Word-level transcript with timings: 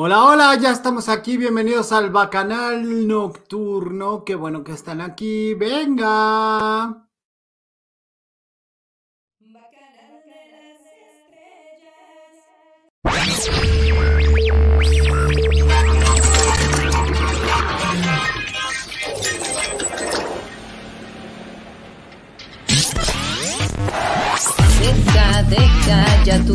Hola, 0.00 0.22
hola, 0.26 0.54
ya 0.54 0.70
estamos 0.70 1.08
aquí. 1.08 1.36
Bienvenidos 1.36 1.90
al 1.90 2.10
Bacanal 2.10 3.08
Nocturno. 3.08 4.24
Qué 4.24 4.36
bueno 4.36 4.62
que 4.62 4.70
están 4.70 5.00
aquí. 5.00 5.54
Venga. 5.54 7.04
Deja, 24.80 25.42
deja 25.42 26.24
ya 26.24 26.44
tu 26.46 26.54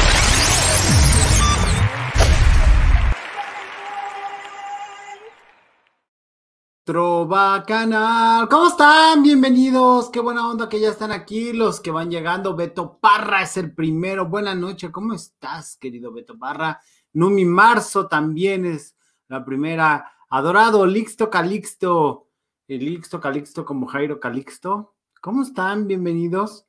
Trova 6.83 7.63
Canal. 7.63 8.49
¿Cómo 8.49 8.69
están? 8.69 9.21
Bienvenidos. 9.21 10.09
Qué 10.09 10.19
buena 10.19 10.49
onda 10.49 10.67
que 10.67 10.79
ya 10.79 10.89
están 10.89 11.11
aquí. 11.11 11.53
Los 11.53 11.79
que 11.79 11.91
van 11.91 12.09
llegando. 12.09 12.55
Beto 12.55 12.97
Parra 12.99 13.43
es 13.43 13.55
el 13.57 13.71
primero. 13.75 14.27
Buenas 14.27 14.57
noches. 14.57 14.89
¿Cómo 14.89 15.13
estás, 15.13 15.77
querido 15.77 16.11
Beto 16.11 16.39
Parra? 16.39 16.81
Numi 17.13 17.45
Marzo 17.45 18.07
también 18.07 18.65
es 18.65 18.95
la 19.27 19.45
primera. 19.45 20.11
Adorado, 20.29 20.87
Lixto 20.87 21.29
Calixto. 21.29 22.29
Lixto 22.67 23.21
Calixto 23.21 23.63
como 23.63 23.85
Jairo 23.85 24.19
Calixto. 24.19 24.95
¿Cómo 25.21 25.43
están? 25.43 25.85
Bienvenidos. 25.85 26.65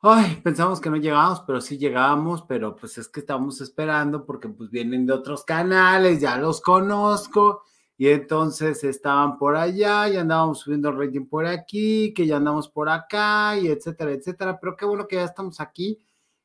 Ay, 0.00 0.38
pensamos 0.44 0.82
que 0.82 0.90
no 0.90 0.96
llegábamos, 0.96 1.40
pero 1.46 1.62
sí 1.62 1.78
llegábamos, 1.78 2.42
pero 2.42 2.76
pues 2.76 2.98
es 2.98 3.08
que 3.08 3.20
estamos 3.20 3.62
esperando 3.62 4.26
porque 4.26 4.50
pues 4.50 4.68
vienen 4.70 5.06
de 5.06 5.14
otros 5.14 5.44
canales, 5.44 6.20
ya 6.20 6.36
los 6.36 6.60
conozco 6.60 7.62
y 8.00 8.08
entonces 8.10 8.84
estaban 8.84 9.38
por 9.38 9.56
allá 9.56 10.08
y 10.08 10.16
andábamos 10.16 10.60
subiendo 10.60 10.88
el 10.88 10.96
rating 10.96 11.26
por 11.26 11.44
aquí, 11.46 12.14
que 12.14 12.28
ya 12.28 12.36
andamos 12.36 12.68
por 12.68 12.88
acá 12.88 13.58
y 13.58 13.66
etcétera, 13.66 14.12
etcétera. 14.12 14.60
Pero 14.60 14.76
qué 14.76 14.84
bueno 14.84 15.08
que 15.08 15.16
ya 15.16 15.24
estamos 15.24 15.60
aquí 15.60 15.98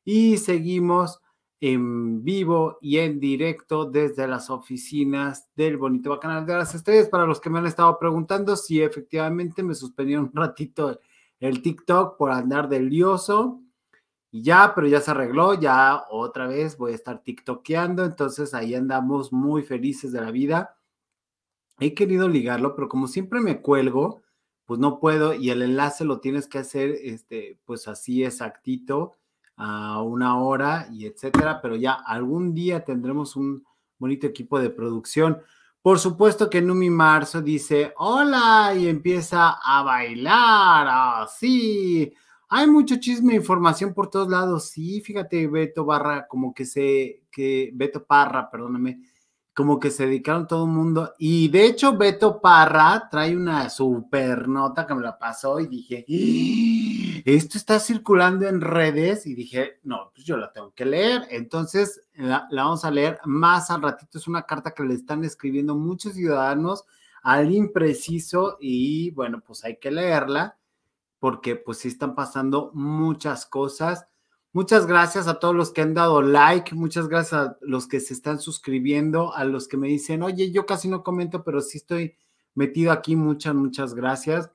y 0.04 0.36
seguimos 0.38 1.20
en 1.60 2.24
vivo 2.24 2.78
y 2.82 2.98
en 2.98 3.20
directo 3.20 3.84
desde 3.84 4.26
las 4.26 4.50
oficinas 4.50 5.48
del 5.54 5.76
bonito 5.76 6.10
Bacanal 6.10 6.44
de 6.44 6.54
las 6.54 6.74
Estrellas. 6.74 7.08
Para 7.08 7.24
los 7.24 7.40
que 7.40 7.50
me 7.50 7.60
han 7.60 7.66
estado 7.66 7.96
preguntando 8.00 8.56
si 8.56 8.82
efectivamente 8.82 9.62
me 9.62 9.76
suspendieron 9.76 10.24
un 10.24 10.34
ratito 10.34 11.00
el 11.38 11.62
TikTok 11.62 12.16
por 12.18 12.32
andar 12.32 12.68
del 12.68 12.88
lioso. 12.88 13.60
Y 14.32 14.42
ya, 14.42 14.72
pero 14.74 14.88
ya 14.88 15.00
se 15.00 15.12
arregló, 15.12 15.54
ya 15.54 16.02
otra 16.10 16.48
vez 16.48 16.76
voy 16.76 16.90
a 16.90 16.96
estar 16.96 17.22
TikTokeando, 17.22 18.04
entonces 18.04 18.52
ahí 18.54 18.74
andamos 18.74 19.32
muy 19.32 19.62
felices 19.62 20.10
de 20.10 20.20
la 20.20 20.32
vida 20.32 20.76
he 21.80 21.94
querido 21.94 22.28
ligarlo, 22.28 22.74
pero 22.74 22.88
como 22.88 23.08
siempre 23.08 23.40
me 23.40 23.60
cuelgo, 23.60 24.22
pues 24.64 24.80
no 24.80 24.98
puedo 24.98 25.34
y 25.34 25.50
el 25.50 25.62
enlace 25.62 26.04
lo 26.04 26.20
tienes 26.20 26.46
que 26.46 26.58
hacer, 26.58 26.96
este, 27.02 27.58
pues 27.64 27.88
así 27.88 28.24
exactito, 28.24 29.12
a 29.56 30.02
una 30.02 30.38
hora 30.38 30.88
y 30.90 31.06
etcétera, 31.06 31.60
pero 31.60 31.76
ya 31.76 31.92
algún 31.92 32.54
día 32.54 32.84
tendremos 32.84 33.36
un 33.36 33.64
bonito 33.98 34.26
equipo 34.26 34.58
de 34.58 34.70
producción. 34.70 35.40
Por 35.82 35.98
supuesto 35.98 36.48
que 36.48 36.62
Numi 36.62 36.88
Marzo 36.88 37.42
dice, 37.42 37.92
hola, 37.98 38.74
y 38.74 38.88
empieza 38.88 39.58
a 39.62 39.82
bailar, 39.82 41.22
así. 41.22 42.12
Hay 42.48 42.66
mucho 42.66 42.96
chisme, 42.96 43.34
información 43.34 43.92
por 43.92 44.08
todos 44.08 44.28
lados. 44.28 44.70
Sí, 44.70 45.02
fíjate, 45.02 45.46
Beto 45.46 45.84
Barra, 45.84 46.26
como 46.26 46.54
que 46.54 46.64
se, 46.64 47.24
que 47.30 47.70
Beto 47.74 48.04
Parra, 48.04 48.50
perdóname, 48.50 49.00
como 49.54 49.78
que 49.78 49.92
se 49.92 50.06
dedicaron 50.06 50.48
todo 50.48 50.64
el 50.64 50.72
mundo. 50.72 51.14
Y 51.16 51.48
de 51.48 51.64
hecho, 51.66 51.96
Beto 51.96 52.40
Parra 52.40 53.08
trae 53.08 53.36
una 53.36 53.70
super 53.70 54.48
nota 54.48 54.84
que 54.84 54.94
me 54.94 55.02
la 55.02 55.16
pasó 55.16 55.60
y 55.60 55.68
dije, 55.68 56.04
¡Ah! 56.08 57.22
esto 57.24 57.56
está 57.56 57.78
circulando 57.78 58.48
en 58.48 58.60
redes. 58.60 59.26
Y 59.26 59.34
dije, 59.34 59.78
no, 59.84 60.10
pues 60.12 60.26
yo 60.26 60.36
la 60.36 60.52
tengo 60.52 60.72
que 60.74 60.84
leer. 60.84 61.22
Entonces, 61.30 62.02
la, 62.14 62.48
vamos 62.50 62.84
a 62.84 62.90
leer 62.90 63.20
más 63.24 63.70
al 63.70 63.82
ratito. 63.82 64.18
Es 64.18 64.26
una 64.26 64.42
carta 64.42 64.72
que 64.72 64.82
le 64.82 64.94
están 64.94 65.22
escribiendo 65.22 65.76
muchos 65.76 66.14
ciudadanos 66.14 66.84
al 67.22 67.52
impreciso 67.52 68.58
y 68.60 69.10
bueno, 69.12 69.40
pues 69.40 69.64
hay 69.64 69.78
que 69.78 69.90
leerla 69.90 70.58
porque 71.20 71.56
pues 71.56 71.78
sí 71.78 71.88
están 71.88 72.14
pasando 72.14 72.70
muchas 72.74 73.46
cosas. 73.46 74.06
Muchas 74.54 74.86
gracias 74.86 75.26
a 75.26 75.40
todos 75.40 75.52
los 75.52 75.72
que 75.72 75.82
han 75.82 75.94
dado 75.94 76.22
like, 76.22 76.76
muchas 76.76 77.08
gracias 77.08 77.40
a 77.40 77.58
los 77.60 77.88
que 77.88 77.98
se 77.98 78.14
están 78.14 78.38
suscribiendo, 78.38 79.34
a 79.34 79.44
los 79.44 79.66
que 79.66 79.76
me 79.76 79.88
dicen, 79.88 80.22
oye, 80.22 80.52
yo 80.52 80.64
casi 80.64 80.86
no 80.86 81.02
comento, 81.02 81.42
pero 81.42 81.60
sí 81.60 81.78
estoy 81.78 82.14
metido 82.54 82.92
aquí, 82.92 83.16
muchas, 83.16 83.52
muchas 83.56 83.94
gracias. 83.94 84.52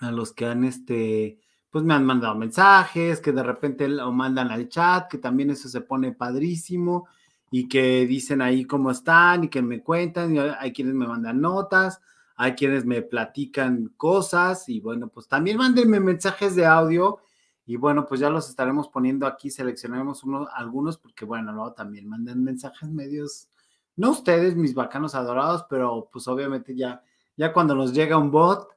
A 0.00 0.10
los 0.10 0.34
que 0.34 0.44
han, 0.44 0.64
este, 0.64 1.40
pues 1.70 1.82
me 1.82 1.94
han 1.94 2.04
mandado 2.04 2.34
mensajes, 2.34 3.20
que 3.20 3.32
de 3.32 3.42
repente 3.42 3.88
lo 3.88 4.12
mandan 4.12 4.50
al 4.50 4.68
chat, 4.68 5.08
que 5.08 5.16
también 5.16 5.48
eso 5.48 5.70
se 5.70 5.80
pone 5.80 6.12
padrísimo 6.12 7.08
y 7.50 7.68
que 7.68 8.04
dicen 8.04 8.42
ahí 8.42 8.66
cómo 8.66 8.90
están 8.90 9.44
y 9.44 9.48
que 9.48 9.62
me 9.62 9.82
cuentan, 9.82 10.36
y 10.36 10.40
hay 10.40 10.74
quienes 10.74 10.92
me 10.92 11.08
mandan 11.08 11.40
notas, 11.40 12.02
hay 12.36 12.52
quienes 12.52 12.84
me 12.84 13.00
platican 13.00 13.94
cosas 13.96 14.68
y 14.68 14.80
bueno, 14.80 15.08
pues 15.08 15.26
también 15.26 15.56
mándenme 15.56 16.00
mensajes 16.00 16.54
de 16.54 16.66
audio 16.66 17.20
y 17.68 17.74
bueno, 17.74 18.06
pues 18.06 18.20
ya 18.20 18.30
los 18.30 18.48
estaremos 18.48 18.88
poniendo 18.88 19.26
aquí, 19.26 19.50
seleccionaremos 19.50 20.22
unos, 20.22 20.48
algunos, 20.54 20.98
porque 20.98 21.24
bueno, 21.24 21.52
luego 21.52 21.72
también 21.72 22.08
manden 22.08 22.44
mensajes 22.44 22.88
medios, 22.88 23.48
no 23.96 24.12
ustedes, 24.12 24.54
mis 24.54 24.72
bacanos 24.72 25.16
adorados, 25.16 25.66
pero 25.68 26.08
pues 26.12 26.28
obviamente 26.28 26.76
ya, 26.76 27.02
ya 27.36 27.52
cuando 27.52 27.74
nos 27.74 27.92
llega 27.92 28.16
un 28.16 28.30
bot, 28.30 28.68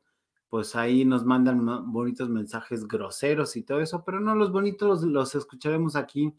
pues 0.49 0.75
ahí 0.75 1.05
nos 1.05 1.23
mandan 1.23 1.91
bonitos 1.91 2.29
mensajes 2.29 2.87
groseros 2.87 3.55
y 3.55 3.61
todo 3.61 3.79
eso, 3.79 4.03
pero 4.03 4.19
no 4.19 4.33
los 4.33 4.51
bonitos 4.51 5.03
los, 5.03 5.03
los 5.03 5.35
escucharemos 5.35 5.95
aquí 5.95 6.33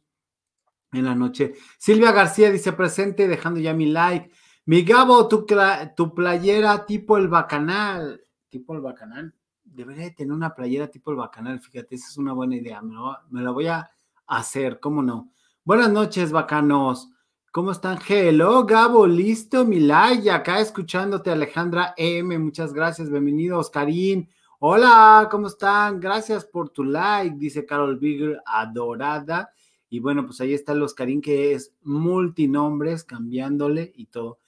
en 0.93 1.05
la 1.05 1.15
noche. 1.15 1.55
Silvia 1.79 2.11
García 2.11 2.51
dice 2.51 2.73
presente, 2.73 3.29
dejando 3.29 3.61
ya 3.61 3.73
mi 3.73 3.87
like. 3.87 4.33
Mi 4.67 4.83
Gabo, 4.83 5.29
tu, 5.29 5.47
tu 5.95 6.15
playera 6.15 6.85
tipo 6.85 7.17
el 7.17 7.29
bacanal, 7.29 8.25
tipo 8.49 8.75
el 8.75 8.81
bacanal 8.81 9.35
debería 9.81 10.05
de 10.05 10.11
tener 10.11 10.33
una 10.33 10.55
playera 10.55 10.89
tipo 10.89 11.11
el 11.11 11.17
bacanal, 11.17 11.59
fíjate, 11.59 11.95
esa 11.95 12.09
es 12.09 12.19
una 12.19 12.35
buena 12.35 12.55
idea, 12.55 12.83
me, 12.83 13.43
la 13.43 13.51
voy 13.51 13.67
a 13.67 13.91
hacer, 14.27 14.79
¿cómo 14.79 15.03
no? 15.03 15.33
Buenas 15.65 15.91
noches, 15.91 16.33
bacanos. 16.33 17.09
¿Cómo 17.51 17.73
están? 17.73 17.99
Hello, 18.07 18.65
Gabo, 18.67 19.07
listo, 19.07 19.65
mi 19.65 19.81
like, 19.81 20.31
acá 20.31 20.61
escuchándote, 20.61 21.31
Alejandra 21.31 21.95
M, 21.97 22.39
muchas 22.39 22.75
gracias, 22.75 23.11
bienvenidos, 23.11 23.71
Karim. 23.71 24.29
Hola, 24.59 25.27
¿cómo 25.31 25.47
están? 25.47 25.99
Gracias 25.99 26.45
por 26.45 26.69
tu 26.69 26.85
like, 26.85 27.37
dice 27.39 27.65
Carol 27.65 27.97
Bigger, 27.97 28.43
adorada. 28.45 29.51
Y 29.89 29.99
bueno, 29.99 30.27
pues 30.27 30.43
ahí 30.43 30.53
está 30.53 30.73
el 30.73 30.83
Oscarín, 30.83 31.23
que 31.23 31.55
es 31.55 31.75
multinombres, 31.83 33.03
cambiándole 33.03 33.91
y 33.97 34.07
todo. 34.07 34.39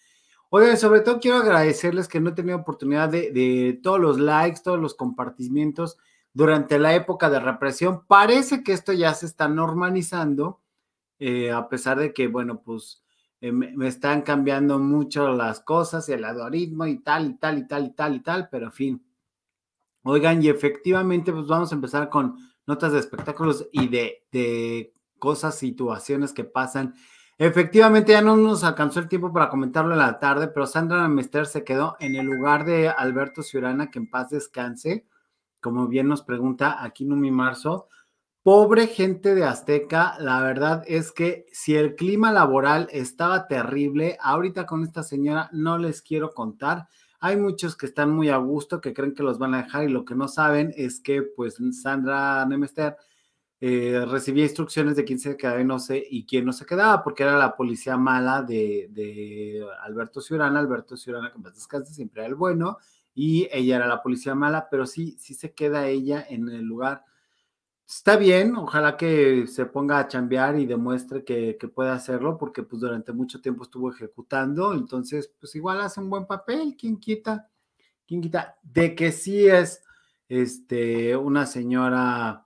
Oigan, 0.55 0.77
sobre 0.77 1.01
todo 1.01 1.19
quiero 1.19 1.39
agradecerles 1.39 2.09
que 2.09 2.21
no 2.21 2.29
he 2.29 2.35
tenido 2.35 2.59
oportunidad 2.59 3.09
de, 3.09 3.81
todos 3.83 3.99
los 3.99 4.21
likes, 4.21 4.61
todos 4.63 4.79
los 4.79 4.95
compartimientos 4.95 5.97
durante 6.35 6.79
la 6.79 6.95
época 6.95 7.31
de 7.31 7.41
represión. 7.41 8.05
Parece 8.07 8.63
que 8.63 8.75
esto 8.75 8.93
ya 8.93 9.15
se 9.15 9.25
está 9.25 9.49
normalizando, 9.49 10.61
eh, 11.19 11.51
a 11.51 11.71
pesar 11.71 11.99
de 11.99 12.13
que, 12.13 12.29
bueno, 12.29 12.61
pues 12.61 13.03
eh, 13.41 13.51
me, 13.51 13.89
están 13.89 14.21
cambiando 14.21 14.79
mucho 14.79 15.33
las 15.33 15.61
cosas, 15.61 16.07
el 16.11 16.23
algoritmo 16.23 16.87
y 16.87 16.99
tal, 16.99 17.31
y 17.31 17.35
tal, 17.39 17.57
y 17.57 17.67
tal, 17.67 17.87
y 17.87 17.91
tal, 17.95 18.15
y 18.17 18.21
tal, 18.21 18.49
pero 18.51 18.67
en 18.67 18.73
fin. 18.73 19.07
Oigan, 20.03 20.43
y 20.43 20.51
efectivamente, 20.51 21.33
pues 21.33 21.47
vamos 21.47 21.73
a 21.73 21.77
empezar 21.77 22.11
con 22.11 22.37
notas 22.67 22.93
de 22.93 22.99
espectáculos 22.99 23.71
y 23.73 23.89
de 23.89 24.93
cosas, 25.19 25.55
situaciones 25.55 26.35
que 26.35 26.45
pasan 26.45 26.95
Efectivamente, 27.45 28.13
ya 28.13 28.23
no 28.23 28.37
nos 28.37 28.63
alcanzó 28.63 29.01
el 29.01 29.09
tiempo 29.09 29.33
para 29.33 29.49
comentarlo 29.49 29.95
en 29.95 29.99
la 29.99 30.21
tarde, 30.21 30.47
pero 30.47 30.65
Sandra 30.65 31.09
Mester 31.09 31.47
se 31.47 31.65
quedó 31.65 31.97
en 31.99 32.15
el 32.15 32.25
lugar 32.25 32.65
de 32.65 32.89
Alberto 32.89 33.43
Ciurana, 33.43 33.91
que 33.91 33.99
en 33.99 34.09
paz 34.09 34.31
descanse, 34.31 35.09
como 35.61 35.89
bien 35.89 36.07
nos 36.07 36.23
pregunta 36.23 36.85
aquí 36.85 37.05
Numi 37.05 37.33
Marzo. 37.33 37.89
Pobre 38.45 38.87
gente 38.87 39.35
de 39.35 39.43
Azteca, 39.43 40.15
la 40.21 40.41
verdad 40.41 40.85
es 40.87 41.11
que 41.11 41.47
si 41.51 41.75
el 41.75 41.97
clima 41.97 42.31
laboral 42.31 42.87
estaba 42.93 43.49
terrible, 43.49 44.19
ahorita 44.21 44.65
con 44.65 44.85
esta 44.85 45.03
señora 45.03 45.51
no 45.53 45.79
les 45.79 46.01
quiero 46.01 46.35
contar. 46.35 46.87
Hay 47.19 47.37
muchos 47.37 47.77
que 47.77 47.87
están 47.87 48.13
muy 48.13 48.29
a 48.29 48.37
gusto, 48.37 48.81
que 48.81 48.95
creen 48.95 49.15
que 49.15 49.25
los 49.25 49.41
van 49.41 49.55
a 49.55 49.65
dejar 49.65 49.83
y 49.83 49.89
lo 49.89 50.05
que 50.05 50.15
no 50.15 50.29
saben 50.29 50.73
es 50.77 51.01
que 51.01 51.23
pues 51.23 51.57
Sandra 51.73 52.47
Nemester 52.47 52.97
eh, 53.65 54.05
recibía 54.07 54.43
instrucciones 54.43 54.97
de 54.97 55.05
quién 55.05 55.21
se 55.21 55.37
quedaba 55.37 55.61
y 55.61 55.65
no 55.65 55.79
sé, 55.79 56.05
y 56.11 56.27
quién 56.27 56.45
no 56.45 56.53
se 56.53 56.67
quedaba, 56.67 57.05
porque 57.05 57.23
era 57.23 57.39
la 57.39 57.55
policía 57.55 57.97
mala 57.97 58.43
de, 58.43 59.65
Alberto 59.83 60.21
Ciurana. 60.21 60.59
Alberto 60.59 60.97
Ciurana, 60.97 61.31
que 61.31 61.39
más 61.39 61.55
descanse, 61.55 61.95
siempre 61.95 62.23
era 62.23 62.29
el 62.29 62.35
bueno, 62.35 62.79
y 63.15 63.49
ella 63.53 63.77
era 63.77 63.87
la 63.87 64.03
policía 64.03 64.35
mala, 64.35 64.67
pero 64.69 64.85
sí, 64.85 65.17
sí 65.21 65.35
se 65.35 65.55
queda 65.55 65.87
ella 65.87 66.27
en 66.29 66.49
el 66.49 66.65
lugar. 66.65 67.05
Está 67.87 68.17
bien, 68.17 68.57
ojalá 68.57 68.97
que 68.97 69.47
se 69.47 69.65
ponga 69.67 70.01
a 70.01 70.09
chambear 70.09 70.59
y 70.59 70.67
demuestre 70.67 71.23
que, 71.23 71.57
que 71.57 71.69
puede 71.69 71.91
hacerlo, 71.91 72.37
porque 72.39 72.65
pues 72.65 72.83
durante 72.83 73.13
mucho 73.13 73.41
tiempo 73.41 73.63
estuvo 73.63 73.93
ejecutando, 73.93 74.75
entonces 74.75 75.33
pues 75.39 75.55
igual 75.55 75.81
hace 75.81 76.01
un 76.01 76.11
buen 76.11 76.27
papel, 76.27 76.77
¿quién 76.77 76.99
quita? 76.99 77.49
¿Quién 78.09 78.23
quita? 78.23 78.57
De 78.61 78.97
que 78.97 79.13
sí 79.13 79.47
es 79.47 79.85
este, 80.29 81.17
una 81.17 81.47
señora 81.47 82.42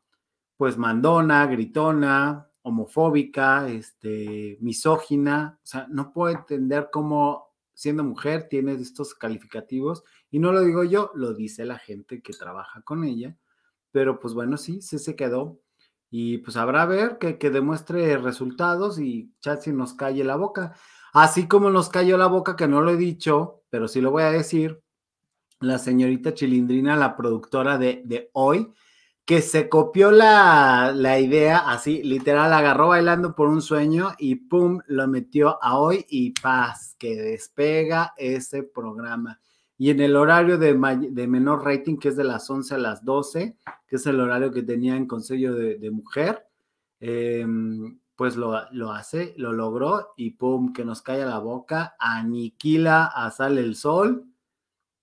pues 0.56 0.78
mandona, 0.78 1.46
gritona, 1.46 2.48
homofóbica, 2.62 3.68
este, 3.68 4.58
misógina, 4.60 5.58
o 5.62 5.66
sea, 5.66 5.86
no 5.88 6.12
puedo 6.12 6.34
entender 6.34 6.88
cómo 6.92 7.46
siendo 7.74 8.02
mujer 8.02 8.48
tiene 8.48 8.72
estos 8.72 9.14
calificativos. 9.14 10.02
Y 10.30 10.38
no 10.38 10.50
lo 10.50 10.62
digo 10.62 10.82
yo, 10.82 11.12
lo 11.14 11.34
dice 11.34 11.64
la 11.64 11.78
gente 11.78 12.22
que 12.22 12.32
trabaja 12.32 12.80
con 12.82 13.04
ella, 13.04 13.36
pero 13.92 14.18
pues 14.18 14.34
bueno, 14.34 14.56
sí, 14.56 14.80
sí 14.80 14.98
se 14.98 15.14
quedó. 15.14 15.60
Y 16.10 16.38
pues 16.38 16.56
habrá 16.56 16.86
ver 16.86 17.18
que, 17.18 17.38
que 17.38 17.50
demuestre 17.50 18.16
resultados 18.16 18.98
y 18.98 19.32
Chatsi 19.40 19.72
nos 19.72 19.94
calle 19.94 20.24
la 20.24 20.36
boca, 20.36 20.74
así 21.12 21.46
como 21.46 21.70
nos 21.70 21.88
cayó 21.90 22.16
la 22.16 22.26
boca 22.26 22.56
que 22.56 22.66
no 22.66 22.80
lo 22.80 22.90
he 22.92 22.96
dicho, 22.96 23.62
pero 23.68 23.88
sí 23.88 24.00
lo 24.00 24.10
voy 24.10 24.22
a 24.22 24.30
decir, 24.32 24.82
la 25.60 25.78
señorita 25.78 26.34
Chilindrina, 26.34 26.96
la 26.96 27.16
productora 27.16 27.76
de, 27.78 28.02
de 28.04 28.30
hoy, 28.32 28.72
que 29.26 29.42
se 29.42 29.68
copió 29.68 30.12
la, 30.12 30.94
idea 31.20 31.58
así, 31.58 32.00
literal, 32.04 32.52
agarró 32.52 32.88
bailando 32.88 33.34
por 33.34 33.48
un 33.48 33.60
sueño 33.60 34.12
y 34.18 34.36
pum, 34.36 34.78
lo 34.86 35.08
metió 35.08 35.58
a 35.62 35.80
hoy 35.80 36.06
y 36.08 36.30
paz, 36.30 36.94
que 36.96 37.16
despega 37.16 38.14
ese 38.16 38.62
programa. 38.62 39.40
Y 39.76 39.90
en 39.90 39.98
el 40.00 40.14
horario 40.14 40.58
de, 40.58 40.74
menor 41.26 41.64
rating, 41.64 41.96
que 41.96 42.10
es 42.10 42.16
de 42.16 42.22
las 42.22 42.48
11 42.48 42.76
a 42.76 42.78
las 42.78 43.04
12, 43.04 43.56
que 43.88 43.96
es 43.96 44.06
el 44.06 44.20
horario 44.20 44.52
que 44.52 44.62
tenía 44.62 44.96
en 44.96 45.06
Consejo 45.06 45.54
de, 45.54 45.90
Mujer, 45.90 46.46
em, 47.00 47.98
pues 48.14 48.36
lo, 48.36 48.54
lo, 48.70 48.92
hace, 48.92 49.34
lo 49.38 49.52
logró 49.52 50.12
y 50.16 50.30
pum, 50.30 50.72
que 50.72 50.84
nos 50.84 51.02
cae 51.02 51.22
a 51.22 51.26
la 51.26 51.40
boca, 51.40 51.96
aniquila 51.98 53.06
a 53.06 53.32
Sale 53.32 53.60
el 53.60 53.74
Sol, 53.74 54.24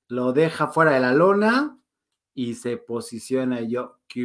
lo 0.07 0.31
deja 0.31 0.67
fuera 0.67 0.91
de 0.91 1.01
la 1.01 1.11
lona 1.11 1.77
y 2.33 2.55
se 2.55 2.77
posiciona 2.77 3.61
yo, 3.61 3.99
que 4.07 4.21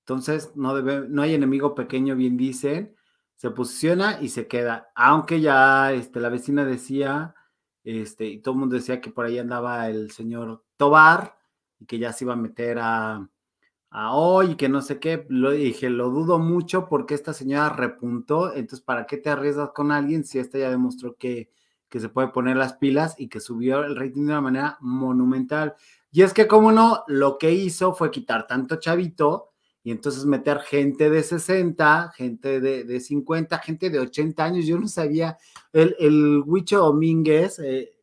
Entonces, 0.00 0.52
no, 0.56 0.74
debe, 0.74 1.08
no 1.08 1.22
hay 1.22 1.34
enemigo 1.34 1.74
pequeño, 1.74 2.16
bien 2.16 2.36
dicen, 2.36 2.94
se 3.36 3.50
posiciona 3.50 4.20
y 4.20 4.30
se 4.30 4.48
queda. 4.48 4.90
Aunque 4.94 5.40
ya 5.40 5.92
este, 5.92 6.20
la 6.20 6.28
vecina 6.28 6.64
decía, 6.64 7.34
este, 7.84 8.26
y 8.26 8.38
todo 8.40 8.54
el 8.54 8.60
mundo 8.60 8.76
decía 8.76 9.00
que 9.00 9.10
por 9.10 9.26
ahí 9.26 9.38
andaba 9.38 9.88
el 9.88 10.10
señor 10.10 10.64
Tobar 10.76 11.38
y 11.78 11.86
que 11.86 11.98
ya 11.98 12.12
se 12.12 12.24
iba 12.24 12.34
a 12.34 12.36
meter 12.36 12.78
a, 12.80 13.28
a 13.90 14.14
hoy 14.14 14.52
y 14.52 14.56
que 14.56 14.68
no 14.68 14.82
sé 14.82 14.98
qué. 14.98 15.26
Lo 15.28 15.52
dije, 15.52 15.90
lo 15.90 16.10
dudo 16.10 16.38
mucho 16.38 16.88
porque 16.88 17.14
esta 17.14 17.32
señora 17.32 17.70
repuntó. 17.70 18.52
Entonces, 18.54 18.80
¿para 18.80 19.06
qué 19.06 19.18
te 19.18 19.30
arriesgas 19.30 19.70
con 19.70 19.92
alguien 19.92 20.24
si 20.24 20.38
esta 20.38 20.58
ya 20.58 20.70
demostró 20.70 21.16
que, 21.16 21.50
que 21.88 22.00
se 22.00 22.08
puede 22.08 22.28
poner 22.28 22.56
las 22.56 22.74
pilas 22.74 23.14
y 23.18 23.28
que 23.28 23.40
subió 23.40 23.84
el 23.84 23.96
rating 23.96 24.26
de 24.26 24.32
una 24.32 24.40
manera 24.40 24.78
monumental? 24.80 25.74
Y 26.10 26.22
es 26.22 26.32
que, 26.32 26.46
como 26.46 26.72
no, 26.72 27.04
lo 27.06 27.38
que 27.38 27.52
hizo 27.52 27.94
fue 27.94 28.10
quitar 28.10 28.46
tanto 28.46 28.76
chavito 28.76 29.52
y 29.82 29.90
entonces 29.90 30.24
meter 30.24 30.60
gente 30.60 31.10
de 31.10 31.22
60, 31.22 32.12
gente 32.14 32.60
de, 32.60 33.00
50, 33.00 33.58
gente 33.58 33.90
de 33.90 34.00
80 34.00 34.44
años. 34.44 34.66
Yo 34.66 34.78
no 34.78 34.88
sabía, 34.88 35.38
el, 35.72 35.96
el 35.98 36.42
Huicho 36.44 36.78
Domínguez, 36.78 37.58
eh, 37.58 37.94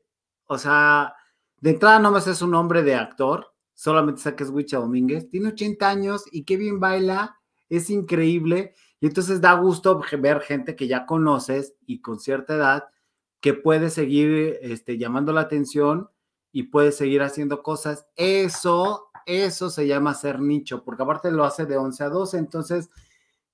o 0.47 0.57
sea, 0.57 1.13
de 1.59 1.71
entrada 1.71 1.99
no 1.99 2.11
me 2.11 2.21
sé 2.21 2.35
su 2.35 2.47
nombre 2.47 2.83
de 2.83 2.95
actor, 2.95 3.53
solamente 3.73 4.21
es 4.37 4.49
Huicho 4.49 4.81
Domínguez. 4.81 5.29
Tiene 5.29 5.49
80 5.49 5.89
años 5.89 6.23
y 6.31 6.43
qué 6.43 6.57
bien 6.57 6.79
baila, 6.79 7.37
es 7.69 7.89
increíble. 7.89 8.73
Y 8.99 9.07
entonces 9.07 9.41
da 9.41 9.53
gusto 9.53 10.01
ver 10.19 10.41
gente 10.41 10.75
que 10.75 10.87
ya 10.87 11.05
conoces 11.05 11.75
y 11.85 12.01
con 12.01 12.19
cierta 12.19 12.55
edad 12.55 12.85
que 13.41 13.53
puede 13.53 13.89
seguir 13.89 14.57
este, 14.61 14.97
llamando 14.97 15.33
la 15.33 15.41
atención 15.41 16.09
y 16.55 16.63
puedes 16.63 16.95
seguir 16.95 17.21
haciendo 17.21 17.61
cosas. 17.61 18.07
Eso, 18.15 19.09
eso 19.25 19.69
se 19.69 19.87
llama 19.87 20.13
ser 20.13 20.39
nicho, 20.39 20.85
porque 20.85 21.03
aparte 21.03 21.29
lo 21.29 21.43
hace 21.43 21.65
de 21.65 21.75
11 21.75 22.05
a 22.05 22.09
12. 22.09 22.37
Entonces, 22.37 22.89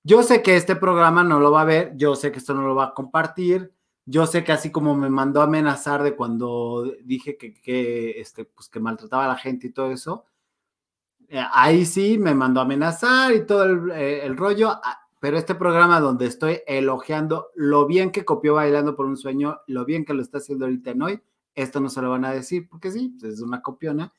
yo 0.03 0.21
sé 0.21 0.43
que 0.43 0.55
este 0.55 0.75
programa 0.75 1.23
no 1.23 1.39
lo 1.39 1.51
va 1.51 1.61
a 1.61 1.65
ver, 1.65 1.93
yo 1.95 2.15
sé 2.15 2.31
que 2.31 2.37
esto 2.37 2.53
no 2.53 2.61
lo 2.61 2.75
va 2.75 2.85
a 2.85 2.93
compartir, 2.93 3.73
yo 4.05 4.27
sé 4.27 4.43
que 4.43 4.51
así 4.51 4.71
como 4.71 4.95
me 4.95 5.09
mandó 5.09 5.41
a 5.41 5.45
amenazar 5.45 6.03
de 6.03 6.15
cuando 6.15 6.83
dije 7.03 7.37
que, 7.37 7.55
que, 7.55 8.21
este, 8.21 8.45
pues 8.45 8.69
que 8.69 8.79
maltrataba 8.79 9.25
a 9.25 9.29
la 9.29 9.35
gente 9.35 9.65
y 9.65 9.71
todo 9.71 9.89
eso, 9.89 10.25
eh, 11.27 11.43
ahí 11.53 11.87
sí 11.87 12.19
me 12.19 12.35
mandó 12.35 12.59
a 12.59 12.65
amenazar 12.65 13.33
y 13.33 13.47
todo 13.47 13.63
el, 13.63 13.91
eh, 13.93 14.23
el 14.27 14.37
rollo, 14.37 14.79
ah, 14.83 15.07
pero 15.19 15.39
este 15.39 15.55
programa 15.55 15.99
donde 15.99 16.27
estoy 16.27 16.59
elogiando 16.67 17.49
lo 17.55 17.87
bien 17.87 18.11
que 18.11 18.25
copió 18.25 18.53
Bailando 18.53 18.95
por 18.95 19.07
un 19.07 19.17
Sueño, 19.17 19.61
lo 19.65 19.85
bien 19.85 20.05
que 20.05 20.13
lo 20.13 20.21
está 20.21 20.37
haciendo 20.37 20.65
ahorita 20.65 20.91
en 20.91 21.01
hoy, 21.01 21.21
esto 21.55 21.79
no 21.79 21.89
se 21.89 22.01
lo 22.01 22.09
van 22.09 22.25
a 22.25 22.31
decir, 22.31 22.67
porque 22.69 22.91
sí, 22.91 23.15
pues, 23.19 23.35
es 23.35 23.41
una 23.41 23.61
copiona, 23.61 24.13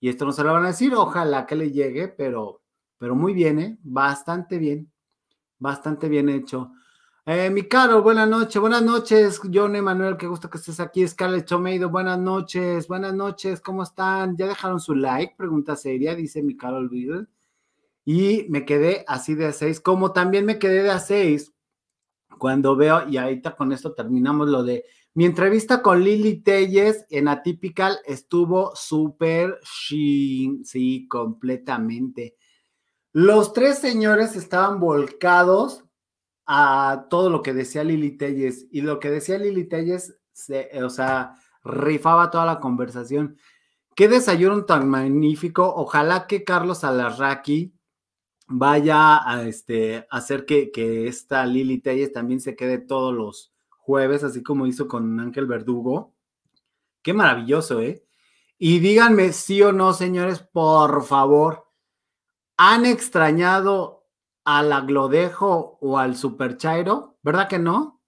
y 0.00 0.08
esto 0.08 0.24
no 0.24 0.32
se 0.32 0.44
lo 0.44 0.52
van 0.52 0.64
a 0.64 0.68
decir, 0.68 0.94
ojalá 0.94 1.46
que 1.46 1.56
le 1.56 1.70
llegue, 1.70 2.08
pero, 2.08 2.62
pero 2.98 3.14
muy 3.14 3.32
bien, 3.32 3.58
¿eh? 3.58 3.78
Bastante 3.82 4.58
bien, 4.58 4.92
bastante 5.58 6.08
bien 6.08 6.28
hecho. 6.28 6.72
Eh, 7.26 7.48
mi 7.48 7.62
caro, 7.62 8.02
buenas 8.02 8.28
noches, 8.28 8.60
buenas 8.60 8.82
noches, 8.82 9.40
John 9.50 9.74
Emanuel, 9.74 10.18
qué 10.18 10.26
gusto 10.26 10.50
que 10.50 10.58
estés 10.58 10.78
aquí, 10.78 11.08
Scarlett 11.08 11.46
Chomeido, 11.46 11.88
buenas 11.88 12.18
noches, 12.18 12.86
buenas 12.86 13.14
noches, 13.14 13.62
¿cómo 13.62 13.82
están? 13.82 14.36
¿Ya 14.36 14.46
dejaron 14.46 14.78
su 14.78 14.94
like? 14.94 15.34
Pregunta 15.34 15.74
seria, 15.74 16.14
dice 16.14 16.42
mi 16.42 16.54
caro 16.54 16.86
Beatle. 16.86 17.26
Y 18.04 18.44
me 18.50 18.66
quedé 18.66 19.06
así 19.08 19.34
de 19.34 19.46
a 19.46 19.52
seis, 19.52 19.80
como 19.80 20.12
también 20.12 20.44
me 20.44 20.58
quedé 20.58 20.82
de 20.82 20.90
a 20.90 20.98
seis 20.98 21.54
cuando 22.38 22.76
veo, 22.76 23.08
y 23.08 23.16
ahorita 23.16 23.56
con 23.56 23.72
esto 23.72 23.94
terminamos 23.94 24.48
lo 24.48 24.62
de 24.62 24.84
mi 25.14 25.26
entrevista 25.26 25.80
con 25.80 26.02
Lili 26.02 26.42
Telles 26.42 27.06
en 27.08 27.28
Atypical 27.28 27.98
estuvo 28.04 28.74
súper 28.74 29.60
sí, 29.62 31.06
completamente. 31.08 32.36
Los 33.12 33.52
tres 33.52 33.78
señores 33.78 34.34
estaban 34.34 34.80
volcados 34.80 35.84
a 36.46 37.06
todo 37.10 37.30
lo 37.30 37.42
que 37.42 37.54
decía 37.54 37.84
Lili 37.84 38.16
Telles 38.16 38.66
y 38.72 38.80
lo 38.80 38.98
que 38.98 39.08
decía 39.08 39.38
Lili 39.38 39.68
Telles, 39.68 40.18
o 40.82 40.90
sea, 40.90 41.36
rifaba 41.62 42.32
toda 42.32 42.44
la 42.44 42.58
conversación. 42.58 43.38
Qué 43.94 44.08
desayuno 44.08 44.64
tan 44.64 44.88
magnífico. 44.88 45.72
Ojalá 45.76 46.26
que 46.26 46.42
Carlos 46.42 46.82
Alarraqui 46.82 47.72
vaya 48.48 49.20
a 49.30 49.44
este, 49.44 50.08
hacer 50.10 50.44
que, 50.44 50.72
que 50.72 51.06
esta 51.06 51.46
Lili 51.46 51.78
Telles 51.78 52.12
también 52.12 52.40
se 52.40 52.56
quede 52.56 52.78
todos 52.78 53.14
los 53.14 53.53
jueves, 53.84 54.24
así 54.24 54.42
como 54.42 54.66
hizo 54.66 54.88
con 54.88 55.20
Ángel 55.20 55.46
Verdugo. 55.46 56.14
Qué 57.02 57.12
maravilloso, 57.12 57.80
¿eh? 57.82 58.02
Y 58.58 58.78
díganme 58.78 59.32
sí 59.32 59.60
o 59.62 59.72
no, 59.72 59.92
señores, 59.92 60.40
por 60.40 61.04
favor, 61.04 61.66
¿han 62.56 62.86
extrañado 62.86 64.06
al 64.44 64.72
Aglodejo 64.72 65.78
o 65.80 65.98
al 65.98 66.16
Super 66.16 66.56
Chairo? 66.56 67.18
¿Verdad 67.22 67.48
que 67.48 67.58
no? 67.58 68.00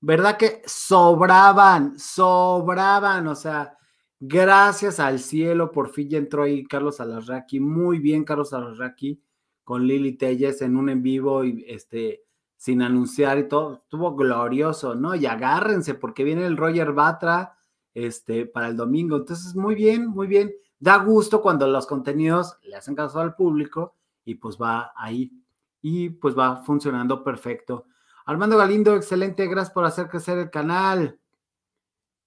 ¿Verdad 0.00 0.38
que 0.38 0.62
sobraban, 0.64 1.98
sobraban? 1.98 3.26
O 3.26 3.34
sea, 3.34 3.76
gracias 4.18 4.98
al 4.98 5.18
cielo, 5.18 5.70
por 5.70 5.90
fin 5.90 6.08
ya 6.08 6.18
entró 6.18 6.44
ahí 6.44 6.64
Carlos 6.64 7.00
Alarraqui. 7.00 7.60
Muy 7.60 7.98
bien, 7.98 8.24
Carlos 8.24 8.54
Alarraqui, 8.54 9.22
con 9.62 9.86
Lili 9.86 10.16
Telles 10.16 10.62
en 10.62 10.76
un 10.76 10.88
en 10.88 11.02
vivo 11.02 11.44
y 11.44 11.64
este 11.68 12.27
sin 12.58 12.82
anunciar 12.82 13.38
y 13.38 13.48
todo, 13.48 13.74
estuvo 13.84 14.16
glorioso, 14.16 14.96
¿no? 14.96 15.14
Y 15.14 15.26
agárrense 15.26 15.94
porque 15.94 16.24
viene 16.24 16.44
el 16.44 16.56
Roger 16.56 16.92
Batra 16.92 17.56
este, 17.94 18.46
para 18.46 18.66
el 18.66 18.76
domingo. 18.76 19.16
Entonces, 19.16 19.54
muy 19.54 19.76
bien, 19.76 20.08
muy 20.08 20.26
bien. 20.26 20.52
Da 20.80 20.96
gusto 20.98 21.40
cuando 21.40 21.68
los 21.68 21.86
contenidos 21.86 22.58
le 22.64 22.74
hacen 22.74 22.96
caso 22.96 23.20
al 23.20 23.36
público 23.36 23.94
y 24.24 24.34
pues 24.34 24.58
va 24.60 24.92
ahí 24.96 25.32
y 25.80 26.10
pues 26.10 26.36
va 26.36 26.56
funcionando 26.64 27.22
perfecto. 27.22 27.86
Armando 28.26 28.58
Galindo, 28.58 28.96
excelente, 28.96 29.46
gracias 29.46 29.72
por 29.72 29.84
hacer 29.84 30.08
crecer 30.08 30.38
el 30.38 30.50
canal. 30.50 31.20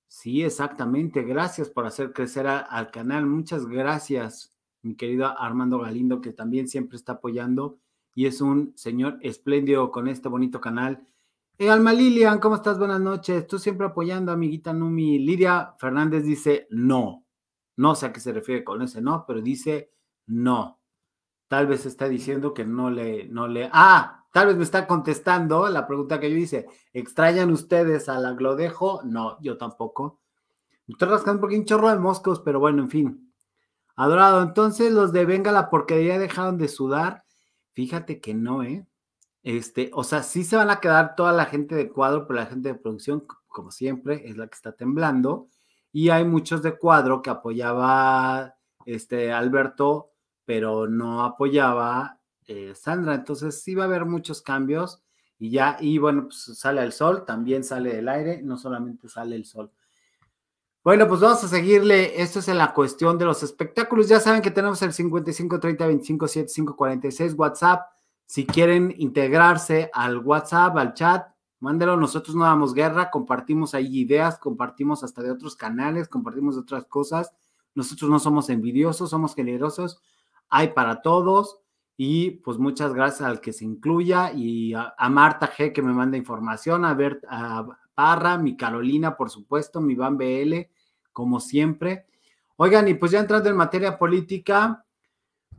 Sí, 0.08 0.44
exactamente, 0.44 1.24
gracias 1.24 1.70
por 1.70 1.86
hacer 1.86 2.14
crecer 2.14 2.48
al 2.48 2.90
canal. 2.90 3.26
Muchas 3.26 3.66
gracias, 3.66 4.56
mi 4.82 4.96
querido 4.96 5.28
Armando 5.38 5.80
Galindo, 5.80 6.22
que 6.22 6.32
también 6.32 6.70
siempre 6.70 6.96
está 6.96 7.14
apoyando 7.14 7.80
y 8.14 8.26
es 8.26 8.42
un 8.42 8.74
señor 8.76 9.18
espléndido 9.22 9.92
con 9.92 10.08
este 10.08 10.30
bonito 10.30 10.60
canal. 10.60 11.08
Eh, 11.58 11.70
Alma 11.70 11.94
Lilian, 11.94 12.40
¿cómo 12.40 12.56
estás? 12.56 12.80
Buenas 12.80 13.00
noches. 13.00 13.46
Tú 13.48 13.60
siempre 13.60 13.88
apoyando, 13.88 14.32
amiguita 14.32 14.74
Numi. 14.74 15.20
Lidia 15.20 15.76
Fernández 15.78 16.24
dice 16.24 16.68
no. 16.72 17.26
No 17.78 17.96
sé 17.96 18.08
a 18.08 18.14
qué 18.14 18.20
se 18.20 18.34
refiere 18.34 18.64
con 18.64 18.82
ese 18.82 19.02
no, 19.02 19.26
pero 19.28 19.42
dice 19.42 19.92
no. 20.28 20.80
Tal 21.48 21.68
vez 21.68 21.86
está 21.86 22.08
diciendo 22.10 22.54
que 22.54 22.66
no 22.66 22.90
le, 22.90 23.28
no 23.28 23.48
le. 23.48 23.70
Ah, 23.74 24.26
tal 24.32 24.48
vez 24.48 24.58
me 24.58 24.64
está 24.64 24.88
contestando 24.88 25.68
la 25.70 25.86
pregunta 25.86 26.20
que 26.20 26.32
yo 26.32 26.38
hice. 26.38 26.68
¿Extrañan 26.94 27.52
ustedes 27.52 28.10
a 28.10 28.20
la 28.20 28.32
Glodejo? 28.34 29.02
No, 29.04 29.38
yo 29.42 29.58
tampoco. 29.58 30.22
Me 30.88 30.94
estoy 30.94 31.10
rascando 31.10 31.46
un 31.46 31.66
chorro 31.66 31.90
de 31.90 32.00
moscos, 32.00 32.40
pero 32.40 32.60
bueno, 32.60 32.82
en 32.82 32.90
fin. 32.90 33.34
Adorado, 33.96 34.42
entonces 34.42 34.92
los 34.92 35.12
de 35.12 35.26
Venga 35.26 35.52
la 35.52 35.70
porquería 35.70 36.18
dejaron 36.18 36.58
de 36.58 36.68
sudar. 36.68 37.24
Fíjate 37.74 38.20
que 38.20 38.34
no, 38.34 38.64
¿eh? 38.64 38.86
Este, 39.44 39.90
o 39.94 40.04
sea, 40.04 40.24
sí 40.24 40.44
se 40.44 40.56
van 40.56 40.70
a 40.70 40.80
quedar 40.80 41.16
toda 41.16 41.32
la 41.32 41.46
gente 41.46 41.76
de 41.76 41.90
cuadro, 41.90 42.28
pero 42.28 42.40
la 42.40 42.46
gente 42.46 42.70
de 42.70 42.76
producción, 42.76 43.26
como 43.48 43.72
siempre, 43.72 44.30
es 44.30 44.38
la 44.38 44.48
que 44.48 44.56
está 44.56 44.74
temblando. 44.74 45.48
Y 45.92 46.10
hay 46.10 46.26
muchos 46.26 46.62
de 46.62 46.78
cuadro 46.78 47.22
que 47.22 47.30
apoyaba 47.30 48.56
este 48.86 49.32
Alberto, 49.32 50.12
pero 50.46 50.88
no 50.88 51.24
apoyaba 51.24 52.20
eh, 52.48 52.74
Sandra. 52.76 53.16
Entonces 53.16 53.62
sí 53.64 53.76
va 53.76 53.84
a 53.84 53.88
haber 53.88 54.06
muchos 54.06 54.42
cambios. 54.42 55.02
Y 55.40 55.50
ya, 55.50 55.78
y 55.80 55.98
bueno, 55.98 56.26
pues 56.26 56.58
sale 56.60 56.84
el 56.84 56.92
sol, 56.92 57.26
también 57.26 57.64
sale 57.64 57.98
el 57.98 58.08
aire, 58.10 58.42
no 58.44 58.58
solamente 58.58 59.10
sale 59.10 59.36
el 59.36 59.46
sol. 59.46 59.72
Bueno, 60.84 61.08
pues 61.08 61.20
vamos 61.20 61.44
a 61.44 61.48
seguirle. 61.48 62.22
Esto 62.22 62.40
es 62.40 62.48
en 62.48 62.58
la 62.58 62.74
cuestión 62.74 63.18
de 63.18 63.26
los 63.26 63.44
espectáculos. 63.44 64.08
Ya 64.08 64.20
saben 64.20 64.42
que 64.42 64.50
tenemos 64.50 64.82
el 64.82 64.94
55 64.94 65.60
30 65.60 65.88
25 65.88 66.28
75 66.28 66.76
46 66.76 67.34
WhatsApp 67.38 67.82
si 68.32 68.46
quieren 68.46 68.96
integrarse 68.98 69.92
al 69.94 70.20
WhatsApp, 70.20 70.78
al 70.78 70.94
chat, 70.94 71.28
mándelo. 71.60 71.98
Nosotros 71.98 72.34
no 72.34 72.46
damos 72.46 72.74
guerra, 72.74 73.12
compartimos 73.12 73.74
ahí 73.74 74.00
ideas, 74.00 74.40
compartimos 74.40 75.04
hasta 75.04 75.22
de 75.22 75.32
otros 75.32 75.58
canales, 75.58 76.08
compartimos 76.08 76.58
otras 76.58 76.86
cosas. 76.86 77.34
Nosotros 77.76 78.10
no 78.10 78.20
somos 78.20 78.50
envidiosos, 78.50 79.10
somos 79.10 79.36
generosos. 79.36 80.02
Hay 80.48 80.70
para 80.70 81.02
todos. 81.02 81.60
Y 81.98 82.32
pues 82.32 82.58
muchas 82.58 82.94
gracias 82.94 83.30
al 83.30 83.42
que 83.42 83.52
se 83.52 83.66
incluya 83.66 84.32
y 84.32 84.74
a, 84.76 84.96
Marta 85.10 85.52
G 85.52 85.74
que 85.74 85.82
me 85.82 85.92
manda 85.92 86.16
información, 86.16 86.86
a 86.86 86.94
ver 86.94 87.20
a 87.30 87.68
Mi 88.40 88.58
Carolina, 88.58 89.16
por 89.16 89.30
supuesto, 89.30 89.82
mi 89.82 89.96
Van 89.96 90.18
BL, 90.18 90.70
como 91.14 91.40
siempre. 91.40 92.06
Oigan, 92.58 92.88
y 92.88 92.94
pues 92.94 93.12
ya 93.12 93.20
entrando 93.20 93.50
en 93.50 93.56
materia 93.56 93.98
política, 93.98 94.86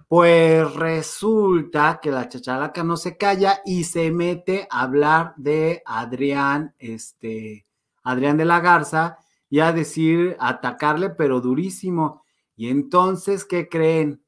pues 0.08 0.74
resulta 0.74 2.00
que 2.02 2.10
la 2.10 2.28
chachalaca 2.28 2.84
no 2.84 2.96
se 2.96 3.16
calla 3.16 3.62
y 3.64 3.84
se 3.84 4.10
mete 4.10 4.68
a 4.70 4.82
hablar 4.82 5.32
de 5.36 5.82
Adrián, 5.86 6.74
este, 6.78 7.66
Adrián 8.02 8.36
de 8.36 8.44
la 8.44 8.60
Garza 8.60 9.18
y 9.48 9.60
a 9.60 9.72
decir, 9.72 10.36
atacarle, 10.38 11.10
pero 11.10 11.40
durísimo. 11.40 12.24
Y 12.56 12.68
entonces, 12.68 13.44
¿qué 13.44 13.68
creen? 13.68 14.22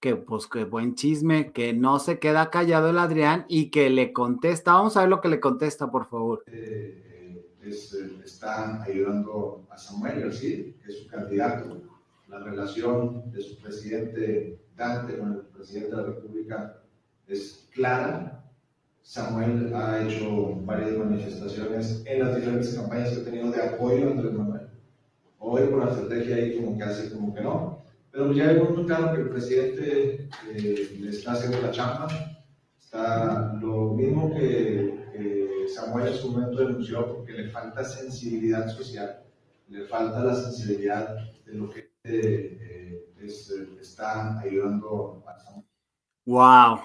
Que 0.00 0.16
pues 0.16 0.46
qué 0.46 0.64
buen 0.64 0.94
chisme, 0.94 1.52
que 1.52 1.72
no 1.72 1.98
se 1.98 2.18
queda 2.18 2.50
callado 2.50 2.90
el 2.90 2.98
Adrián 2.98 3.44
y 3.48 3.70
que 3.70 3.90
le 3.90 4.12
contesta. 4.12 4.74
Vamos 4.74 4.96
a 4.96 5.00
ver 5.00 5.08
lo 5.08 5.20
que 5.20 5.28
le 5.28 5.40
contesta, 5.40 5.90
por 5.90 6.08
favor. 6.08 6.44
Eh, 6.46 7.13
eh, 7.66 7.70
eh, 7.70 8.20
está 8.24 8.82
ayudando 8.82 9.66
a 9.70 9.78
Samuel 9.78 10.20
García, 10.20 10.64
que 10.82 10.92
es 10.92 10.98
su 10.98 11.08
candidato. 11.08 11.80
La 12.28 12.38
relación 12.40 13.30
de 13.30 13.42
su 13.42 13.58
presidente 13.58 14.58
Dante 14.76 15.18
con 15.18 15.32
el 15.32 15.40
presidente 15.40 15.90
de 15.90 15.96
la 15.96 16.08
República 16.08 16.82
es 17.28 17.68
clara. 17.72 18.44
Samuel 19.02 19.72
ha 19.74 20.02
hecho 20.02 20.56
varias 20.64 20.96
manifestaciones 20.96 22.02
en 22.06 22.20
las 22.20 22.36
diferentes 22.36 22.74
campañas 22.74 23.10
que 23.10 23.20
ha 23.20 23.24
tenido 23.24 23.50
de 23.50 23.62
apoyo 23.62 24.08
a 24.08 24.10
Andrés 24.12 24.32
Manuel. 24.32 24.68
Hoy 25.38 25.66
por 25.68 25.84
la 25.84 25.92
estrategia 25.92 26.36
ahí 26.36 26.56
como 26.56 26.76
que 26.76 26.84
hace 26.84 27.10
como 27.12 27.34
que 27.34 27.42
no. 27.42 27.84
Pero 28.10 28.32
ya 28.32 28.46
vemos 28.46 28.76
muy 28.76 28.86
claro 28.86 29.14
que 29.14 29.22
el 29.22 29.28
presidente 29.28 30.28
eh, 30.54 30.98
le 31.00 31.10
está 31.10 31.32
haciendo 31.32 31.60
la 31.60 31.70
chamba. 31.70 32.08
Está 32.80 33.52
lo 33.60 33.92
mismo 33.92 34.32
que 34.34 35.03
Samuel 35.68 36.08
en 36.08 36.18
su 36.18 36.30
momento 36.30 36.58
denunció 36.58 37.14
porque 37.14 37.32
le 37.32 37.50
falta 37.50 37.84
sensibilidad 37.84 38.68
social, 38.68 39.22
le 39.68 39.86
falta 39.86 40.22
la 40.24 40.34
sensibilidad 40.34 41.16
de 41.44 41.54
lo 41.54 41.70
que 41.70 41.90
eh, 42.04 43.14
está 43.80 44.40
ayudando 44.40 45.22
a 45.26 45.38
Samuel. 45.38 45.66
Wow, 46.26 46.80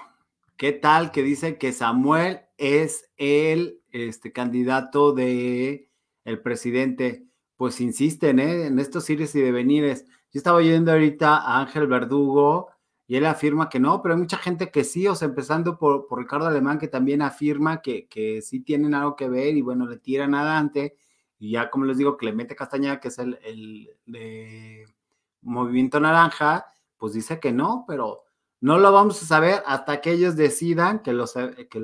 ¿qué 0.56 0.72
tal 0.72 1.12
que 1.12 1.22
dice 1.22 1.58
que 1.58 1.72
Samuel 1.72 2.40
es 2.58 3.10
el 3.16 3.80
este, 3.90 4.32
candidato 4.32 5.12
de 5.12 5.90
el 6.24 6.40
presidente? 6.40 7.26
Pues 7.56 7.80
insisten 7.80 8.38
¿eh? 8.38 8.66
en 8.66 8.78
estos 8.78 9.08
ires 9.10 9.34
y 9.34 9.40
devenires. 9.40 10.06
Yo 10.32 10.38
estaba 10.38 10.58
oyendo 10.58 10.92
ahorita 10.92 11.36
a 11.36 11.60
Ángel 11.60 11.86
Verdugo 11.86 12.70
y 13.10 13.16
él 13.16 13.26
afirma 13.26 13.68
que 13.68 13.80
no, 13.80 14.00
pero 14.00 14.14
hay 14.14 14.20
mucha 14.20 14.36
gente 14.36 14.70
que 14.70 14.84
sí, 14.84 15.08
o 15.08 15.16
sea, 15.16 15.26
empezando 15.26 15.76
por, 15.76 16.06
por 16.06 16.20
Ricardo 16.20 16.46
Alemán, 16.46 16.78
que 16.78 16.86
también 16.86 17.22
afirma 17.22 17.82
que, 17.82 18.06
que, 18.06 18.40
sí 18.40 18.60
tienen 18.60 18.94
algo 18.94 19.16
que 19.16 19.28
ver 19.28 19.56
y 19.56 19.62
bueno, 19.62 19.84
le 19.88 19.96
tiran 19.96 20.32
a 20.32 20.44
Dante 20.44 20.94
y 21.36 21.50
ya 21.50 21.70
como 21.70 21.86
les 21.86 21.98
digo, 21.98 22.16
que 22.16 22.26
le 22.26 22.32
mete 22.32 22.54
Castañeda, 22.54 23.00
que 23.00 23.08
es 23.08 23.18
el, 23.18 23.36
el 23.42 23.90
de 24.06 24.86
Movimiento 25.42 25.98
Naranja, 25.98 26.66
pues 26.98 27.14
dice 27.14 27.40
que 27.40 27.50
no, 27.50 27.84
pero 27.88 28.22
no 28.60 28.78
lo 28.78 28.92
vamos 28.92 29.20
a 29.20 29.26
saber 29.26 29.60
hasta 29.66 30.00
que 30.00 30.12
ellos 30.12 30.36
decidan 30.36 31.00
que 31.00 31.12
lo, 31.12 31.24
que 31.68 31.82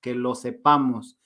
que 0.00 0.14
lo 0.14 0.34
sepamos. 0.36 1.18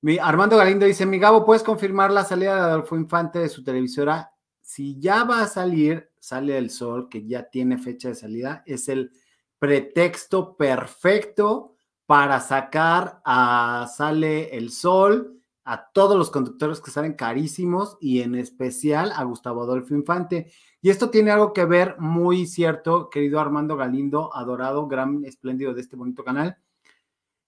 Mi, 0.00 0.18
Armando 0.18 0.56
Galindo 0.56 0.84
dice, 0.84 1.06
mi 1.06 1.20
Gabo, 1.20 1.44
¿puedes 1.44 1.62
confirmar 1.62 2.10
la 2.10 2.24
salida 2.24 2.56
de 2.56 2.60
Adolfo 2.62 2.96
Infante 2.96 3.38
de 3.38 3.48
su 3.48 3.62
televisora? 3.62 4.32
Si 4.62 4.98
ya 4.98 5.22
va 5.22 5.42
a 5.42 5.46
salir, 5.46 6.10
sale 6.26 6.58
el 6.58 6.70
sol, 6.70 7.08
que 7.08 7.24
ya 7.24 7.48
tiene 7.48 7.78
fecha 7.78 8.08
de 8.08 8.16
salida, 8.16 8.64
es 8.66 8.88
el 8.88 9.12
pretexto 9.60 10.56
perfecto 10.56 11.76
para 12.04 12.40
sacar 12.40 13.20
a 13.24 13.88
Sale 13.96 14.56
el 14.56 14.72
Sol, 14.72 15.40
a 15.64 15.88
todos 15.92 16.18
los 16.18 16.30
conductores 16.30 16.80
que 16.80 16.90
salen 16.90 17.14
carísimos 17.14 17.96
y 18.00 18.22
en 18.22 18.34
especial 18.34 19.12
a 19.14 19.22
Gustavo 19.22 19.62
Adolfo 19.62 19.94
Infante. 19.94 20.50
Y 20.80 20.90
esto 20.90 21.10
tiene 21.10 21.30
algo 21.30 21.52
que 21.52 21.64
ver 21.64 21.94
muy 22.00 22.46
cierto, 22.46 23.08
querido 23.08 23.38
Armando 23.38 23.76
Galindo, 23.76 24.34
adorado, 24.34 24.88
gran 24.88 25.24
espléndido 25.24 25.74
de 25.74 25.80
este 25.80 25.94
bonito 25.94 26.24
canal. 26.24 26.56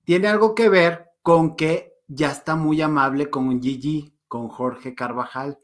Tiene 0.05 0.29
algo 0.29 0.55
que 0.55 0.69
ver 0.69 1.11
con 1.23 1.57
que 1.57 1.95
ya 2.07 2.31
está 2.31 2.55
muy 2.55 2.81
amable 2.81 3.29
con 3.29 3.61
Gigi, 3.61 4.15
con 4.29 4.49
Jorge 4.49 4.95
Carvajal. 4.95 5.59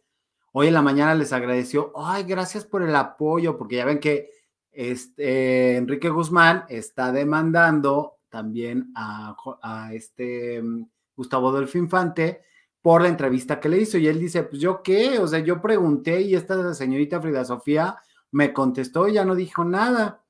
Hoy 0.57 0.69
en 0.69 0.75
la 0.75 0.83
mañana 0.83 1.17
les 1.17 1.33
agradeció, 1.33 1.91
ay, 1.97 2.23
gracias 2.23 2.65
por 2.65 2.85
el 2.85 2.95
apoyo, 2.95 3.59
porque 3.59 3.75
ya 3.75 3.85
ven 3.85 3.99
que 3.99 4.31
este, 4.71 5.75
Enrique 5.77 6.09
Guzmán 6.09 6.65
está 6.69 7.11
demandando 7.11 8.19
también 8.29 8.93
a, 8.95 9.91
este 9.93 10.63
Gustavo 11.17 11.49
Adolfo 11.49 11.77
Infante, 11.77 12.43
por 12.81 13.03
la 13.03 13.09
entrevista 13.09 13.59
que 13.59 13.69
le 13.69 13.79
hizo. 13.79 13.99
Y 13.99 14.07
él 14.07 14.21
dice, 14.21 14.45
pues 14.45 14.63
yo 14.63 14.81
qué, 14.81 15.19
o 15.19 15.27
sea, 15.27 15.41
yo 15.41 15.61
pregunté 15.61 16.21
y 16.21 16.37
esta 16.37 16.73
señorita 16.73 17.21
Frida 17.21 17.45
Sofía 17.45 17.97
me 18.31 18.53
contestó 18.53 19.09
y 19.09 19.15
ya 19.15 19.25
no 19.25 19.35
dijo 19.35 19.65
nada. 19.65 20.23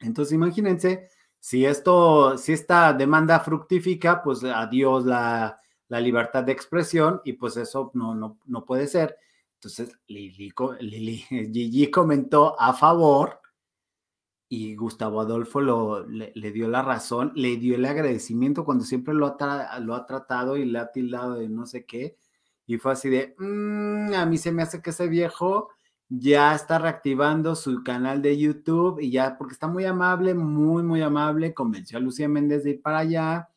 Entonces, 0.00 0.34
imagínense, 0.34 1.10
si 1.38 1.64
esto, 1.64 2.36
si 2.38 2.54
esta 2.54 2.92
demanda 2.92 3.38
fructifica, 3.38 4.20
pues 4.20 4.42
adiós 4.42 5.04
la, 5.06 5.60
la 5.86 6.00
libertad 6.00 6.42
de 6.42 6.50
expresión 6.50 7.20
y 7.24 7.34
pues 7.34 7.56
eso 7.56 7.92
no, 7.94 8.16
no, 8.16 8.40
no 8.46 8.64
puede 8.64 8.88
ser. 8.88 9.16
Entonces, 9.64 9.98
Lili, 10.08 10.52
Lili, 10.80 11.16
Gigi 11.52 11.90
comentó 11.90 12.60
a 12.60 12.74
favor 12.74 13.40
y 14.46 14.76
Gustavo 14.76 15.22
Adolfo 15.22 15.62
lo, 15.62 16.06
le, 16.06 16.52
dio 16.52 16.68
la 16.68 16.82
razón, 16.82 17.32
le 17.34 17.56
dio 17.56 17.76
el 17.76 17.84
agradecimiento 17.86 18.64
cuando 18.64 18.84
siempre 18.84 19.14
lo 19.14 19.36
ha, 19.40 19.80
lo 19.80 19.94
ha 19.94 20.04
tratado 20.04 20.58
y 20.58 20.66
le 20.66 20.78
ha 20.78 20.92
tildado 20.92 21.36
de 21.36 21.48
no 21.48 21.64
sé 21.66 21.86
qué. 21.86 22.18
Y 22.66 22.76
fue 22.76 22.92
así 22.92 23.08
de, 23.08 23.34
mm, 23.38 24.12
a 24.14 24.26
mí 24.26 24.36
se 24.36 24.52
me 24.52 24.62
hace 24.62 24.82
que 24.82 24.90
ese 24.90 25.08
viejo 25.08 25.70
ya 26.10 26.54
está 26.54 26.78
reactivando 26.78 27.56
su 27.56 27.82
canal 27.82 28.20
de 28.20 28.38
YouTube 28.38 29.00
y 29.00 29.10
ya, 29.10 29.38
porque 29.38 29.54
está 29.54 29.66
muy 29.66 29.86
amable, 29.86 30.34
muy, 30.34 30.82
muy 30.82 31.00
amable, 31.00 31.54
convenció 31.54 31.96
a 31.96 32.02
Lucía 32.02 32.28
Méndez 32.28 32.64
de 32.64 32.70
ir 32.72 32.82
para 32.82 32.98
allá 32.98 33.48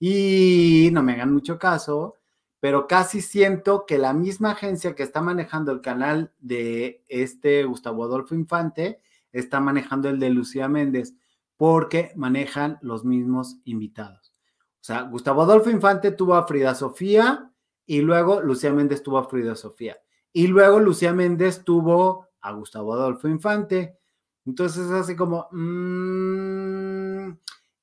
y 0.00 0.90
no 0.92 1.02
me 1.04 1.12
hagan 1.12 1.32
mucho 1.32 1.56
caso, 1.58 2.16
pero 2.62 2.86
casi 2.86 3.22
siento 3.22 3.86
que 3.86 3.98
la 3.98 4.12
misma 4.12 4.52
agencia 4.52 4.94
que 4.94 5.02
está 5.02 5.20
manejando 5.20 5.72
el 5.72 5.80
canal 5.80 6.32
de 6.38 7.02
este 7.08 7.64
Gustavo 7.64 8.04
Adolfo 8.04 8.36
Infante, 8.36 9.00
está 9.32 9.58
manejando 9.58 10.08
el 10.08 10.20
de 10.20 10.30
Lucía 10.30 10.68
Méndez, 10.68 11.16
porque 11.56 12.12
manejan 12.14 12.78
los 12.80 13.04
mismos 13.04 13.56
invitados. 13.64 14.36
O 14.80 14.84
sea, 14.84 15.02
Gustavo 15.02 15.42
Adolfo 15.42 15.70
Infante 15.70 16.12
tuvo 16.12 16.36
a 16.36 16.46
Frida 16.46 16.76
Sofía 16.76 17.50
y 17.84 18.00
luego 18.00 18.40
Lucía 18.40 18.72
Méndez 18.72 19.02
tuvo 19.02 19.18
a 19.18 19.28
Frida 19.28 19.56
Sofía. 19.56 19.96
Y 20.32 20.46
luego 20.46 20.78
Lucía 20.78 21.12
Méndez 21.12 21.64
tuvo 21.64 22.28
a 22.40 22.52
Gustavo 22.52 22.94
Adolfo 22.94 23.26
Infante. 23.26 23.98
Entonces 24.46 24.86
es 24.86 24.92
así 24.92 25.16
como, 25.16 25.48
mm, 25.50 27.32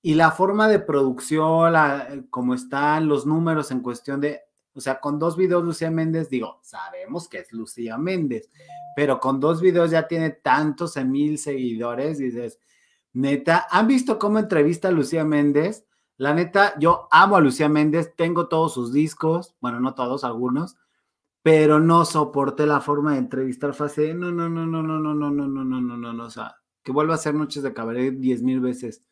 y 0.04 0.14
la 0.14 0.32
forma 0.32 0.70
de 0.70 0.80
producción, 0.80 1.74
la, 1.74 2.24
como 2.30 2.54
están 2.54 3.10
los 3.10 3.26
números 3.26 3.72
en 3.72 3.82
cuestión 3.82 4.22
de, 4.22 4.44
o 4.80 4.82
sea, 4.82 5.02
con 5.02 5.20
dos 5.20 5.36
videos 5.36 5.64
Lucía 5.64 5.92
Méndez, 5.92 6.30
digo, 6.30 6.60
sabemos 6.62 7.28
que 7.28 7.40
es 7.40 7.52
Lucía 7.52 7.98
Méndez, 7.98 8.50
pero 8.96 9.20
con 9.20 9.42
dos 9.42 9.60
videos 9.60 9.92
ya 9.92 10.08
tiene 10.08 10.30
tantos 10.30 10.96
mil 11.06 11.38
seguidores, 11.38 12.18
dices, 12.18 12.60
neta, 13.12 13.68
¿han 13.70 13.88
visto 13.88 14.18
cómo 14.18 14.40
entrevista 14.40 14.88
a 14.88 14.92
Lucía 14.92 15.26
Méndez? 15.26 15.86
La 16.16 16.34
neta, 16.34 16.80
yo 16.80 17.10
amo 17.12 17.36
a 17.36 17.42
Lucía 17.42 17.68
Méndez, 17.68 18.14
tengo 18.16 18.48
todos 18.48 18.74
sus 18.74 18.94
discos, 18.94 19.56
bueno, 19.60 19.82
no 19.82 19.96
todos, 19.96 20.24
algunos, 20.24 20.78
pero 21.44 21.82
no 21.82 22.06
soporté 22.06 22.66
la 22.66 22.80
forma 22.80 23.14
de 23.14 23.20
entrevistar 23.20 23.74
fase, 23.74 24.14
no, 24.14 24.32
no, 24.32 24.48
no, 24.48 24.66
no, 24.66 24.82
no, 24.82 24.98
no, 24.98 25.14
no, 25.14 25.30
no, 25.30 25.48
no, 25.48 25.64
no, 25.66 25.82
no, 25.82 25.98
no, 25.98 26.14
no, 26.14 26.24
o 26.24 26.30
sea, 26.30 26.56
que 26.84 26.94
vuelva 26.94 27.14
a 27.14 27.16
hacer 27.16 27.36
noches 27.36 27.64
de 27.64 27.74
cabaret 27.74 28.14
diez 28.18 28.42
mil 28.42 28.62
veces. 28.62 29.04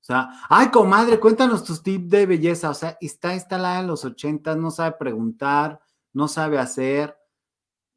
O 0.00 0.04
sea, 0.06 0.30
ay, 0.48 0.70
comadre, 0.70 1.18
cuéntanos 1.18 1.64
tus 1.64 1.82
tips 1.82 2.08
de 2.08 2.26
belleza. 2.26 2.70
O 2.70 2.74
sea, 2.74 2.96
está 3.00 3.34
instalada 3.34 3.80
en 3.80 3.88
los 3.88 4.04
ochentas, 4.04 4.56
no 4.56 4.70
sabe 4.70 4.96
preguntar, 4.98 5.80
no 6.12 6.28
sabe 6.28 6.58
hacer, 6.58 7.16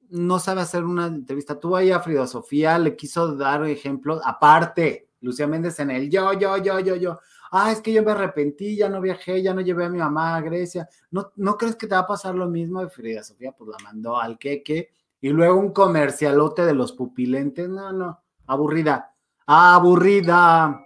no 0.09 0.39
sabe 0.39 0.61
hacer 0.61 0.83
una 0.83 1.07
entrevista. 1.07 1.59
Tú 1.59 1.75
ahí 1.75 1.91
a 1.91 1.99
Frida 1.99 2.27
Sofía 2.27 2.79
le 2.79 2.95
quiso 2.95 3.35
dar 3.35 3.63
ejemplos. 3.65 4.21
Aparte, 4.25 5.09
Lucía 5.21 5.47
Méndez 5.47 5.79
en 5.79 5.91
el 5.91 6.09
yo, 6.09 6.33
yo, 6.33 6.57
yo, 6.57 6.79
yo, 6.79 6.95
yo. 6.95 7.19
Ah, 7.51 7.71
es 7.71 7.81
que 7.81 7.91
yo 7.91 8.03
me 8.03 8.11
arrepentí, 8.11 8.75
ya 8.75 8.89
no 8.89 9.01
viajé, 9.01 9.41
ya 9.41 9.53
no 9.53 9.61
llevé 9.61 9.85
a 9.85 9.89
mi 9.89 9.97
mamá 9.97 10.35
a 10.35 10.41
Grecia. 10.41 10.87
¿No, 11.11 11.31
¿No 11.35 11.57
crees 11.57 11.75
que 11.75 11.87
te 11.87 11.95
va 11.95 12.01
a 12.01 12.07
pasar 12.07 12.35
lo 12.35 12.47
mismo 12.47 12.81
de 12.81 12.89
Frida 12.89 13.23
Sofía? 13.23 13.51
Pues 13.51 13.69
la 13.69 13.77
mandó 13.83 14.19
al 14.19 14.37
queque 14.37 14.89
y 15.21 15.29
luego 15.29 15.59
un 15.59 15.71
comercialote 15.71 16.63
de 16.65 16.73
los 16.73 16.93
pupilentes. 16.93 17.67
No, 17.67 17.91
no, 17.91 18.21
aburrida, 18.45 19.13
aburrida. 19.45 20.79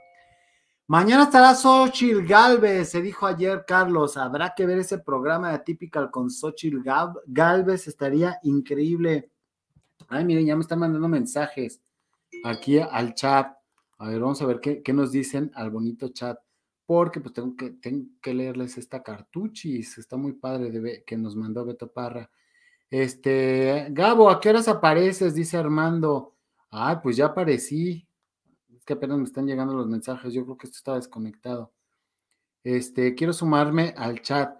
Mañana 0.88 1.24
estará 1.24 1.56
Xochitl 1.56 2.26
Galvez, 2.26 2.90
se 2.90 3.02
dijo 3.02 3.26
ayer 3.26 3.64
Carlos. 3.66 4.18
Habrá 4.18 4.54
que 4.54 4.66
ver 4.66 4.80
ese 4.80 4.98
programa 4.98 5.50
de 5.50 5.56
Atypical 5.56 6.12
con 6.12 6.30
Xochitl 6.30 6.82
Galvez, 7.26 7.88
estaría 7.88 8.38
increíble. 8.44 9.32
Ay, 10.10 10.26
miren, 10.26 10.46
ya 10.46 10.56
me 10.56 10.62
están 10.62 10.80
mandando 10.80 11.08
mensajes 11.08 11.82
aquí 12.44 12.80
al 12.80 13.14
chat. 13.14 13.56
A 13.98 14.10
ver, 14.10 14.20
vamos 14.20 14.42
a 14.42 14.46
ver 14.46 14.60
qué, 14.60 14.84
qué 14.84 14.92
nos 14.92 15.12
dicen 15.12 15.52
al 15.56 15.72
bonito 15.72 16.10
chat 16.10 16.38
porque 16.86 17.22
pues 17.22 17.34
tengo 17.34 17.56
que, 17.56 17.72
tengo 17.72 18.06
que 18.22 18.34
leerles 18.34 18.78
esta 18.78 19.02
cartuchis, 19.02 19.98
está 19.98 20.18
muy 20.18 20.34
padre 20.34 20.70
de, 20.70 21.04
que 21.06 21.18
nos 21.18 21.36
mandó 21.36 21.66
Beto 21.66 21.92
Parra. 21.92 22.30
Este, 22.90 23.88
Gabo, 23.92 24.30
¿a 24.30 24.40
qué 24.40 24.50
horas 24.50 24.68
apareces? 24.68 25.34
Dice 25.34 25.58
Armando. 25.58 26.36
Ay, 26.70 26.98
pues 27.02 27.18
ya 27.18 27.28
aparecí. 27.28 28.08
Es 28.84 28.86
que 28.86 28.96
apenas 28.96 29.18
me 29.18 29.24
están 29.24 29.48
llegando 29.48 29.74
los 29.74 29.88
mensajes, 29.88 30.34
yo 30.34 30.44
creo 30.44 30.58
que 30.58 30.68
esto 30.68 30.76
está 30.76 30.96
desconectado. 30.96 31.72
Este, 32.66 33.16
quiero 33.16 33.32
sumarme 33.32 33.94
al 33.96 34.22
chat. 34.22 34.60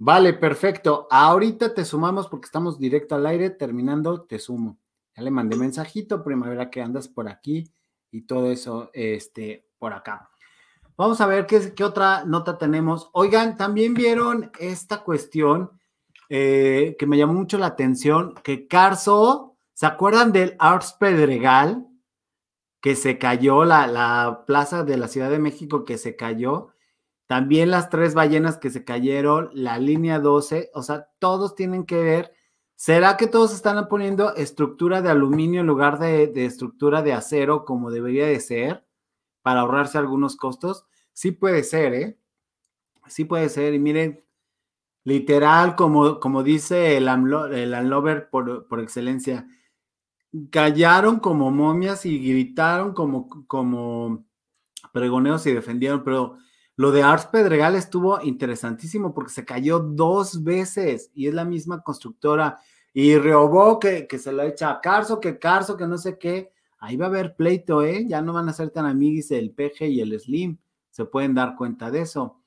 Vale, 0.00 0.32
perfecto. 0.32 1.06
Ahorita 1.08 1.72
te 1.72 1.84
sumamos 1.84 2.26
porque 2.26 2.46
estamos 2.46 2.76
directo 2.80 3.14
al 3.14 3.24
aire, 3.24 3.50
terminando, 3.50 4.22
te 4.22 4.40
sumo. 4.40 4.80
Ya 5.14 5.22
le 5.22 5.30
mandé 5.30 5.54
mensajito, 5.54 6.24
primavera 6.24 6.70
que 6.70 6.82
andas 6.82 7.06
por 7.06 7.28
aquí 7.28 7.72
y 8.10 8.22
todo 8.22 8.50
eso, 8.50 8.90
este, 8.94 9.68
por 9.78 9.92
acá. 9.92 10.28
Vamos 10.96 11.20
a 11.20 11.28
ver 11.28 11.46
qué, 11.46 11.72
qué 11.72 11.84
otra 11.84 12.24
nota 12.24 12.58
tenemos. 12.58 13.10
Oigan, 13.12 13.56
también 13.56 13.94
vieron 13.94 14.50
esta 14.58 15.04
cuestión 15.04 15.70
eh, 16.28 16.96
que 16.98 17.06
me 17.06 17.16
llamó 17.16 17.34
mucho 17.34 17.58
la 17.58 17.66
atención, 17.66 18.34
que 18.42 18.66
Carso, 18.66 19.56
¿se 19.72 19.86
acuerdan 19.86 20.32
del 20.32 20.56
Arts 20.58 20.96
Pedregal? 20.98 21.86
Que 22.82 22.94
se 22.96 23.16
cayó, 23.16 23.64
la, 23.64 23.86
la 23.86 24.44
plaza 24.46 24.84
de 24.84 24.98
la 24.98 25.08
Ciudad 25.08 25.30
de 25.30 25.38
México 25.38 25.84
que 25.86 25.96
se 25.96 26.16
cayó. 26.16 26.68
También 27.26 27.70
las 27.70 27.88
tres 27.88 28.12
ballenas 28.12 28.58
que 28.58 28.68
se 28.70 28.84
cayeron, 28.84 29.50
la 29.54 29.78
línea 29.78 30.20
12, 30.20 30.70
o 30.74 30.82
sea, 30.82 31.08
todos 31.18 31.54
tienen 31.54 31.86
que 31.86 31.96
ver. 32.02 32.34
¿Será 32.76 33.16
que 33.16 33.26
todos 33.26 33.54
están 33.54 33.88
poniendo 33.88 34.34
estructura 34.34 35.00
de 35.00 35.08
aluminio 35.10 35.62
en 35.62 35.66
lugar 35.66 35.98
de, 35.98 36.26
de 36.26 36.44
estructura 36.44 37.00
de 37.02 37.14
acero 37.14 37.64
como 37.64 37.90
debería 37.90 38.26
de 38.26 38.40
ser? 38.40 38.84
para 39.42 39.60
ahorrarse 39.60 39.98
algunos 39.98 40.36
costos. 40.36 40.86
Sí 41.12 41.32
puede 41.32 41.64
ser, 41.64 41.94
¿eh? 41.94 42.18
Sí 43.08 43.24
puede 43.24 43.48
ser. 43.48 43.74
Y 43.74 43.78
miren, 43.78 44.24
literal, 45.04 45.76
como, 45.76 46.20
como 46.20 46.42
dice 46.42 46.96
el, 46.96 47.08
el 47.08 48.26
por, 48.30 48.66
por, 48.68 48.80
excelencia, 48.80 49.46
callaron 50.50 51.18
como 51.20 51.50
momias 51.50 52.06
y 52.06 52.18
gritaron 52.18 52.94
como, 52.94 53.28
como 53.46 54.24
pregoneos 54.92 55.46
y 55.46 55.52
defendieron, 55.52 56.02
pero 56.04 56.36
lo 56.76 56.90
de 56.90 57.02
Ars 57.02 57.26
Pedregal 57.26 57.74
estuvo 57.74 58.20
interesantísimo 58.22 59.12
porque 59.12 59.32
se 59.32 59.44
cayó 59.44 59.78
dos 59.78 60.42
veces 60.42 61.10
y 61.14 61.28
es 61.28 61.34
la 61.34 61.44
misma 61.44 61.82
constructora. 61.82 62.58
Y 62.94 63.16
Reobó 63.16 63.78
que, 63.78 64.06
que 64.06 64.18
se 64.18 64.32
lo 64.32 64.42
echa 64.42 64.70
a 64.70 64.80
Carso, 64.80 65.20
que 65.20 65.38
Carso, 65.38 65.76
que 65.76 65.86
no 65.86 65.98
sé 65.98 66.18
qué 66.18 66.52
ahí 66.82 66.96
va 66.96 67.06
a 67.06 67.08
haber 67.08 67.36
pleito, 67.36 67.82
¿eh? 67.82 68.04
Ya 68.08 68.20
no 68.20 68.32
van 68.32 68.48
a 68.48 68.52
ser 68.52 68.70
tan 68.70 68.86
amigos 68.86 69.30
el 69.30 69.52
PG 69.52 69.82
y 69.82 70.00
el 70.00 70.18
Slim, 70.18 70.58
se 70.90 71.04
pueden 71.04 71.32
dar 71.32 71.54
cuenta 71.54 71.92
de 71.92 72.00
eso. 72.00 72.40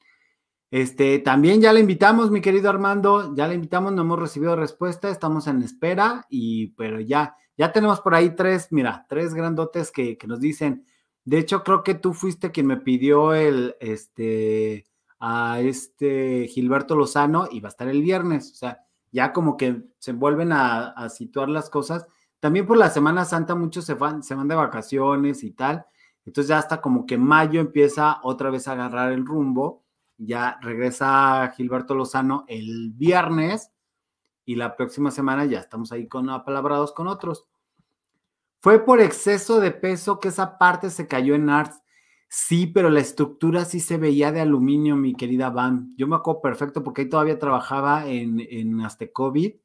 Este, 0.69 1.19
también 1.19 1.61
ya 1.61 1.71
le 1.71 1.79
invitamos, 1.79 2.31
mi 2.31 2.41
querido 2.41 2.69
Armando, 2.69 3.33
ya 3.33 3.47
le 3.47 3.55
invitamos, 3.55 3.93
no 3.93 4.01
hemos 4.01 4.19
recibido 4.19 4.57
respuesta, 4.57 5.09
estamos 5.09 5.47
en 5.47 5.61
espera, 5.61 6.25
y 6.29 6.67
pero 6.71 6.99
ya, 6.99 7.37
ya 7.57 7.71
tenemos 7.71 8.01
por 8.01 8.15
ahí 8.15 8.35
tres, 8.35 8.67
mira, 8.71 9.05
tres 9.09 9.33
grandotes 9.33 9.91
que, 9.91 10.17
que 10.17 10.27
nos 10.27 10.39
dicen, 10.39 10.85
de 11.23 11.39
hecho, 11.39 11.63
creo 11.63 11.83
que 11.83 11.95
tú 11.95 12.13
fuiste 12.13 12.51
quien 12.51 12.67
me 12.67 12.77
pidió 12.77 13.33
el, 13.33 13.75
este, 13.79 14.85
a 15.19 15.59
este 15.61 16.47
Gilberto 16.47 16.95
Lozano 16.95 17.47
y 17.51 17.59
va 17.59 17.69
a 17.69 17.71
estar 17.71 17.87
el 17.87 18.01
viernes, 18.01 18.51
o 18.51 18.55
sea, 18.55 18.81
ya 19.11 19.33
como 19.33 19.57
que 19.57 19.83
se 19.97 20.11
vuelven 20.11 20.51
a, 20.51 20.89
a 20.89 21.09
situar 21.09 21.49
las 21.49 21.69
cosas 21.69 22.05
también 22.45 22.67
por 22.67 22.77
la 22.77 22.91
Semana 22.91 23.25
Santa 23.25 23.55
muchos 23.55 23.85
se 23.85 23.95
van, 23.95 24.21
se 24.21 24.35
van 24.35 24.47
de 24.47 24.53
vacaciones 24.53 25.43
y 25.43 25.49
tal. 25.49 25.83
Entonces 26.25 26.49
ya 26.49 26.59
hasta 26.59 26.79
como 26.79 27.07
que 27.07 27.17
mayo 27.17 27.59
empieza 27.59 28.19
otra 28.21 28.51
vez 28.51 28.67
a 28.67 28.73
agarrar 28.73 29.11
el 29.13 29.25
rumbo. 29.25 29.83
Ya 30.17 30.59
regresa 30.61 31.51
Gilberto 31.57 31.95
Lozano 31.95 32.45
el 32.47 32.91
viernes 32.93 33.71
y 34.45 34.55
la 34.55 34.75
próxima 34.75 35.11
semana 35.11 35.45
ya 35.45 35.59
estamos 35.59 35.91
ahí 35.91 36.07
con 36.07 36.29
apalabrados 36.29 36.93
con 36.93 37.07
otros. 37.07 37.47
Fue 38.61 38.83
por 38.83 39.01
exceso 39.01 39.59
de 39.59 39.71
peso 39.71 40.19
que 40.19 40.29
esa 40.29 40.57
parte 40.57 40.89
se 40.89 41.07
cayó 41.07 41.35
en 41.35 41.49
Arts. 41.49 41.81
Sí, 42.27 42.67
pero 42.67 42.89
la 42.89 42.99
estructura 42.99 43.65
sí 43.65 43.79
se 43.79 43.97
veía 43.97 44.31
de 44.31 44.41
aluminio, 44.41 44.95
mi 44.95 45.15
querida 45.15 45.49
Van. 45.49 45.93
Yo 45.97 46.07
me 46.07 46.15
acuerdo 46.15 46.41
perfecto 46.41 46.83
porque 46.83 47.01
ahí 47.01 47.09
todavía 47.09 47.39
trabajaba 47.39 48.07
en, 48.07 48.39
en 48.49 48.81
Aztecovid 48.81 49.55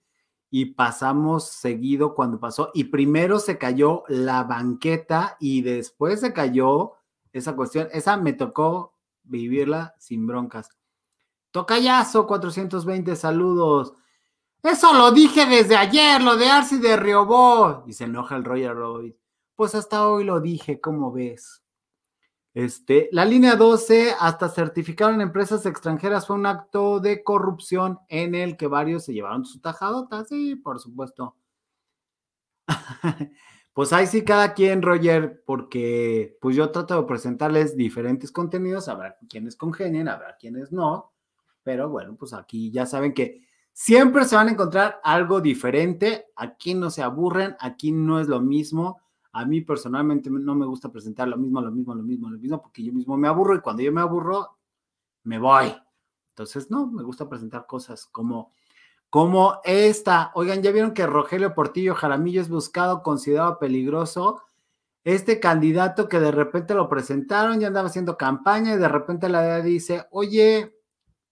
y 0.50 0.66
pasamos 0.66 1.50
seguido 1.50 2.14
cuando 2.14 2.38
pasó. 2.40 2.70
Y 2.74 2.84
primero 2.84 3.38
se 3.38 3.56
cayó 3.56 4.04
la 4.08 4.44
banqueta 4.44 5.36
y 5.40 5.62
después 5.62 6.20
se 6.20 6.32
cayó 6.32 6.92
esa 7.32 7.56
cuestión. 7.56 7.88
Esa 7.92 8.16
me 8.16 8.32
tocó 8.32 8.96
vivirla 9.22 9.94
sin 9.98 10.26
broncas. 10.26 10.68
Tocayazo 11.52 12.26
420, 12.26 13.16
saludos. 13.16 13.94
Eso 14.62 14.92
lo 14.92 15.11
dije 15.11 15.46
desde 15.46 15.77
ayer, 15.77 16.23
lo 16.23 16.37
de 16.37 16.49
Arce 16.49 16.79
de 16.79 16.96
Riobó. 16.96 17.85
Y 17.87 17.94
se 17.94 18.05
enoja 18.05 18.37
el 18.37 18.44
Royal 18.44 18.77
Roy. 18.77 19.16
Pues 19.55 19.75
hasta 19.75 20.07
hoy 20.07 20.25
lo 20.25 20.40
dije, 20.40 20.81
¿cómo 20.81 21.12
ves? 21.12 21.62
Este, 22.53 23.09
la 23.12 23.25
línea 23.25 23.55
12, 23.55 24.14
hasta 24.18 24.49
certificaron 24.49 25.20
empresas 25.20 25.66
extranjeras, 25.66 26.27
fue 26.27 26.37
un 26.37 26.46
acto 26.46 26.99
de 26.99 27.23
corrupción 27.23 28.01
en 28.09 28.35
el 28.35 28.57
que 28.57 28.66
varios 28.66 29.05
se 29.05 29.12
llevaron 29.12 29.44
su 29.44 29.61
tajadota, 29.61 30.25
sí, 30.25 30.57
por 30.57 30.81
supuesto. 30.81 31.37
pues 33.73 33.92
ahí 33.92 34.07
sí 34.07 34.25
cada 34.25 34.53
quien, 34.55 34.83
Roger, 34.83 35.44
porque 35.46 36.37
pues 36.40 36.57
yo 36.57 36.70
trato 36.70 37.01
de 37.01 37.07
presentarles 37.07 37.77
diferentes 37.77 38.33
contenidos, 38.33 38.88
habrá 38.88 39.16
quienes 39.29 39.57
congenien, 39.57 40.09
habrá 40.09 40.37
quienes 40.37 40.73
no, 40.73 41.12
pero 41.62 41.88
bueno, 41.88 42.16
pues 42.16 42.33
aquí 42.33 42.73
ya 42.73 42.85
saben 42.85 43.14
que 43.14 43.46
siempre 43.72 44.24
se 44.24 44.37
van 44.37 44.48
a 44.48 44.52
encontrar 44.52 45.00
algo 45.02 45.40
diferente, 45.40 46.26
aquí 46.37 46.74
no 46.74 46.90
se 46.90 47.02
aburren, 47.02 47.56
aquí 47.61 47.92
no 47.92 48.20
es 48.20 48.28
lo 48.28 48.40
mismo 48.40 49.00
a 49.33 49.44
mí 49.44 49.61
personalmente 49.61 50.28
no 50.28 50.54
me 50.54 50.66
gusta 50.66 50.90
presentar 50.90 51.28
lo 51.28 51.37
mismo, 51.37 51.61
lo 51.61 51.70
mismo, 51.70 51.94
lo 51.94 52.02
mismo, 52.02 52.30
lo 52.30 52.38
mismo, 52.38 52.61
porque 52.61 52.83
yo 52.83 52.92
mismo 52.92 53.16
me 53.16 53.28
aburro 53.28 53.54
y 53.54 53.61
cuando 53.61 53.83
yo 53.83 53.92
me 53.92 54.00
aburro, 54.00 54.56
me 55.22 55.38
voy. 55.38 55.72
Entonces, 56.30 56.70
no, 56.70 56.87
me 56.87 57.02
gusta 57.04 57.28
presentar 57.28 57.66
cosas 57.66 58.06
como, 58.06 58.52
como 59.09 59.61
esta. 59.64 60.33
Oigan, 60.35 60.62
¿ya 60.62 60.72
vieron 60.72 60.94
que 60.94 61.06
Rogelio 61.06 61.54
Portillo 61.54 61.94
Jaramillo 61.94 62.40
es 62.40 62.48
buscado, 62.48 63.02
considerado 63.02 63.59
peligroso? 63.59 64.42
Este 65.04 65.38
candidato 65.38 66.09
que 66.09 66.18
de 66.18 66.33
repente 66.33 66.74
lo 66.74 66.88
presentaron, 66.88 67.61
ya 67.61 67.68
andaba 67.68 67.88
haciendo 67.88 68.16
campaña 68.16 68.74
y 68.74 68.78
de 68.78 68.88
repente 68.88 69.28
la 69.28 69.42
DEA 69.42 69.62
dice, 69.62 70.06
oye, 70.11 70.76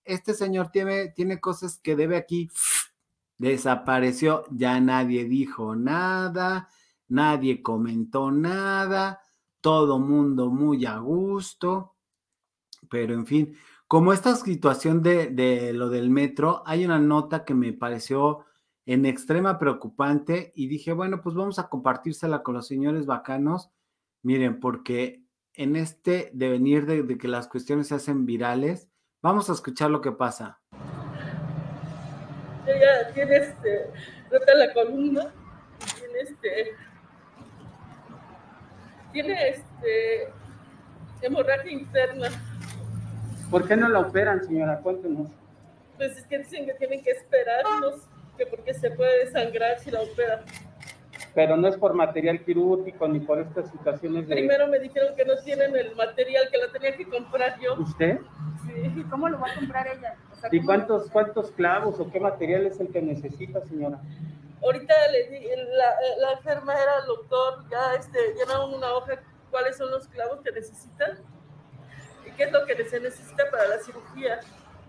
este 0.09 0.35
señor 0.35 0.71
tiene, 0.71 1.09
tiene 1.09 1.40
cosas 1.40 1.79
que 1.79 1.97
debe 1.97 2.16
aquí. 2.16 2.51
Desapareció, 3.38 4.44
ya 4.51 4.81
nadie 4.81 5.25
dijo 5.25 5.77
nada 5.77 6.68
nadie 7.09 7.62
comentó 7.62 8.31
nada, 8.31 9.21
todo 9.61 9.99
mundo 9.99 10.51
muy 10.51 10.87
a 10.87 10.99
gusto. 10.99 11.97
Pero 12.90 13.14
en 13.14 13.27
fin, 13.27 13.57
como 13.87 14.12
esta 14.12 14.37
situación 14.37 15.03
de, 15.03 15.29
de 15.29 15.73
lo 15.73 15.88
del 15.88 16.11
metro, 16.11 16.62
hay 16.66 16.85
una 16.85 16.99
nota 16.99 17.44
que 17.44 17.55
me 17.55 17.73
pareció 17.73 18.44
en 18.87 19.05
extrema 19.05 19.59
preocupante 19.59 20.53
y 20.55 20.68
dije, 20.68 20.92
bueno, 20.92 21.21
pues 21.21 21.35
vamos 21.35 21.59
a 21.59 21.68
compartírsela 21.68 22.42
con 22.42 22.55
los 22.55 22.66
señores 22.66 23.07
bacanos. 23.07 23.71
Miren, 24.23 24.61
porque 24.61 25.25
en 25.55 25.77
este 25.77 26.31
devenir 26.33 26.87
de, 26.87 27.03
de 27.03 27.18
que 27.18 27.29
las 27.29 27.49
cuestiones 27.49 27.88
se 27.88 27.97
hacen 27.97 28.27
virales, 28.27 28.88
vamos 29.22 29.48
a 29.50 29.52
escuchar 29.52 29.90
lo 29.90 30.00
que 30.00 30.12
pasa. 30.12 30.59
Ella 32.66 33.12
tiene 33.14 33.37
este, 33.37 33.90
rota 34.31 34.54
la 34.54 34.72
columna, 34.72 35.33
tiene 35.98 36.20
este, 36.20 36.76
tiene 39.12 39.48
este, 39.48 40.33
hemorragia 41.22 41.72
interna. 41.72 42.28
¿Por 43.50 43.66
qué 43.66 43.76
no 43.76 43.88
la 43.88 44.00
operan, 44.00 44.44
señora? 44.44 44.81
Cuéntenos. 44.81 45.28
Pues 45.96 46.16
es 46.18 46.26
que 46.26 46.38
dicen 46.38 46.66
que 46.66 46.74
tienen 46.74 47.02
que 47.02 47.11
esperarnos, 47.11 48.07
que 48.37 48.46
porque 48.46 48.74
se 48.74 48.90
puede 48.90 49.24
desangrar 49.24 49.78
si 49.81 49.90
la 49.90 50.02
operan. 50.02 50.40
Pero 51.38 51.57
no 51.57 51.68
es 51.68 51.77
por 51.77 51.94
material 51.94 52.44
quirúrgico 52.44 53.07
ni 53.07 53.20
por 53.20 53.38
estas 53.38 53.70
situaciones 53.70 54.27
de... 54.27 54.35
Primero 54.35 54.66
me 54.66 54.81
dijeron 54.81 55.14
que 55.14 55.24
no 55.24 55.37
tienen 55.44 55.77
el 55.77 55.94
material, 55.94 56.48
que 56.51 56.59
lo 56.59 56.68
tenía 56.72 56.96
que 56.96 57.09
comprar 57.09 57.61
yo. 57.61 57.74
¿Usted? 57.74 58.18
Sí. 58.66 59.05
¿Cómo 59.09 59.29
lo 59.29 59.38
va 59.38 59.46
a 59.53 59.55
comprar 59.55 59.87
ella? 59.87 60.16
O 60.33 60.35
sea, 60.35 60.48
¿Y 60.51 60.57
¿cómo- 60.59 60.66
cuántos, 60.66 61.09
cuántos 61.12 61.53
clavos 61.53 62.01
o 62.01 62.11
qué 62.11 62.18
material 62.18 62.66
es 62.66 62.81
el 62.81 62.90
que 62.90 63.01
necesita, 63.01 63.64
señora? 63.66 64.01
Ahorita 64.64 64.92
le 65.12 65.29
di, 65.31 65.46
la, 65.77 65.94
la 66.27 66.33
enfermera, 66.33 66.98
el 67.03 67.07
doctor, 67.07 67.64
ya 67.70 67.94
este, 67.94 68.18
llenaron 68.37 68.74
una 68.74 68.92
hoja 68.94 69.22
cuáles 69.53 69.77
son 69.77 69.92
los 69.92 70.09
clavos 70.09 70.40
que 70.40 70.51
necesitan 70.51 71.20
y 72.27 72.33
qué 72.33 72.42
es 72.42 72.51
lo 72.53 72.66
que 72.66 72.85
se 72.85 72.98
necesita 72.98 73.44
para 73.53 73.68
la 73.68 73.79
cirugía. 73.79 74.40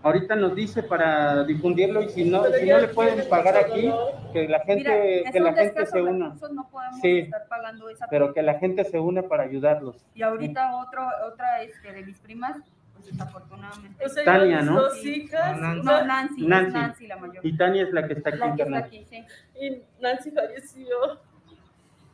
Ahorita 0.02 0.34
nos 0.34 0.54
dice 0.54 0.82
para 0.82 1.44
difundirlo 1.44 2.00
y 2.02 2.08
si 2.08 2.24
no, 2.24 2.42
si 2.44 2.66
no 2.68 2.78
le 2.78 2.88
pueden 2.88 3.28
pagar 3.28 3.56
aquí, 3.56 3.92
que 4.32 4.48
la 4.48 4.60
gente, 4.60 5.18
Mira, 5.18 5.30
que 5.30 5.40
la 5.40 5.52
gente 5.52 5.84
se 5.86 6.00
una, 6.02 6.34
no 6.52 6.68
podemos 6.70 7.00
Sí. 7.02 7.18
estar 7.18 7.46
pagando 7.48 7.88
esa 7.90 8.06
pero 8.08 8.32
que 8.32 8.40
la 8.42 8.54
gente 8.58 8.84
se 8.84 8.98
una 8.98 9.22
para 9.22 9.42
ayudarlos. 9.42 10.02
Y 10.14 10.22
ahorita 10.22 10.76
otro, 10.76 11.02
otra 11.30 11.62
este, 11.62 11.92
de 11.92 12.02
mis 12.02 12.18
primas, 12.18 12.56
pues 12.94 13.06
desafortunadamente. 13.12 14.02
O 14.02 14.08
sea, 14.08 14.24
Tania, 14.24 14.62
¿no? 14.62 14.80
dos 14.80 15.00
Sí. 15.02 15.24
hijas, 15.24 15.58
Nancy. 15.60 15.82
No, 15.86 16.04
Nancy, 16.06 16.46
Nancy. 16.46 16.66
es 16.68 16.72
Nancy 16.74 17.06
la 17.06 17.16
mayor. 17.16 17.46
Y 17.46 17.56
Tania 17.58 17.82
es 17.82 17.92
la 17.92 18.06
que 18.06 18.12
está 18.14 18.30
aquí 18.30 18.38
La 18.38 18.44
que 18.46 18.50
está 18.52 18.62
internada. 18.62 18.86
aquí, 18.86 19.04
sí. 19.04 19.24
y 19.60 19.82
Nancy 20.02 20.30
falleció. 20.30 20.96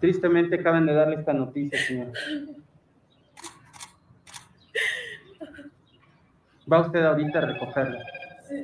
Tristemente 0.00 0.56
acaban 0.56 0.86
de 0.86 0.92
darle 0.92 1.16
esta 1.16 1.32
noticia, 1.32 1.78
señora. 1.78 2.10
Va 6.70 6.80
usted 6.80 7.04
ahorita 7.04 7.38
a 7.38 7.46
recogerla. 7.46 8.04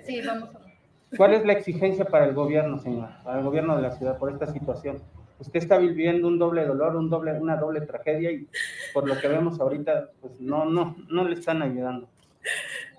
Sí, 0.04 0.20
vamos 0.26 0.54
a 0.54 0.58
ver. 0.58 0.72
¿Cuál 1.16 1.34
es 1.34 1.44
la 1.44 1.52
exigencia 1.52 2.04
para 2.06 2.24
el 2.26 2.34
gobierno, 2.34 2.78
señor? 2.78 3.10
Para 3.22 3.38
el 3.38 3.44
gobierno 3.44 3.76
de 3.76 3.82
la 3.82 3.92
ciudad 3.92 4.18
por 4.18 4.32
esta 4.32 4.46
situación. 4.46 5.02
Usted 5.38 5.58
está 5.60 5.76
viviendo 5.78 6.26
un 6.28 6.38
doble 6.38 6.64
dolor, 6.64 6.96
un 6.96 7.10
doble, 7.10 7.32
una 7.32 7.56
doble 7.56 7.80
tragedia 7.82 8.30
y 8.30 8.48
por 8.94 9.06
lo 9.08 9.18
que 9.20 9.28
vemos 9.28 9.60
ahorita, 9.60 10.10
pues 10.20 10.40
no, 10.40 10.64
no, 10.64 10.96
no 11.08 11.24
le 11.28 11.34
están 11.34 11.62
ayudando. 11.62 12.08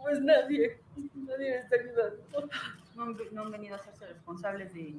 Pues 0.02 0.22
nadie, 0.22 0.78
nadie 1.16 1.50
me 1.52 1.58
está 1.58 1.76
ayudando. 1.78 2.50
No, 2.96 3.04
han- 3.04 3.18
no 3.32 3.42
han 3.44 3.52
venido 3.52 3.76
a 3.76 3.80
hacerse 3.80 4.06
responsables 4.08 4.74
de. 4.74 4.96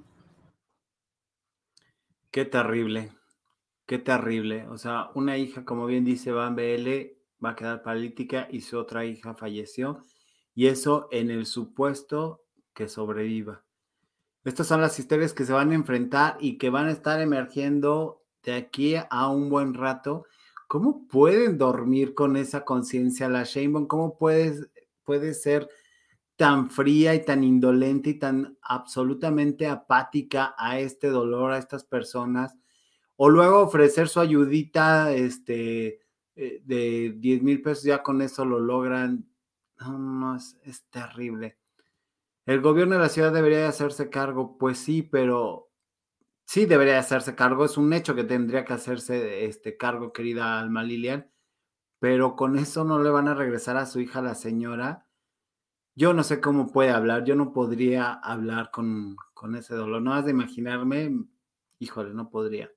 Qué 2.30 2.44
terrible, 2.44 3.12
qué 3.86 3.98
terrible. 3.98 4.66
O 4.68 4.78
sea, 4.78 5.10
una 5.14 5.36
hija, 5.36 5.64
como 5.64 5.86
bien 5.86 6.04
dice 6.04 6.32
Van 6.32 6.56
BL, 6.56 7.16
va 7.44 7.50
a 7.50 7.56
quedar 7.56 7.82
paralítica 7.82 8.48
y 8.50 8.60
su 8.60 8.78
otra 8.78 9.04
hija 9.04 9.34
falleció. 9.34 10.00
Y 10.54 10.68
eso 10.68 11.08
en 11.10 11.30
el 11.30 11.46
supuesto 11.46 12.44
que 12.74 12.88
sobreviva. 12.88 13.64
Estas 14.44 14.66
son 14.66 14.80
las 14.80 14.98
historias 14.98 15.32
que 15.32 15.44
se 15.44 15.52
van 15.52 15.70
a 15.70 15.74
enfrentar 15.74 16.36
y 16.38 16.58
que 16.58 16.70
van 16.70 16.86
a 16.86 16.92
estar 16.92 17.20
emergiendo 17.20 18.22
de 18.42 18.54
aquí 18.54 18.94
a 19.08 19.28
un 19.30 19.48
buen 19.48 19.72
rato. 19.72 20.26
¿Cómo 20.68 21.06
pueden 21.08 21.56
dormir 21.56 22.14
con 22.14 22.36
esa 22.36 22.64
conciencia 22.64 23.28
la 23.28 23.44
Sheinbaum? 23.44 23.86
¿Cómo 23.86 24.18
puedes, 24.18 24.68
puede 25.02 25.32
ser 25.32 25.68
tan 26.36 26.68
fría 26.68 27.14
y 27.14 27.24
tan 27.24 27.42
indolente 27.42 28.10
y 28.10 28.18
tan 28.18 28.58
absolutamente 28.60 29.66
apática 29.66 30.54
a 30.58 30.78
este 30.78 31.08
dolor, 31.08 31.52
a 31.52 31.58
estas 31.58 31.84
personas? 31.84 32.54
O 33.16 33.30
luego 33.30 33.60
ofrecer 33.60 34.08
su 34.08 34.20
ayudita 34.20 35.14
este, 35.14 36.00
eh, 36.36 36.62
de 36.64 37.14
10 37.18 37.42
mil 37.42 37.62
pesos, 37.62 37.84
ya 37.84 38.02
con 38.02 38.22
eso 38.22 38.44
lo 38.44 38.58
logran. 38.58 39.28
No, 39.80 39.98
no, 39.98 40.36
es, 40.36 40.56
es 40.64 40.84
terrible. 40.90 41.58
El 42.46 42.60
gobierno 42.60 42.94
de 42.94 43.00
la 43.00 43.08
ciudad 43.08 43.32
debería 43.32 43.58
de 43.58 43.66
hacerse 43.66 44.10
cargo, 44.10 44.58
pues 44.58 44.78
sí, 44.78 45.02
pero 45.02 45.70
sí 46.46 46.66
debería 46.66 46.94
de 46.94 46.98
hacerse 47.00 47.34
cargo. 47.34 47.64
Es 47.64 47.76
un 47.78 47.92
hecho 47.92 48.14
que 48.14 48.24
tendría 48.24 48.64
que 48.64 48.74
hacerse 48.74 49.46
este 49.46 49.76
cargo, 49.76 50.12
querida 50.12 50.60
Alma 50.60 50.82
Lilian, 50.82 51.30
pero 52.00 52.36
con 52.36 52.58
eso 52.58 52.84
no 52.84 53.02
le 53.02 53.10
van 53.10 53.28
a 53.28 53.34
regresar 53.34 53.76
a 53.78 53.86
su 53.86 54.00
hija 54.00 54.22
la 54.22 54.34
señora. 54.34 55.08
Yo 55.96 56.12
no 56.12 56.24
sé 56.24 56.40
cómo 56.40 56.72
puede 56.72 56.90
hablar, 56.90 57.24
yo 57.24 57.36
no 57.36 57.52
podría 57.52 58.12
hablar 58.12 58.70
con, 58.72 59.16
con 59.32 59.56
ese 59.56 59.74
dolor. 59.74 60.02
No 60.02 60.12
has 60.14 60.24
de 60.26 60.32
imaginarme, 60.32 61.24
híjole, 61.78 62.14
no 62.14 62.30
podría. 62.30 62.73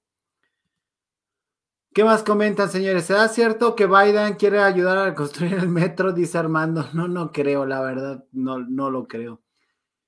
¿Qué 1.97 2.03
más 2.03 2.21
comentan, 2.21 2.69
señores? 2.69 3.05
¿Será 3.05 3.27
cierto 3.27 3.75
que 3.75 3.87
Biden 3.87 4.35
quiere 4.35 4.59
ayudar 4.59 4.99
a 4.99 5.05
reconstruir 5.05 5.55
el 5.55 5.67
metro? 5.67 6.13
Dice 6.13 6.37
Armando. 6.37 6.85
No, 6.93 7.07
no 7.07 7.31
creo, 7.31 7.65
la 7.65 7.81
verdad, 7.81 8.23
no, 8.33 8.59
no 8.59 8.91
lo 8.91 9.07
creo. 9.07 9.41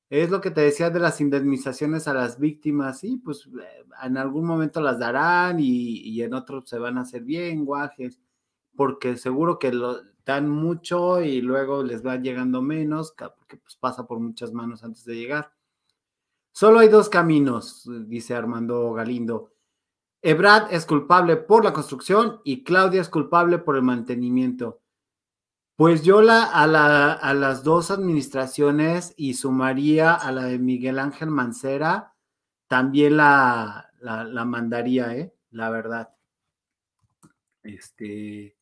Es 0.07 0.29
lo 0.29 0.39
que 0.39 0.51
te 0.51 0.61
decía 0.61 0.91
de 0.91 0.99
las 0.99 1.19
indemnizaciones 1.19 2.07
a 2.07 2.13
las 2.13 2.39
víctimas, 2.39 2.99
sí, 2.99 3.17
pues 3.17 3.47
eh, 3.47 3.85
en 4.03 4.17
algún 4.17 4.45
momento 4.45 4.81
las 4.81 4.99
darán 4.99 5.59
y, 5.59 6.01
y 6.01 6.21
en 6.21 6.35
otros 6.35 6.69
se 6.69 6.77
van 6.77 6.99
a 6.99 7.01
hacer 7.01 7.23
bien 7.23 7.65
guajes, 7.65 8.21
porque 8.75 9.17
seguro 9.17 9.57
que 9.57 9.73
lo 9.73 9.97
dan 10.23 10.47
mucho 10.47 11.23
y 11.23 11.41
luego 11.41 11.81
les 11.81 12.05
va 12.05 12.17
llegando 12.17 12.61
menos, 12.61 13.15
porque 13.17 13.57
pues 13.57 13.77
pasa 13.77 14.05
por 14.05 14.19
muchas 14.19 14.53
manos 14.53 14.83
antes 14.83 15.05
de 15.05 15.15
llegar. 15.15 15.53
Solo 16.51 16.81
hay 16.81 16.89
dos 16.89 17.09
caminos, 17.09 17.89
dice 18.05 18.35
Armando 18.35 18.93
Galindo. 18.93 19.53
Ebrad 20.21 20.73
es 20.73 20.85
culpable 20.85 21.37
por 21.37 21.63
la 21.63 21.73
construcción 21.73 22.41
y 22.43 22.63
Claudia 22.63 23.01
es 23.01 23.09
culpable 23.09 23.57
por 23.57 23.75
el 23.75 23.83
mantenimiento. 23.83 24.81
Pues 25.75 26.03
yo 26.03 26.21
la, 26.21 26.43
a, 26.43 26.67
la- 26.67 27.13
a 27.13 27.33
las 27.33 27.63
dos 27.63 27.89
administraciones 27.89 29.13
y 29.15 29.35
sumaría 29.35 30.13
a 30.13 30.31
la 30.33 30.43
de 30.43 30.59
Miguel 30.59 30.99
Ángel 30.99 31.29
Mancera, 31.29 32.13
también 32.67 33.15
la, 33.17 33.89
la, 34.01 34.45
mandaría, 34.45 35.15
¿eh? 35.15 35.33
La 35.51 35.69
verdad. 35.69 36.09
Este, 37.63 38.57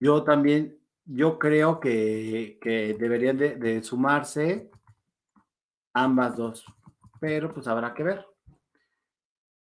yo 0.00 0.24
también, 0.24 0.78
yo 1.04 1.38
creo 1.38 1.78
que, 1.78 2.58
que 2.60 2.94
deberían 2.98 3.36
de, 3.36 3.56
de 3.56 3.82
sumarse 3.82 4.70
ambas 5.92 6.36
dos, 6.36 6.64
pero 7.20 7.52
pues 7.52 7.66
habrá 7.68 7.92
que 7.92 8.02
ver. 8.02 8.26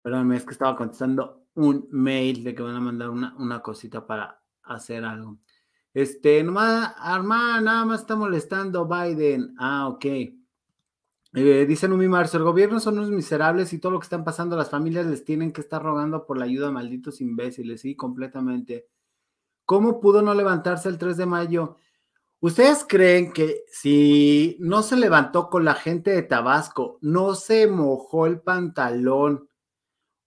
Perdóname, 0.02 0.38
es 0.38 0.46
que 0.46 0.52
estaba 0.52 0.76
contestando 0.76 1.46
un 1.56 1.88
mail 1.92 2.44
de 2.44 2.56
que 2.56 2.64
van 2.64 2.76
a 2.76 2.80
mandar 2.80 3.10
una, 3.10 3.36
una 3.38 3.62
cosita 3.62 4.06
para 4.06 4.42
hacer 4.64 5.04
algo. 5.06 5.38
Este, 5.94 6.44
nomás, 6.44 6.94
Armand, 6.98 7.66
nada 7.66 7.86
más 7.86 8.02
está 8.02 8.16
molestando 8.16 8.88
Biden. 8.88 9.56
Ah, 9.58 9.88
ok. 9.90 10.06
Eh, 11.34 11.66
dice 11.66 11.88
Numi 11.88 12.10
Marzo, 12.10 12.38
el 12.38 12.44
gobierno 12.44 12.80
son 12.82 12.98
unos 12.98 13.10
miserables 13.10 13.72
y 13.72 13.80
todo 13.80 13.94
lo 13.94 14.00
que 14.00 14.04
están 14.04 14.26
pasando, 14.26 14.58
las 14.58 14.70
familias 14.70 15.06
les 15.06 15.24
tienen 15.24 15.54
que 15.54 15.62
estar 15.62 15.82
rogando 15.82 16.26
por 16.26 16.38
la 16.38 16.44
ayuda, 16.44 16.72
malditos 16.72 17.22
imbéciles, 17.22 17.82
sí, 17.82 17.96
completamente. 17.96 18.90
¿Cómo 19.66 20.02
pudo 20.02 20.22
no 20.22 20.34
levantarse 20.34 20.90
el 20.90 20.98
3 20.98 21.16
de 21.16 21.26
mayo? 21.26 21.78
¿Ustedes 22.42 22.86
creen 22.88 23.32
que 23.32 23.64
si 23.72 24.58
no 24.60 24.82
se 24.84 24.98
levantó 24.98 25.50
con 25.50 25.64
la 25.64 25.76
gente 25.76 26.12
de 26.12 26.24
Tabasco, 26.24 26.98
no 27.02 27.36
se 27.36 27.68
mojó 27.68 28.26
el 28.26 28.42
pantalón? 28.42 29.48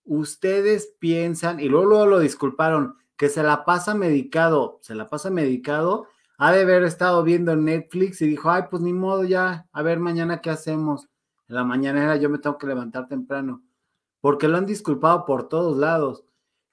Ustedes 0.04 0.94
piensan, 0.98 1.60
y 1.60 1.68
luego, 1.68 1.86
luego 1.86 2.06
lo 2.06 2.18
disculparon, 2.18 2.96
que 3.16 3.28
se 3.28 3.42
la 3.42 3.64
pasa 3.64 3.94
medicado, 3.94 4.78
se 4.82 4.94
la 4.94 5.08
pasa 5.08 5.30
medicado, 5.30 6.06
ha 6.36 6.52
de 6.52 6.62
haber 6.62 6.82
estado 6.82 7.22
viendo 7.22 7.54
Netflix 7.56 8.20
y 8.20 8.26
dijo, 8.26 8.50
ay, 8.50 8.64
pues 8.70 8.82
ni 8.82 8.92
modo 8.92 9.24
ya, 9.24 9.66
a 9.72 9.82
ver 9.82 10.00
mañana 10.00 10.40
qué 10.40 10.50
hacemos. 10.50 11.08
En 11.48 11.54
la 11.54 11.64
mañanera 11.64 12.16
yo 12.16 12.28
me 12.28 12.38
tengo 12.38 12.58
que 12.58 12.66
levantar 12.66 13.06
temprano, 13.06 13.62
porque 14.20 14.48
lo 14.48 14.58
han 14.58 14.66
disculpado 14.66 15.24
por 15.24 15.48
todos 15.48 15.76
lados. 15.76 16.24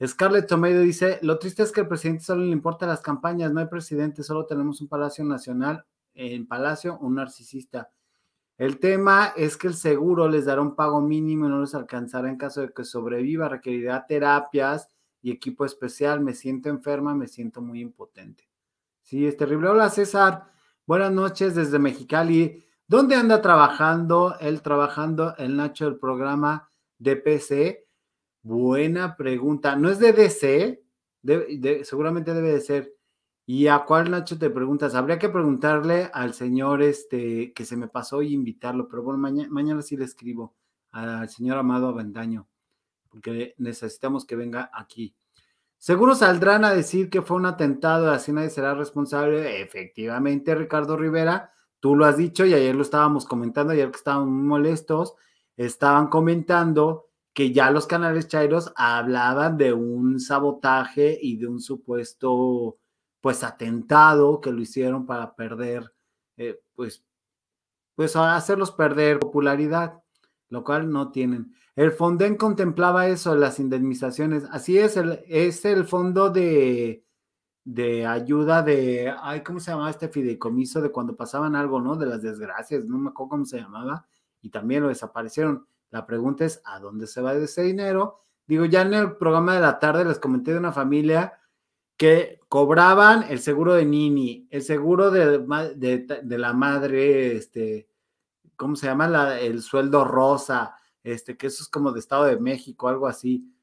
Scarlett 0.04 0.48
Tomedo 0.48 0.82
dice, 0.82 1.20
lo 1.22 1.38
triste 1.38 1.62
es 1.62 1.72
que 1.72 1.82
al 1.82 1.88
presidente 1.88 2.24
solo 2.24 2.44
le 2.44 2.52
importan 2.52 2.90
las 2.90 3.02
campañas, 3.02 3.54
no 3.54 3.60
hay 3.60 3.68
presidente, 3.68 4.24
solo 4.24 4.48
tenemos 4.48 4.82
un 4.82 4.88
Palacio 4.88 5.24
Nacional, 5.24 5.86
en 6.16 6.48
Palacio, 6.48 6.98
un 7.00 7.16
narcisista. 7.16 7.92
El 8.58 8.80
tema 8.80 9.34
es 9.36 9.58
que 9.58 9.68
el 9.68 9.74
seguro 9.74 10.28
les 10.30 10.46
dará 10.46 10.62
un 10.62 10.76
pago 10.76 11.02
mínimo 11.02 11.46
y 11.48 11.50
no 11.50 11.62
les 11.62 11.74
alcanzará 11.74 12.30
en 12.30 12.38
caso 12.38 12.62
de 12.62 12.72
que 12.74 12.84
sobreviva, 12.84 13.50
requerirá 13.50 14.06
terapias 14.06 14.88
y 15.22 15.32
equipo 15.32 15.66
especial. 15.66 16.22
Me 16.22 16.34
siento 16.34 16.70
enferma, 16.70 17.16
me 17.16 17.28
siento 17.28 17.62
muy 17.62 17.82
impotente. 17.82 18.48
Sí, 19.02 19.26
es 19.26 19.36
terrible. 19.36 19.70
Hola 19.70 19.90
César, 19.90 20.52
buenas 20.86 21.12
noches 21.12 21.56
desde 21.56 21.80
Mexicali. 21.80 22.64
¿Dónde 22.88 23.16
anda 23.16 23.42
trabajando? 23.42 24.36
Él 24.40 24.62
trabajando 24.62 25.36
el 25.38 25.56
Nacho 25.58 25.86
del 25.86 25.98
programa 25.98 26.70
de. 27.00 27.88
Buena 28.44 29.16
pregunta. 29.16 29.76
¿No 29.76 29.90
es 29.90 29.98
de 30.00 30.14
DC? 30.14 30.84
De- 31.22 31.58
de- 31.58 31.84
seguramente 31.86 32.34
debe 32.34 32.52
de 32.54 32.60
ser. 32.62 32.94
¿Y 33.46 33.68
a 33.68 33.86
cuál 33.86 34.12
Nacho 34.12 34.38
te 34.38 34.50
preguntas? 34.50 34.96
Habría 34.96 35.20
que 35.20 35.30
preguntarle 35.30 36.10
al 36.14 36.34
señor 36.34 36.82
este 36.82 37.54
que 37.54 37.66
se 37.66 37.76
me 37.76 37.88
pasó 37.88 38.22
y 38.22 38.34
invitarlo, 38.34 38.88
pero 38.88 39.04
bueno, 39.04 39.20
mañana, 39.20 39.50
mañana 39.52 39.82
sí 39.82 39.98
le 39.98 40.06
escribo 40.06 40.56
al 40.92 41.28
señor 41.30 41.58
Amado 41.58 41.88
Avendaño, 41.88 42.48
porque 43.10 43.56
necesitamos 43.58 44.26
que 44.26 44.36
venga 44.36 44.70
aquí. 44.74 45.16
Seguro 45.78 46.14
saldrán 46.14 46.64
a 46.64 46.74
decir 46.76 47.10
que 47.10 47.24
fue 47.24 47.38
un 47.38 47.48
atentado, 47.48 48.12
así 48.12 48.32
nadie 48.32 48.52
será 48.52 48.76
responsable. 48.76 49.62
Efectivamente, 49.62 50.54
Ricardo 50.54 50.96
Rivera, 50.96 51.54
tú 51.80 51.96
lo 51.96 52.06
has 52.06 52.18
dicho 52.18 52.46
y 52.46 52.54
ayer 52.54 52.76
lo 52.76 52.84
estábamos 52.84 53.26
comentando, 53.26 53.74
ayer 53.74 53.90
que 53.90 54.12
muy 54.12 54.48
molestos, 54.48 55.16
estaban 55.58 56.08
comentando 56.08 57.10
que 57.34 57.52
ya 57.52 57.72
los 57.72 57.88
canales 57.88 58.28
Chairos 58.28 58.72
hablaban 58.76 59.58
de 59.58 59.74
un 59.74 60.20
sabotaje 60.20 61.18
y 61.20 61.38
de 61.38 61.48
un 61.48 61.60
supuesto, 61.60 62.78
pues, 63.22 63.44
atentado 63.44 64.42
que 64.42 64.52
lo 64.52 64.62
hicieron 64.62 65.06
para 65.06 65.36
perder, 65.36 65.94
eh, 66.38 66.60
pues, 66.76 67.04
pues, 67.96 68.16
hacerlos 68.16 68.72
perder 68.72 69.20
popularidad, 69.20 70.02
lo 70.50 70.64
cual 70.64 70.92
no 70.92 71.12
tienen. 71.12 71.54
El 71.76 71.92
Fonden 71.92 72.36
contemplaba 72.36 73.08
eso, 73.08 73.36
las 73.36 73.60
indemnizaciones. 73.60 74.44
Así 74.52 74.78
es, 74.78 74.98
el, 74.98 75.24
es 75.28 75.64
el 75.66 75.86
fondo 75.86 76.30
de, 76.30 77.06
de 77.64 78.06
ayuda 78.06 78.64
de, 78.64 79.14
ay, 79.22 79.44
¿cómo 79.44 79.60
se 79.60 79.72
llamaba 79.72 79.90
este 79.90 80.10
fideicomiso 80.10 80.82
de 80.82 80.92
cuando 80.92 81.16
pasaban 81.16 81.56
algo, 81.56 81.80
¿no? 81.80 81.96
De 81.96 82.08
las 82.08 82.22
desgracias, 82.22 82.86
no 82.86 82.98
me 82.98 83.10
acuerdo 83.10 83.30
cómo 83.30 83.46
se 83.46 83.60
llamaba, 83.60 84.06
y 84.42 84.50
también 84.50 84.84
lo 84.84 84.90
desaparecieron. 84.90 85.68
La 85.92 86.06
pregunta 86.06 86.46
es, 86.46 86.62
¿a 86.66 86.80
dónde 86.80 87.06
se 87.06 87.22
va 87.22 87.34
ese 87.34 87.62
dinero? 87.62 88.24
Digo, 88.48 88.66
ya 88.66 88.82
en 88.82 88.94
el 88.94 89.16
programa 89.18 89.54
de 89.54 89.62
la 89.62 89.80
tarde 89.80 90.04
les 90.04 90.20
comenté 90.20 90.52
de 90.52 90.60
una 90.60 90.74
familia 90.74 91.34
que 92.02 92.40
cobraban 92.50 93.28
el 93.30 93.38
seguro 93.42 93.76
de 93.76 93.86
Nini, 93.86 94.48
el 94.50 94.64
seguro 94.64 95.12
de, 95.12 95.38
la 96.36 96.52
madre, 96.52 97.36
este, 97.36 97.88
¿cómo 98.56 98.76
se 98.76 98.88
llama? 98.88 99.08
La- 99.08 99.40
el 99.40 99.62
sueldo 99.62 100.04
rosa, 100.04 100.76
este, 101.04 101.38
que 101.38 101.46
eso 101.46 101.62
es 101.62 101.70
como 101.70 101.92
de 101.92 102.00
Estado 102.00 102.24
de 102.24 102.40
México, 102.40 102.88
algo 102.90 103.06
así. 103.06 103.54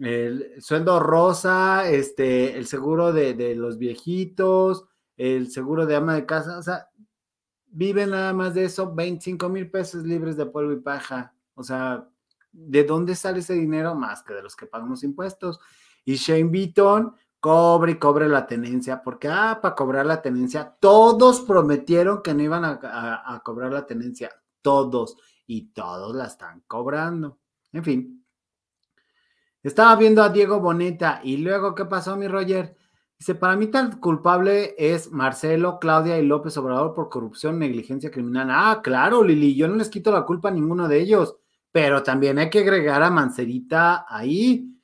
El 0.00 0.60
sueldo 0.60 0.98
rosa, 0.98 1.88
este, 1.88 2.58
el 2.58 2.66
seguro 2.66 3.12
de, 3.12 3.34
de 3.34 3.54
los 3.54 3.78
viejitos, 3.78 4.86
el 5.16 5.48
seguro 5.52 5.86
de 5.86 5.94
ama 5.94 6.16
de 6.16 6.26
casa, 6.26 6.58
o 6.58 6.62
sea, 6.64 6.88
viven 7.66 8.10
nada 8.10 8.32
más 8.32 8.54
de 8.54 8.64
eso, 8.64 8.92
25 8.92 9.48
mil 9.48 9.70
pesos 9.70 10.02
libres 10.02 10.36
de 10.36 10.46
polvo 10.46 10.72
y 10.72 10.80
paja. 10.80 11.36
O 11.54 11.62
sea, 11.62 12.08
¿de 12.50 12.82
dónde 12.82 13.14
sale 13.14 13.38
ese 13.38 13.54
dinero? 13.54 13.94
Más 13.94 14.24
que 14.24 14.34
de 14.34 14.42
los 14.42 14.56
que 14.56 14.66
pagamos 14.66 15.04
impuestos. 15.04 15.60
Y 16.04 16.16
Shane 16.16 16.50
Beaton 16.50 17.14
cobre 17.40 17.92
y 17.92 17.98
cobre 17.98 18.28
la 18.28 18.46
tenencia, 18.46 19.02
porque, 19.02 19.28
ah, 19.28 19.58
para 19.62 19.74
cobrar 19.74 20.06
la 20.06 20.22
tenencia, 20.22 20.76
todos 20.80 21.40
prometieron 21.42 22.22
que 22.22 22.34
no 22.34 22.42
iban 22.42 22.64
a, 22.64 22.80
a- 22.82 23.34
a 23.36 23.40
cobrar 23.40 23.72
la 23.72 23.86
tenencia, 23.86 24.30
todos, 24.62 25.16
y 25.46 25.68
todos 25.72 26.14
la 26.16 26.26
están 26.26 26.62
cobrando. 26.66 27.38
En 27.72 27.84
fin. 27.84 28.24
Estaba 29.62 29.96
viendo 29.96 30.22
a 30.22 30.28
Diego 30.28 30.60
Boneta 30.60 31.20
y 31.24 31.38
luego, 31.38 31.74
¿qué 31.74 31.84
pasó, 31.84 32.16
mi 32.16 32.28
Roger? 32.28 32.76
Dice, 33.18 33.34
para 33.34 33.56
mí 33.56 33.66
tan 33.68 33.98
culpable 33.98 34.74
es 34.78 35.10
Marcelo, 35.10 35.78
Claudia 35.80 36.18
y 36.18 36.26
López 36.26 36.56
Obrador 36.58 36.94
por 36.94 37.08
corrupción, 37.08 37.58
negligencia 37.58 38.10
criminal. 38.10 38.48
Ah, 38.50 38.80
claro, 38.82 39.24
Lili, 39.24 39.54
yo 39.56 39.66
no 39.68 39.74
les 39.76 39.88
quito 39.88 40.12
la 40.12 40.24
culpa 40.24 40.48
a 40.50 40.52
ninguno 40.52 40.86
de 40.86 41.00
ellos, 41.00 41.36
pero 41.72 42.02
también 42.02 42.38
hay 42.38 42.50
que 42.50 42.60
agregar 42.60 43.02
a 43.02 43.10
Mancerita 43.10 44.06
ahí. 44.08 44.75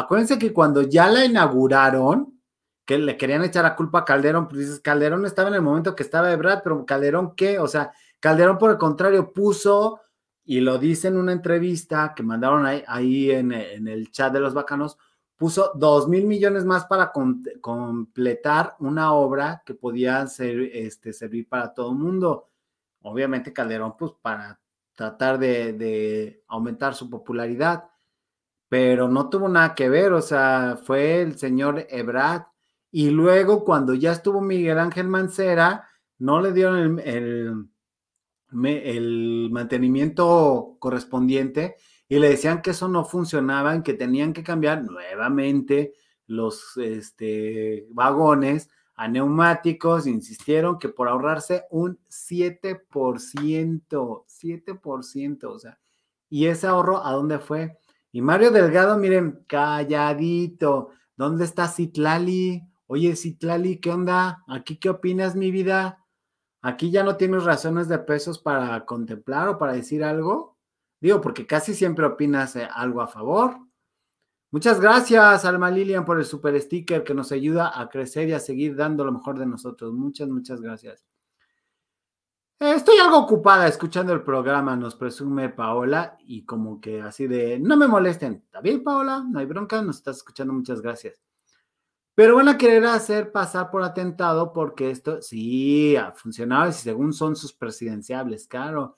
Acuérdense 0.00 0.38
que 0.38 0.52
cuando 0.52 0.82
ya 0.82 1.08
la 1.08 1.24
inauguraron, 1.24 2.40
que 2.84 2.98
le 2.98 3.16
querían 3.16 3.44
echar 3.44 3.64
la 3.64 3.76
culpa 3.76 4.00
a 4.00 4.04
Calderón, 4.04 4.48
pues 4.48 4.60
dices, 4.60 4.80
Calderón 4.80 5.24
estaba 5.26 5.48
en 5.48 5.54
el 5.54 5.62
momento 5.62 5.94
que 5.94 6.02
estaba 6.02 6.32
Ebrard, 6.32 6.62
pero 6.64 6.84
Calderón, 6.86 7.34
¿qué? 7.36 7.58
O 7.58 7.68
sea, 7.68 7.92
Calderón, 8.18 8.58
por 8.58 8.70
el 8.70 8.78
contrario, 8.78 9.32
puso, 9.32 10.00
y 10.44 10.60
lo 10.60 10.78
dice 10.78 11.08
en 11.08 11.16
una 11.16 11.32
entrevista 11.32 12.14
que 12.16 12.22
mandaron 12.22 12.66
ahí, 12.66 13.30
en, 13.30 13.52
el 13.52 14.10
chat 14.10 14.32
de 14.32 14.40
los 14.40 14.54
bacanos, 14.54 14.98
puso 15.36 15.72
dos 15.74 16.08
mil 16.08 16.26
millones 16.26 16.64
más 16.64 16.86
para 16.86 17.12
completar 17.60 18.76
una 18.80 19.12
obra 19.12 19.62
que 19.64 19.74
podía 19.74 20.26
ser, 20.26 20.60
este, 20.72 21.12
servir 21.12 21.48
para 21.48 21.72
todo 21.72 21.92
el 21.92 21.98
mundo. 21.98 22.48
Obviamente 23.02 23.52
Calderón, 23.52 23.96
pues 23.98 24.12
para 24.20 24.60
tratar 24.94 25.38
de 25.38 26.42
aumentar 26.48 26.94
su 26.94 27.08
popularidad, 27.08 27.89
pero 28.70 29.08
no 29.08 29.28
tuvo 29.28 29.48
nada 29.48 29.74
que 29.74 29.88
ver, 29.88 30.12
o 30.12 30.22
sea, 30.22 30.78
fue 30.84 31.22
el 31.22 31.36
señor 31.36 31.88
Ebrard. 31.90 32.44
Y 32.92 33.10
luego 33.10 33.64
cuando 33.64 33.94
ya 33.94 34.12
estuvo 34.12 34.40
Miguel 34.40 34.78
Ángel 34.78 35.08
Mancera, 35.08 35.88
no 36.18 36.40
le 36.40 36.52
dieron 36.52 37.00
el, 37.00 37.68
el, 38.54 38.76
el 38.76 39.48
mantenimiento 39.50 40.76
correspondiente 40.78 41.78
y 42.08 42.20
le 42.20 42.28
decían 42.28 42.62
que 42.62 42.70
eso 42.70 42.86
no 42.86 43.04
funcionaba, 43.04 43.82
que 43.82 43.94
tenían 43.94 44.32
que 44.32 44.44
cambiar 44.44 44.84
nuevamente 44.84 45.94
los 46.28 46.76
este, 46.76 47.88
vagones 47.90 48.70
a 48.94 49.08
neumáticos, 49.08 50.06
insistieron 50.06 50.78
que 50.78 50.90
por 50.90 51.08
ahorrarse 51.08 51.64
un 51.70 51.98
7%, 52.08 52.84
7%, 54.28 55.44
o 55.44 55.58
sea, 55.58 55.80
y 56.28 56.46
ese 56.46 56.68
ahorro, 56.68 57.04
¿a 57.04 57.10
dónde 57.10 57.40
fue? 57.40 57.79
Y 58.12 58.22
Mario 58.22 58.50
Delgado, 58.50 58.98
miren, 58.98 59.44
calladito, 59.46 60.90
¿dónde 61.16 61.44
está 61.44 61.68
Citlali? 61.68 62.62
Oye, 62.86 63.14
Citlali, 63.14 63.80
¿qué 63.80 63.90
onda? 63.90 64.42
¿Aquí 64.48 64.78
qué 64.78 64.90
opinas, 64.90 65.36
mi 65.36 65.52
vida? 65.52 66.04
¿Aquí 66.62 66.90
ya 66.90 67.04
no 67.04 67.16
tienes 67.16 67.44
razones 67.44 67.88
de 67.88 67.98
pesos 68.00 68.38
para 68.38 68.84
contemplar 68.84 69.48
o 69.48 69.58
para 69.58 69.72
decir 69.74 70.02
algo? 70.02 70.58
Digo, 71.00 71.20
porque 71.20 71.46
casi 71.46 71.74
siempre 71.74 72.04
opinas 72.04 72.56
eh, 72.56 72.68
algo 72.70 73.00
a 73.00 73.06
favor. 73.06 73.56
Muchas 74.50 74.80
gracias, 74.80 75.44
Alma 75.44 75.70
Lilian, 75.70 76.04
por 76.04 76.18
el 76.18 76.24
super 76.24 76.60
sticker 76.60 77.04
que 77.04 77.14
nos 77.14 77.30
ayuda 77.30 77.80
a 77.80 77.88
crecer 77.88 78.28
y 78.28 78.32
a 78.32 78.40
seguir 78.40 78.74
dando 78.74 79.04
lo 79.04 79.12
mejor 79.12 79.38
de 79.38 79.46
nosotros. 79.46 79.92
Muchas, 79.92 80.28
muchas 80.28 80.60
gracias. 80.60 81.09
Eh, 82.62 82.74
Estoy 82.74 82.98
algo 82.98 83.16
ocupada 83.16 83.66
escuchando 83.66 84.12
el 84.12 84.22
programa, 84.22 84.76
nos 84.76 84.94
presume 84.94 85.48
Paola, 85.48 86.18
y 86.26 86.44
como 86.44 86.78
que 86.78 87.00
así 87.00 87.26
de, 87.26 87.58
no 87.58 87.74
me 87.78 87.88
molesten. 87.88 88.42
¿Está 88.44 88.60
bien, 88.60 88.84
Paola? 88.84 89.24
No 89.26 89.38
hay 89.38 89.46
bronca, 89.46 89.80
nos 89.80 89.96
estás 89.96 90.18
escuchando, 90.18 90.52
muchas 90.52 90.82
gracias. 90.82 91.22
Pero 92.14 92.36
van 92.36 92.48
a 92.48 92.58
querer 92.58 92.84
hacer 92.84 93.32
pasar 93.32 93.70
por 93.70 93.82
atentado 93.82 94.52
porque 94.52 94.90
esto 94.90 95.22
sí 95.22 95.96
ha 95.96 96.12
funcionado 96.12 96.68
y 96.68 96.72
según 96.74 97.14
son 97.14 97.34
sus 97.34 97.54
presidenciables, 97.54 98.46
claro. 98.46 98.94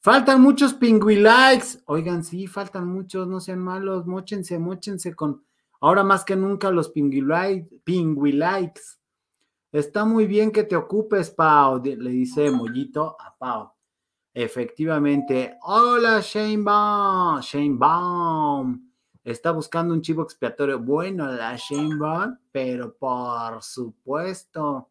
Faltan 0.00 0.40
muchos 0.42 0.74
pingüilikes. 0.74 1.82
Oigan, 1.86 2.24
sí, 2.24 2.48
faltan 2.48 2.88
muchos, 2.88 3.28
no 3.28 3.38
sean 3.38 3.60
malos, 3.60 4.06
móchense, 4.06 4.58
móchense 4.58 5.14
con 5.14 5.44
ahora 5.80 6.02
más 6.02 6.24
que 6.24 6.34
nunca 6.34 6.72
los 6.72 6.88
pingüilikes. 6.88 7.68
pingüilikes. 7.84 8.98
Está 9.74 10.04
muy 10.04 10.28
bien 10.28 10.52
que 10.52 10.62
te 10.62 10.76
ocupes, 10.76 11.30
Pau, 11.30 11.82
le 11.82 12.10
dice 12.10 12.48
Mollito 12.48 13.16
a 13.18 13.36
Pau. 13.36 13.72
Efectivamente. 14.32 15.58
Hola, 15.62 16.20
Shane 16.22 16.62
Baum. 16.62 17.40
Shane 17.40 17.76
Baum. 17.76 18.88
Está 19.24 19.50
buscando 19.50 19.92
un 19.92 20.00
chivo 20.00 20.22
expiatorio. 20.22 20.78
Bueno, 20.78 21.26
la 21.26 21.56
Shane 21.56 21.96
Baum, 21.96 22.38
pero 22.52 22.94
por 22.96 23.60
supuesto. 23.64 24.90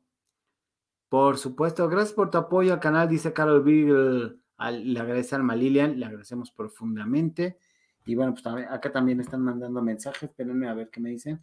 Por 1.07 1.37
supuesto. 1.37 1.87
Gracias 1.87 2.11
por 2.11 2.29
tu 2.29 2.39
apoyo 2.39 2.73
al 2.73 2.81
canal, 2.81 3.07
dice 3.07 3.31
Carol 3.31 3.63
Beagle. 3.63 4.35
Le 4.69 4.99
agradece 4.99 5.37
a 5.37 5.39
Lilian, 5.39 5.97
le 5.97 6.07
agradecemos 6.07 6.51
profundamente. 6.51 7.57
Y 8.05 8.15
bueno, 8.15 8.33
pues 8.33 8.43
también- 8.43 8.67
acá 8.67 8.91
también 8.91 9.21
están 9.21 9.43
mandando 9.43 9.81
mensajes. 9.81 10.23
Espérenme 10.23 10.67
a 10.67 10.73
ver 10.73 10.89
qué 10.89 10.99
me 10.99 11.11
dicen. 11.11 11.41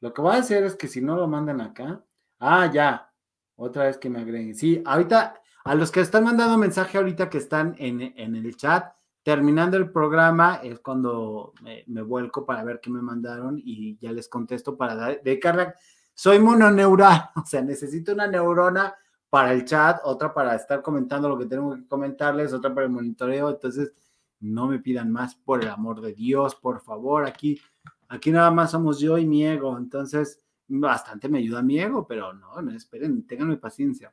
Lo 0.00 0.14
que 0.14 0.22
voy 0.22 0.36
a 0.36 0.38
hacer 0.38 0.62
es 0.62 0.76
que 0.76 0.86
si 0.86 1.00
no 1.00 1.16
lo 1.16 1.26
mandan 1.26 1.60
acá. 1.60 2.04
Ah, 2.40 2.70
ya. 2.72 3.12
Otra 3.56 3.84
vez 3.84 3.98
que 3.98 4.08
me 4.10 4.20
agreguen. 4.20 4.54
Sí, 4.54 4.82
ahorita, 4.84 5.34
a 5.64 5.74
los 5.74 5.92
que 5.92 6.00
están 6.00 6.24
mandando 6.24 6.56
mensaje 6.56 6.96
ahorita 6.98 7.28
que 7.28 7.38
están 7.38 7.74
en, 7.78 8.00
en 8.00 8.34
el 8.34 8.56
chat, 8.56 8.92
terminando 9.22 9.76
el 9.76 9.90
programa, 9.90 10.56
es 10.62 10.80
cuando 10.80 11.52
me, 11.62 12.02
vuelco 12.02 12.46
para 12.46 12.64
ver 12.64 12.80
qué 12.80 12.88
me 12.90 13.02
mandaron 13.02 13.60
y 13.62 13.98
ya 13.98 14.12
les 14.12 14.28
contesto 14.28 14.76
para 14.76 14.94
dar- 14.94 15.20
dedicarle. 15.22 15.74
Soy 16.14 16.38
mononeural, 16.38 17.30
o 17.36 17.44
sea, 17.44 17.60
necesito 17.62 18.12
una 18.12 18.26
neurona 18.26 18.94
para 19.28 19.52
el 19.52 19.64
chat, 19.64 20.00
otra 20.04 20.32
para 20.32 20.56
estar 20.56 20.82
comentando 20.82 21.28
lo 21.28 21.38
que 21.38 21.46
tengo 21.46 21.74
que 21.76 21.86
comentarles, 21.86 22.52
otra 22.52 22.74
para 22.74 22.86
el 22.86 22.92
monitoreo. 22.92 23.50
Entonces, 23.50 23.92
no 24.40 24.66
me 24.66 24.78
pidan 24.78 25.12
más, 25.12 25.34
por 25.34 25.62
el 25.62 25.68
amor 25.68 26.00
de 26.00 26.14
Dios, 26.14 26.54
por 26.54 26.80
favor. 26.80 27.26
Aquí, 27.26 27.60
aquí 28.08 28.30
nada 28.32 28.50
más 28.50 28.70
somos 28.70 28.98
yo 28.98 29.18
y 29.18 29.26
mi 29.26 29.46
ego. 29.46 29.76
Entonces, 29.76 30.40
bastante 30.70 31.28
me 31.28 31.38
ayuda 31.38 31.62
mi 31.62 31.78
ego, 31.78 32.06
pero 32.06 32.32
no, 32.32 32.62
no, 32.62 32.70
esperen, 32.70 33.26
ténganme 33.26 33.56
paciencia. 33.56 34.12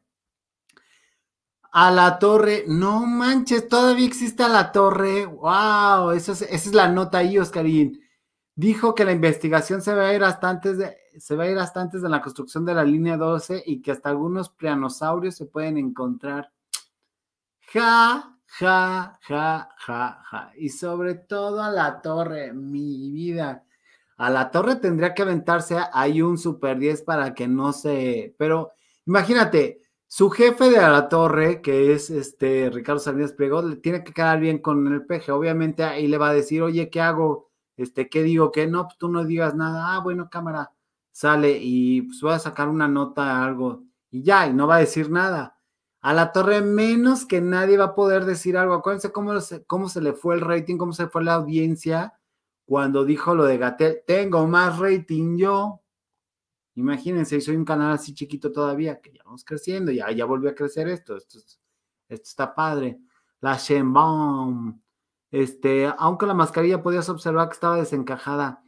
A 1.71 1.91
la 1.91 2.17
torre, 2.17 2.63
no 2.67 3.05
manches, 3.05 3.67
todavía 3.67 4.07
existe 4.07 4.43
a 4.43 4.47
la 4.47 4.71
torre. 4.71 5.25
Wow, 5.25 6.11
eso 6.11 6.31
es, 6.31 6.41
esa 6.41 6.69
es 6.69 6.73
la 6.73 6.87
nota 6.87 7.19
ahí, 7.19 7.37
Oscarín. 7.37 8.01
Dijo 8.55 8.95
que 8.95 9.05
la 9.05 9.11
investigación 9.11 9.81
se 9.81 9.93
va 9.93 10.07
a 10.07 10.13
ir 10.13 10.23
hasta 10.23 10.49
antes 10.49 10.77
de, 10.79 10.97
se 11.19 11.35
va 11.35 11.43
a 11.43 11.51
ir 11.51 11.59
hasta 11.59 11.81
antes 11.81 12.01
de 12.01 12.09
la 12.09 12.21
construcción 12.21 12.65
de 12.65 12.73
la 12.73 12.83
línea 12.83 13.17
12 13.17 13.63
y 13.65 13.81
que 13.81 13.91
hasta 13.91 14.09
algunos 14.09 14.49
preanosaurios 14.49 15.35
se 15.35 15.45
pueden 15.45 15.77
encontrar. 15.77 16.51
Ja, 17.71 18.37
ja, 18.47 19.19
ja, 19.21 19.69
ja, 19.77 20.23
ja. 20.31 20.51
Y 20.57 20.69
sobre 20.69 21.15
todo 21.15 21.61
a 21.61 21.69
la 21.69 22.01
torre, 22.01 22.53
mi 22.53 23.11
vida. 23.11 23.66
A 24.17 24.29
la 24.31 24.49
torre 24.51 24.77
tendría 24.77 25.13
que 25.13 25.21
aventarse, 25.21 25.77
hay 25.93 26.21
un 26.21 26.37
super 26.37 26.79
10 26.79 27.03
para 27.03 27.33
que 27.35 27.47
no 27.47 27.71
se, 27.71 28.35
pero 28.37 28.71
imagínate, 29.05 29.81
su 30.07 30.29
jefe 30.29 30.69
de 30.69 30.77
la 30.77 31.09
torre, 31.09 31.61
que 31.61 31.93
es 31.93 32.09
este 32.09 32.69
Ricardo 32.71 32.99
Salinas 32.99 33.33
Pliego, 33.33 33.61
le 33.61 33.75
tiene 33.75 34.03
que 34.03 34.13
quedar 34.13 34.39
bien 34.39 34.59
con 34.59 34.87
el 34.87 35.05
peje. 35.05 35.31
Obviamente 35.31 35.83
ahí 35.83 36.07
le 36.07 36.17
va 36.17 36.29
a 36.29 36.33
decir, 36.33 36.61
oye, 36.63 36.89
¿qué 36.89 37.01
hago? 37.01 37.51
Este, 37.75 38.09
¿qué 38.09 38.23
digo? 38.23 38.51
¿Qué 38.51 38.67
no? 38.67 38.85
Pues 38.85 38.97
tú 38.97 39.09
no 39.09 39.25
digas 39.25 39.53
nada. 39.53 39.95
Ah, 39.95 39.99
bueno, 39.99 40.29
cámara, 40.29 40.71
sale 41.11 41.59
y 41.61 42.03
pues 42.03 42.21
voy 42.21 42.33
a 42.33 42.39
sacar 42.39 42.69
una 42.69 42.87
nota, 42.87 43.43
algo, 43.43 43.83
y 44.09 44.23
ya, 44.23 44.47
y 44.47 44.53
no 44.53 44.67
va 44.67 44.77
a 44.77 44.79
decir 44.79 45.11
nada. 45.11 45.57
A 46.01 46.13
la 46.13 46.31
torre 46.31 46.61
menos 46.61 47.25
que 47.25 47.41
nadie 47.41 47.77
va 47.77 47.85
a 47.85 47.95
poder 47.95 48.25
decir 48.25 48.57
algo. 48.57 48.73
Acuérdense 48.75 49.11
cómo, 49.11 49.39
se, 49.41 49.65
cómo 49.65 49.89
se 49.89 50.01
le 50.01 50.13
fue 50.13 50.35
el 50.35 50.41
rating, 50.41 50.77
cómo 50.77 50.93
se 50.93 51.07
fue 51.07 51.23
la 51.23 51.33
audiencia 51.35 52.13
cuando 52.67 53.05
dijo 53.05 53.33
lo 53.33 53.45
de 53.45 53.57
Gatel. 53.57 54.03
Tengo 54.05 54.45
más 54.45 54.77
rating 54.77 55.37
yo. 55.37 55.81
Imagínense, 56.75 57.39
soy 57.41 57.55
un 57.55 57.65
canal 57.65 57.93
así 57.93 58.13
chiquito 58.13 58.51
todavía, 58.51 59.01
que 59.01 59.11
ya 59.13 59.23
vamos 59.23 59.43
creciendo, 59.43 59.91
ya, 59.91 60.11
ya 60.11 60.25
volvió 60.25 60.51
a 60.51 60.53
crecer 60.55 60.87
esto, 60.89 61.15
esto, 61.15 61.39
está 62.07 62.53
padre. 62.53 62.99
La 63.39 63.57
Shenbaum, 63.57 64.79
este, 65.31 65.91
aunque 65.97 66.27
la 66.27 66.33
mascarilla 66.33 66.83
podías 66.83 67.09
observar 67.09 67.47
que 67.47 67.53
estaba 67.53 67.77
desencajada. 67.77 68.61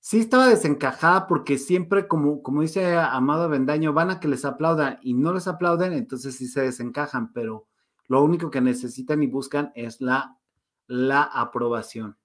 Sí 0.00 0.18
estaba 0.18 0.48
desencajada 0.48 1.26
porque 1.26 1.58
siempre, 1.58 2.08
como, 2.08 2.42
como 2.42 2.62
dice 2.62 2.96
Amado 2.96 3.48
Vendaño, 3.48 3.92
van 3.92 4.10
a 4.10 4.20
que 4.20 4.28
les 4.28 4.44
aplaudan 4.44 4.98
y 5.02 5.14
no 5.14 5.32
les 5.32 5.48
aplauden, 5.48 5.92
entonces 5.92 6.36
sí 6.36 6.48
se 6.48 6.62
desencajan, 6.62 7.32
pero 7.32 7.66
lo 8.08 8.22
único 8.22 8.50
que 8.50 8.60
necesitan 8.60 9.22
y 9.22 9.26
buscan 9.26 9.72
es 9.74 10.00
la, 10.00 10.38
la 10.86 11.22
aprobación. 11.22 12.17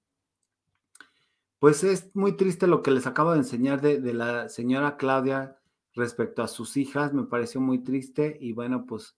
Pues 1.64 1.82
es 1.82 2.14
muy 2.14 2.36
triste 2.36 2.66
lo 2.66 2.82
que 2.82 2.90
les 2.90 3.06
acabo 3.06 3.32
de 3.32 3.38
enseñar 3.38 3.80
de, 3.80 4.12
la 4.12 4.50
señora 4.50 4.98
Claudia 4.98 5.56
respecto 5.94 6.42
a 6.42 6.46
sus 6.46 6.76
hijas, 6.76 7.14
me 7.14 7.24
pareció 7.24 7.58
muy 7.58 7.82
triste 7.82 8.36
y 8.38 8.52
bueno, 8.52 8.84
pues 8.84 9.16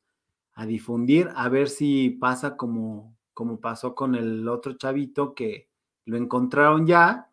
a 0.52 0.64
difundir, 0.64 1.28
a 1.34 1.48
ver 1.48 1.68
si 1.68 2.10
pasa 2.10 2.56
como, 2.56 3.18
como 3.34 3.58
pasó 3.58 3.96
con 3.96 4.14
el 4.14 4.46
otro 4.46 4.74
chavito 4.74 5.34
que 5.34 5.68
lo 6.04 6.16
encontraron 6.18 6.86
ya 6.86 7.32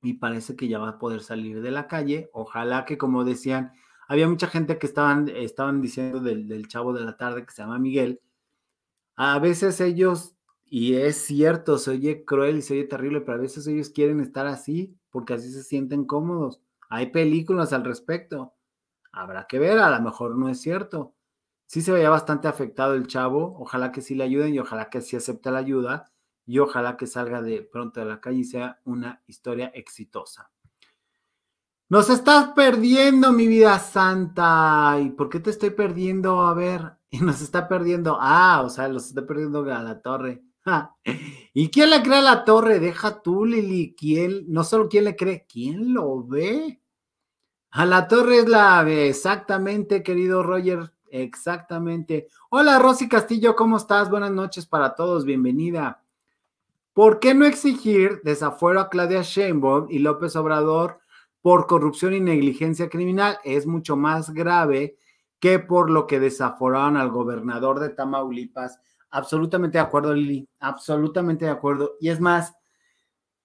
y 0.00 0.14
parece 0.14 0.56
que 0.56 0.66
ya 0.66 0.78
va 0.78 0.88
a 0.88 0.98
poder 0.98 1.20
salir 1.20 1.60
de 1.60 1.70
la 1.70 1.86
calle. 1.86 2.30
Ojalá 2.32 2.86
que, 2.86 2.96
como 2.96 3.22
decían, 3.22 3.74
había 4.08 4.26
mucha 4.30 4.46
gente 4.46 4.78
que 4.78 4.86
estaban, 4.86 5.28
estaban 5.28 5.82
diciendo 5.82 6.20
del, 6.20 6.48
del 6.48 6.68
chavo 6.68 6.94
de 6.94 7.04
la 7.04 7.18
tarde 7.18 7.44
que 7.44 7.52
se 7.52 7.60
llama 7.60 7.78
Miguel. 7.78 8.22
A 9.14 9.38
veces 9.40 9.78
ellos 9.82 10.35
y 10.68 10.96
es 10.96 11.16
cierto, 11.16 11.78
se 11.78 11.92
oye 11.92 12.24
cruel 12.24 12.58
y 12.58 12.62
se 12.62 12.74
oye 12.74 12.84
terrible, 12.84 13.20
pero 13.20 13.38
a 13.38 13.40
veces 13.40 13.66
ellos 13.66 13.90
quieren 13.90 14.20
estar 14.20 14.46
así 14.46 14.98
porque 15.10 15.34
así 15.34 15.50
se 15.52 15.62
sienten 15.62 16.04
cómodos. 16.04 16.60
Hay 16.88 17.06
películas 17.10 17.72
al 17.72 17.84
respecto. 17.84 18.54
Habrá 19.12 19.46
que 19.46 19.58
ver, 19.58 19.78
a 19.78 19.90
lo 19.90 20.02
mejor 20.02 20.36
no 20.36 20.48
es 20.48 20.60
cierto. 20.60 21.14
Sí 21.66 21.82
se 21.82 21.92
veía 21.92 22.10
bastante 22.10 22.48
afectado 22.48 22.94
el 22.94 23.06
chavo, 23.06 23.56
ojalá 23.58 23.92
que 23.92 24.02
sí 24.02 24.14
le 24.14 24.24
ayuden 24.24 24.54
y 24.54 24.58
ojalá 24.58 24.90
que 24.90 25.00
sí 25.00 25.16
acepte 25.16 25.50
la 25.50 25.58
ayuda 25.58 26.12
y 26.44 26.58
ojalá 26.58 26.96
que 26.96 27.06
salga 27.06 27.42
de 27.42 27.62
pronto 27.62 28.00
de 28.00 28.06
la 28.06 28.20
calle 28.20 28.38
y 28.38 28.44
sea 28.44 28.80
una 28.84 29.22
historia 29.26 29.68
exitosa. 29.74 30.50
Nos 31.88 32.10
estás 32.10 32.48
perdiendo, 32.48 33.32
mi 33.32 33.46
vida 33.46 33.78
santa. 33.78 34.98
¿Y 35.00 35.10
por 35.10 35.28
qué 35.28 35.38
te 35.38 35.50
estoy 35.50 35.70
perdiendo? 35.70 36.42
A 36.42 36.52
ver, 36.52 36.96
y 37.10 37.20
nos 37.20 37.40
está 37.40 37.68
perdiendo. 37.68 38.18
Ah, 38.20 38.62
o 38.64 38.68
sea, 38.68 38.88
los 38.88 39.06
está 39.06 39.26
perdiendo 39.26 39.60
a 39.72 39.82
la 39.82 40.02
torre. 40.02 40.42
¿Y 41.54 41.70
quién 41.70 41.90
le 41.90 42.02
cree 42.02 42.18
a 42.18 42.22
la 42.22 42.44
torre? 42.44 42.80
Deja 42.80 43.22
tú, 43.22 43.44
Lili. 43.44 43.94
¿Quién? 43.96 44.44
No 44.48 44.64
solo 44.64 44.88
quién 44.88 45.04
le 45.04 45.16
cree, 45.16 45.46
¿quién 45.50 45.94
lo 45.94 46.24
ve? 46.24 46.80
A 47.70 47.84
la 47.84 48.08
torre 48.08 48.38
es 48.38 48.48
la 48.48 48.88
exactamente, 48.88 50.02
querido 50.02 50.42
Roger. 50.42 50.92
Exactamente. 51.10 52.28
Hola, 52.50 52.78
Rosy 52.78 53.08
Castillo, 53.08 53.54
¿cómo 53.54 53.76
estás? 53.76 54.10
Buenas 54.10 54.32
noches 54.32 54.66
para 54.66 54.94
todos, 54.94 55.24
bienvenida. 55.24 56.02
¿Por 56.92 57.20
qué 57.20 57.34
no 57.34 57.44
exigir 57.44 58.20
desafuero 58.24 58.80
a 58.80 58.88
Claudia 58.88 59.22
Sheinbaum 59.22 59.86
y 59.90 59.98
López 59.98 60.34
Obrador 60.36 60.98
por 61.42 61.66
corrupción 61.66 62.14
y 62.14 62.20
negligencia 62.20 62.88
criminal? 62.88 63.38
Es 63.44 63.66
mucho 63.66 63.96
más 63.96 64.30
grave 64.30 64.96
que 65.38 65.58
por 65.58 65.90
lo 65.90 66.06
que 66.06 66.18
desaforaron 66.18 66.96
al 66.96 67.10
gobernador 67.10 67.78
de 67.78 67.90
Tamaulipas 67.90 68.80
Absolutamente 69.16 69.78
de 69.78 69.82
acuerdo, 69.82 70.12
Lili, 70.12 70.46
absolutamente 70.60 71.46
de 71.46 71.50
acuerdo. 71.50 71.94
Y 72.02 72.10
es 72.10 72.20
más, 72.20 72.54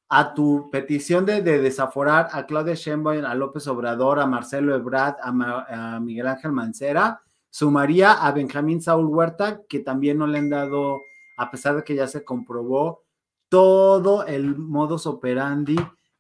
a 0.10 0.34
tu 0.34 0.70
petición 0.70 1.26
de, 1.26 1.42
desaforar 1.42 2.28
a 2.34 2.46
Claudia 2.46 2.74
Sheinbaum, 2.74 3.24
a 3.24 3.34
López 3.36 3.66
Obrador, 3.68 4.20
a 4.20 4.26
Marcelo 4.26 4.76
Ebrard, 4.76 5.16
a, 5.24 5.98
Miguel 6.02 6.28
Ángel 6.28 6.52
Mancera, 6.52 7.22
sumaría 7.50 8.12
a 8.12 8.34
Benjamín 8.34 8.82
Saúl 8.82 9.06
Huerta, 9.06 9.62
que 9.70 9.80
también 9.80 10.18
no 10.18 10.28
le 10.28 10.40
han 10.40 10.50
dado, 10.50 11.00
a 11.38 11.50
pesar 11.50 11.78
de 11.78 11.86
que 11.86 11.96
ya 11.96 12.08
se 12.08 12.26
comprobó, 12.26 13.06
todo 13.48 14.26
el 14.26 14.58
modus 14.58 15.06
operandi 15.08 15.78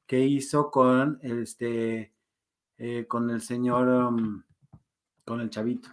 que 0.07 0.21
hizo 0.21 0.71
con 0.71 1.19
este, 1.23 2.13
eh, 2.77 3.05
con 3.05 3.29
el 3.29 3.41
señor, 3.41 3.89
um, 3.89 4.43
con 5.25 5.41
el 5.41 5.49
chavito. 5.49 5.89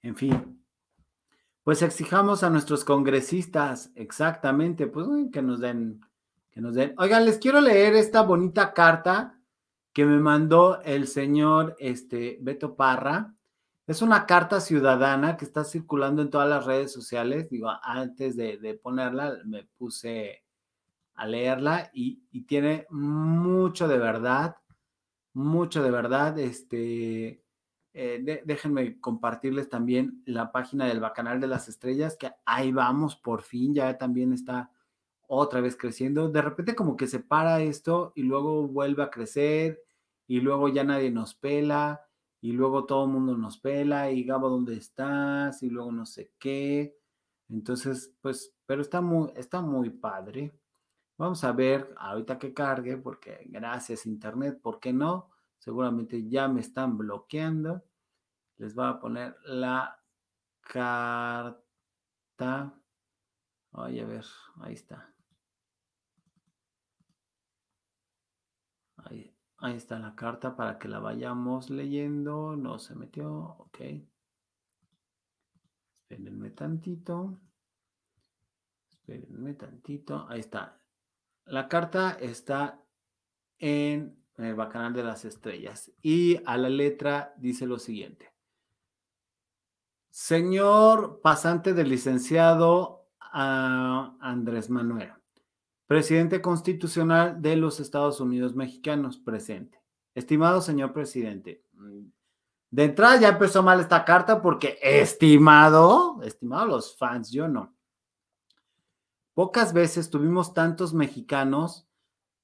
En 0.00 0.16
fin, 0.16 0.57
pues 1.68 1.82
exijamos 1.82 2.44
a 2.44 2.48
nuestros 2.48 2.82
congresistas, 2.82 3.92
exactamente, 3.94 4.86
pues 4.86 5.06
que 5.30 5.42
nos 5.42 5.60
den, 5.60 6.00
que 6.50 6.62
nos 6.62 6.74
den. 6.74 6.94
Oigan, 6.96 7.26
les 7.26 7.36
quiero 7.36 7.60
leer 7.60 7.94
esta 7.94 8.22
bonita 8.22 8.72
carta 8.72 9.38
que 9.92 10.06
me 10.06 10.18
mandó 10.18 10.80
el 10.80 11.06
señor 11.06 11.76
este, 11.78 12.38
Beto 12.40 12.74
Parra. 12.74 13.34
Es 13.86 14.00
una 14.00 14.24
carta 14.24 14.62
ciudadana 14.62 15.36
que 15.36 15.44
está 15.44 15.62
circulando 15.62 16.22
en 16.22 16.30
todas 16.30 16.48
las 16.48 16.64
redes 16.64 16.90
sociales. 16.90 17.50
Digo, 17.50 17.70
antes 17.82 18.34
de, 18.34 18.80
ponerla, 18.82 19.36
me 19.44 19.68
puse 19.76 20.44
a 21.16 21.26
leerla 21.26 21.90
y, 21.92 22.22
y, 22.32 22.44
tiene 22.46 22.86
mucho 22.88 23.88
de 23.88 23.98
verdad, 23.98 24.56
mucho 25.34 25.82
de 25.82 25.90
verdad. 25.90 26.38
Este, 26.38 27.42
eh, 28.00 28.42
déjenme 28.44 29.00
compartirles 29.00 29.68
también 29.68 30.22
la 30.24 30.52
página 30.52 30.86
del 30.86 31.00
Bacanal 31.00 31.40
de 31.40 31.48
las 31.48 31.68
Estrellas, 31.68 32.16
que 32.16 32.30
ahí 32.44 32.70
vamos, 32.70 33.16
por 33.16 33.42
fin, 33.42 33.74
ya 33.74 33.98
también 33.98 34.32
está 34.32 34.70
otra 35.26 35.60
vez 35.60 35.76
creciendo. 35.76 36.28
De 36.28 36.40
repente 36.40 36.76
como 36.76 36.96
que 36.96 37.08
se 37.08 37.18
para 37.18 37.60
esto 37.60 38.12
y 38.14 38.22
luego 38.22 38.68
vuelve 38.68 39.02
a 39.02 39.10
crecer 39.10 39.82
y 40.28 40.40
luego 40.40 40.68
ya 40.68 40.84
nadie 40.84 41.10
nos 41.10 41.34
pela 41.34 42.06
y 42.40 42.52
luego 42.52 42.86
todo 42.86 43.06
el 43.06 43.10
mundo 43.10 43.36
nos 43.36 43.58
pela 43.58 44.12
y 44.12 44.22
Gabo, 44.22 44.48
¿dónde 44.48 44.76
estás? 44.76 45.60
Y 45.64 45.68
luego 45.68 45.90
no 45.90 46.06
sé 46.06 46.32
qué. 46.38 46.96
Entonces, 47.48 48.14
pues, 48.20 48.54
pero 48.64 48.80
está 48.80 49.00
muy, 49.00 49.32
está 49.34 49.60
muy 49.60 49.90
padre. 49.90 50.52
Vamos 51.16 51.42
a 51.42 51.50
ver 51.50 51.92
ahorita 51.98 52.38
que 52.38 52.54
cargue, 52.54 52.96
porque 52.96 53.44
gracias 53.46 54.06
Internet, 54.06 54.60
¿por 54.62 54.78
qué 54.78 54.92
no? 54.92 55.30
Seguramente 55.58 56.28
ya 56.28 56.46
me 56.46 56.60
están 56.60 56.96
bloqueando 56.96 57.82
les 58.58 58.74
voy 58.74 58.86
a 58.86 58.98
poner 58.98 59.36
la 59.44 60.02
carta. 60.60 61.62
Ay, 63.72 64.00
a 64.00 64.04
ver, 64.04 64.24
ahí 64.60 64.74
está. 64.74 65.14
Ahí, 68.96 69.34
ahí 69.58 69.76
está 69.76 69.98
la 69.98 70.14
carta 70.14 70.56
para 70.56 70.78
que 70.78 70.88
la 70.88 70.98
vayamos 70.98 71.70
leyendo. 71.70 72.56
No 72.56 72.78
se 72.78 72.94
metió, 72.96 73.32
ok. 73.32 73.80
Espérenme 76.02 76.50
tantito. 76.50 77.40
Espérenme 78.90 79.54
tantito. 79.54 80.26
Ahí 80.28 80.40
está. 80.40 80.82
La 81.44 81.68
carta 81.68 82.12
está 82.20 82.82
en 83.58 84.24
el 84.36 84.54
Bacanal 84.54 84.92
de 84.94 85.04
las 85.04 85.24
Estrellas. 85.24 85.92
Y 86.02 86.40
a 86.44 86.56
la 86.56 86.68
letra 86.68 87.34
dice 87.38 87.66
lo 87.66 87.78
siguiente. 87.78 88.37
Señor 90.10 91.20
pasante 91.22 91.74
del 91.74 91.88
licenciado 91.88 93.06
ah, 93.20 94.16
Andrés 94.20 94.70
Manuel, 94.70 95.12
presidente 95.86 96.40
constitucional 96.40 97.40
de 97.40 97.56
los 97.56 97.80
Estados 97.80 98.20
Unidos 98.20 98.54
mexicanos, 98.54 99.18
presente. 99.18 99.80
Estimado 100.14 100.60
señor 100.60 100.92
presidente, 100.92 101.64
mm, 101.74 102.06
de 102.70 102.84
entrada 102.84 103.20
ya 103.20 103.28
empezó 103.28 103.62
mal 103.62 103.80
esta 103.80 104.04
carta 104.04 104.42
porque 104.42 104.78
estimado, 104.82 106.20
estimado 106.22 106.66
los 106.66 106.96
fans, 106.96 107.30
yo 107.30 107.48
no. 107.48 107.74
Pocas 109.32 109.72
veces 109.72 110.10
tuvimos 110.10 110.52
tantos 110.52 110.92
mexicanos 110.92 111.88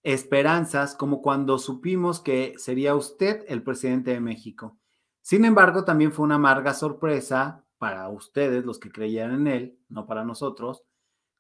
esperanzas 0.03 0.95
como 0.95 1.21
cuando 1.23 1.59
supimos 1.59 2.21
que 2.21 2.55
sería 2.59 2.95
usted 2.95 3.45
el 3.49 3.63
presidente 3.63 4.13
de 4.13 4.21
México. 4.21 4.79
Sin 5.25 5.47
embargo, 5.47 5.85
también 5.85 6.13
fue 6.13 6.27
una 6.27 6.35
amarga 6.35 6.75
sorpresa 6.75 7.65
para 7.79 8.11
ustedes, 8.11 8.63
los 8.63 8.79
que 8.79 8.93
creían 8.93 9.33
en 9.33 9.47
él, 9.47 9.79
no 9.89 10.05
para 10.05 10.23
nosotros, 10.23 10.85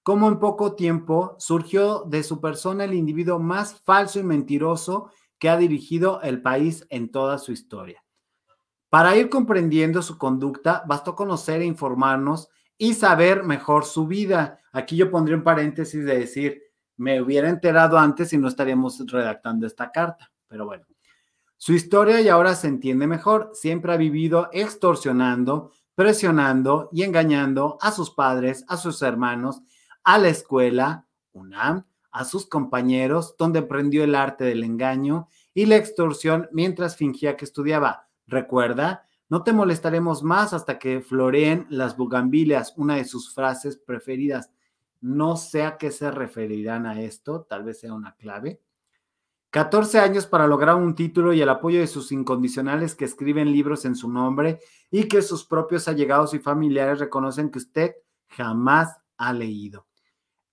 cómo 0.03 0.29
en 0.29 0.39
poco 0.39 0.75
tiempo 0.75 1.37
surgió 1.39 2.05
de 2.05 2.23
su 2.23 2.41
persona 2.41 2.85
el 2.85 2.95
individuo 2.95 3.39
más 3.39 3.79
falso 3.83 4.19
y 4.19 4.23
mentiroso 4.23 5.11
que 5.39 5.51
ha 5.51 5.59
dirigido 5.59 6.23
el 6.23 6.41
país 6.41 6.87
en 6.89 7.11
toda 7.11 7.37
su 7.37 7.53
historia. 7.53 8.03
Para 8.89 9.19
ir 9.19 9.29
comprendiendo 9.29 10.01
su 10.01 10.17
conducta, 10.17 10.83
bastó 10.87 11.15
conocer 11.15 11.61
e 11.61 11.67
informarnos 11.67 12.49
y 12.79 12.95
saber 12.95 13.43
mejor 13.43 13.85
su 13.85 14.07
vida. 14.07 14.61
Aquí 14.73 14.97
yo 14.97 15.11
pondría 15.11 15.37
un 15.37 15.45
paréntesis 15.45 16.03
de 16.07 16.21
decir, 16.21 16.63
me 16.97 17.21
hubiera 17.21 17.51
enterado 17.51 17.99
antes 17.99 18.33
y 18.33 18.39
no 18.39 18.49
estaríamos 18.49 18.99
redactando 19.07 19.67
esta 19.67 19.93
carta, 19.93 20.33
pero 20.49 20.65
bueno. 20.65 20.87
Su 21.57 21.73
historia 21.73 22.21
y 22.21 22.29
ahora 22.29 22.55
se 22.55 22.69
entiende 22.69 23.07
mejor. 23.07 23.51
Siempre 23.55 23.93
ha 23.93 23.97
vivido 23.97 24.49
extorsionando, 24.53 25.73
presionando 25.95 26.89
y 26.93 27.03
engañando 27.03 27.79
a 27.81 27.91
sus 27.93 28.11
padres, 28.11 28.65
a 28.69 28.77
sus 28.77 29.01
hermanos, 29.03 29.63
a 30.03 30.19
la 30.19 30.29
escuela, 30.29 31.07
UNAM, 31.33 31.87
a 32.11 32.25
sus 32.25 32.47
compañeros, 32.47 33.35
donde 33.39 33.61
aprendió 33.61 34.05
el 34.05 34.15
arte 34.15 34.45
del 34.45 34.63
engaño 34.63 35.29
y 35.53 35.67
la 35.67 35.77
extorsión 35.77 36.49
mientras 36.53 36.97
fingía 36.97 37.37
que 37.37 37.45
estudiaba. 37.45 38.09
Recuerda, 38.27 39.07
no 39.29 39.43
te 39.43 39.53
molestaremos 39.53 40.23
más 40.23 40.53
hasta 40.53 40.79
que 40.79 41.01
floreen 41.01 41.67
las 41.71 41.97
bugambilias, 41.97 42.75
una 42.77 42.97
de 42.97 43.05
sus 43.05 43.35
frases 43.35 43.77
preferidas. 43.77 44.51
No 45.01 45.37
sé 45.37 45.65
a 45.65 45.77
qué 45.77 45.91
se 45.91 46.11
referirán 46.11 46.87
a 46.87 47.01
esto, 47.01 47.43
tal 47.43 47.65
vez 47.65 47.81
sea 47.81 47.95
una 47.95 48.15
clave. 48.15 48.61
14 49.55 50.01
años 50.01 50.27
para 50.27 50.49
lograr 50.49 50.75
un 50.75 50.97
título 50.97 51.33
y 51.33 51.41
el 51.41 51.49
apoyo 51.49 51.79
de 51.79 51.87
sus 51.87 52.11
incondicionales 52.11 52.97
que 52.97 53.05
escriben 53.05 53.53
libros 53.53 53.85
en 53.85 53.95
su 53.95 54.11
nombre 54.11 54.59
y 54.91 55.05
que 55.07 55.23
sus 55.23 55.45
propios 55.45 55.87
allegados 55.87 56.35
y 56.35 56.41
familiares 56.41 56.99
reconocen 56.99 57.53
que 57.53 57.59
usted 57.59 57.95
jamás 58.27 58.99
ha 59.17 59.33
leído. 59.33 59.87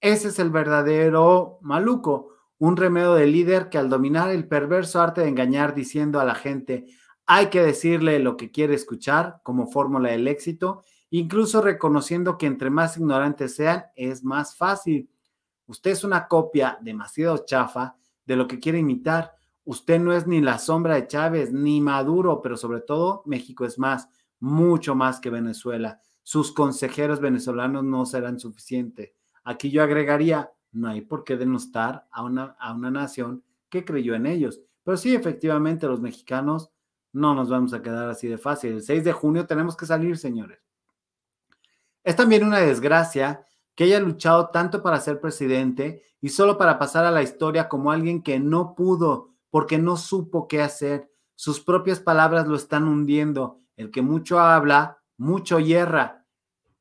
Ese 0.02 0.28
es 0.28 0.38
el 0.38 0.52
verdadero 0.52 1.58
maluco, 1.62 2.36
un 2.60 2.78
remedio 2.78 3.16
de 3.16 3.26
líder 3.26 3.70
que 3.70 3.80
al 3.80 3.90
dominar 3.90 4.30
el 4.30 4.48
perverso 4.48 5.02
arte 5.02 5.22
de 5.22 5.30
engañar 5.30 5.74
diciendo 5.74 6.20
a 6.20 6.24
la 6.24 6.36
gente, 6.36 6.86
hay 7.26 7.48
que 7.48 7.64
decirle 7.64 8.20
lo 8.20 8.38
que 8.38 8.52
quiere 8.52 8.76
escuchar 8.76 9.40
como 9.42 9.66
fórmula 9.66 10.12
del 10.12 10.28
éxito, 10.28 10.84
incluso 11.10 11.64
reconociendo 11.64 12.38
que 12.38 12.46
entre 12.46 12.70
más 12.70 12.98
ignorantes 12.98 13.56
sean, 13.56 13.86
es 13.96 14.24
más 14.24 14.56
fácil. 14.56 15.10
Usted 15.66 15.90
es 15.90 16.04
una 16.04 16.28
copia 16.28 16.78
demasiado 16.84 17.40
chafa 17.48 17.96
de 18.32 18.38
lo 18.38 18.48
que 18.48 18.60
quiere 18.60 18.80
imitar. 18.80 19.34
Usted 19.66 20.00
no 20.00 20.14
es 20.14 20.26
ni 20.26 20.40
la 20.40 20.58
sombra 20.58 20.96
de 20.96 21.06
Chávez, 21.06 21.52
ni 21.52 21.82
Maduro, 21.82 22.42
pero 22.42 22.56
sobre 22.56 22.80
todo 22.80 23.24
México 23.26 23.66
es 23.66 23.78
más, 23.78 24.08
mucho 24.40 24.96
más 24.96 25.20
que 25.20 25.30
Venezuela. 25.30 26.00
Sus 26.24 26.54
consejeros 26.54 27.20
venezolanos 27.20 27.84
no 27.84 28.06
serán 28.06 28.40
suficientes. 28.40 29.12
Aquí 29.44 29.70
yo 29.70 29.84
agregaría, 29.84 30.50
no 30.72 30.88
hay 30.88 31.02
por 31.02 31.26
qué 31.26 31.36
denostar 31.36 32.08
a 32.10 32.24
una, 32.24 32.56
a 32.58 32.74
una 32.74 32.90
nación 32.90 33.44
que 33.70 33.84
creyó 33.84 34.16
en 34.16 34.28
ellos. 34.28 34.62
Pero 34.84 34.96
sí, 34.96 35.14
efectivamente, 35.14 35.88
los 35.88 36.00
mexicanos 36.00 36.72
no 37.12 37.36
nos 37.36 37.50
vamos 37.50 37.74
a 37.74 37.82
quedar 37.82 38.08
así 38.10 38.30
de 38.30 38.38
fácil. 38.38 38.76
El 38.76 38.82
6 38.82 39.04
de 39.04 39.12
junio 39.12 39.46
tenemos 39.46 39.76
que 39.76 39.86
salir, 39.86 40.18
señores. 40.18 40.60
Es 42.02 42.16
también 42.16 42.46
una 42.46 42.60
desgracia 42.60 43.46
que 43.76 43.86
haya 43.86 44.00
luchado 44.00 44.50
tanto 44.50 44.84
para 44.84 45.00
ser 45.00 45.20
presidente 45.20 46.04
y 46.22 46.30
solo 46.30 46.58
para 46.58 46.78
pasar 46.78 47.06
a 47.06 47.12
la 47.12 47.24
historia 47.24 47.70
como 47.70 47.92
alguien 47.92 48.22
que 48.22 48.40
no 48.40 48.76
pudo 48.76 49.32
porque 49.50 49.78
no 49.78 49.98
supo 49.98 50.48
qué 50.48 50.62
hacer. 50.62 51.12
Sus 51.36 51.60
propias 51.60 52.00
palabras 52.00 52.48
lo 52.48 52.56
están 52.56 52.88
hundiendo. 52.88 53.60
El 53.76 53.92
que 53.92 54.02
mucho 54.02 54.40
habla, 54.40 55.00
mucho 55.18 55.60
hierra. 55.60 56.26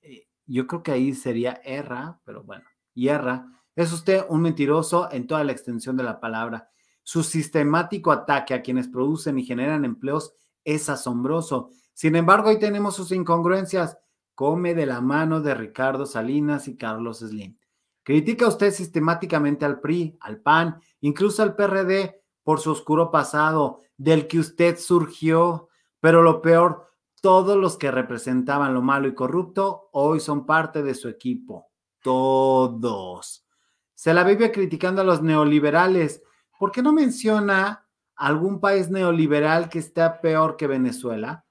Eh, 0.03 0.28
yo 0.47 0.66
creo 0.66 0.82
que 0.82 0.93
ahí 0.93 1.14
sería 1.14 1.61
erra, 1.64 2.20
pero 2.24 2.45
bueno, 2.45 2.64
hierra. 2.95 3.47
Es 3.74 3.93
usted 3.93 4.24
un 4.28 4.43
mentiroso 4.43 5.11
en 5.11 5.26
toda 5.26 5.45
la 5.45 5.53
extensión 5.53 5.97
de 5.97 6.05
la 6.05 6.20
palabra. 6.20 6.70
Su 7.03 7.22
sistemático 7.22 8.12
ataque 8.12 8.55
a 8.55 8.62
quienes 8.62 8.88
producen 8.88 9.38
y 9.38 9.45
generan 9.45 9.84
empleos 9.84 10.34
es 10.64 10.88
asombroso. 10.88 11.70
Sin 11.95 12.14
embargo, 12.14 12.51
ahí 12.51 12.59
tenemos 12.59 12.95
sus 12.95 13.12
incongruencias 13.12 13.99
come 14.41 14.74
de 14.74 14.86
la 14.86 15.03
mano 15.03 15.43
de 15.43 15.53
Ricardo 15.53 16.07
Salinas 16.07 16.66
y 16.66 16.78
Carlos 16.78 17.18
Slim. 17.18 17.59
Critica 18.03 18.49
usted 18.49 18.72
sistemáticamente 18.72 19.66
al 19.66 19.80
PRI, 19.80 20.16
al 20.18 20.41
PAN, 20.41 20.80
incluso 21.03 21.43
al 21.43 21.55
PRD 21.55 22.22
por 22.43 22.59
su 22.59 22.70
oscuro 22.70 23.11
pasado, 23.11 23.82
del 23.99 24.26
que 24.26 24.38
usted 24.38 24.78
surgió, 24.78 25.68
pero 26.01 26.22
lo 26.22 26.41
peor, 26.41 26.88
todos 27.20 27.59
los 27.59 27.76
que 27.76 27.91
representaban 27.91 28.72
lo 28.72 28.80
malo 28.80 29.09
y 29.09 29.14
corrupto 29.14 29.91
hoy 29.93 30.20
son 30.20 30.47
parte 30.47 30.82
de 30.82 30.95
su 30.95 31.11
equipo. 31.11 31.68
Todos. 32.03 33.45
Se 33.93 34.14
la 34.14 34.24
vive 34.24 34.51
criticando 34.53 35.03
a 35.03 35.05
los 35.05 35.20
neoliberales. 35.20 36.22
¿Por 36.59 36.72
qué 36.72 36.80
no 36.80 36.95
menciona 36.95 37.86
algún 38.16 38.59
país 38.59 38.88
neoliberal 38.88 39.68
que 39.68 39.80
esté 39.80 40.09
peor 40.22 40.57
que 40.57 40.66
Venezuela? 40.66 41.45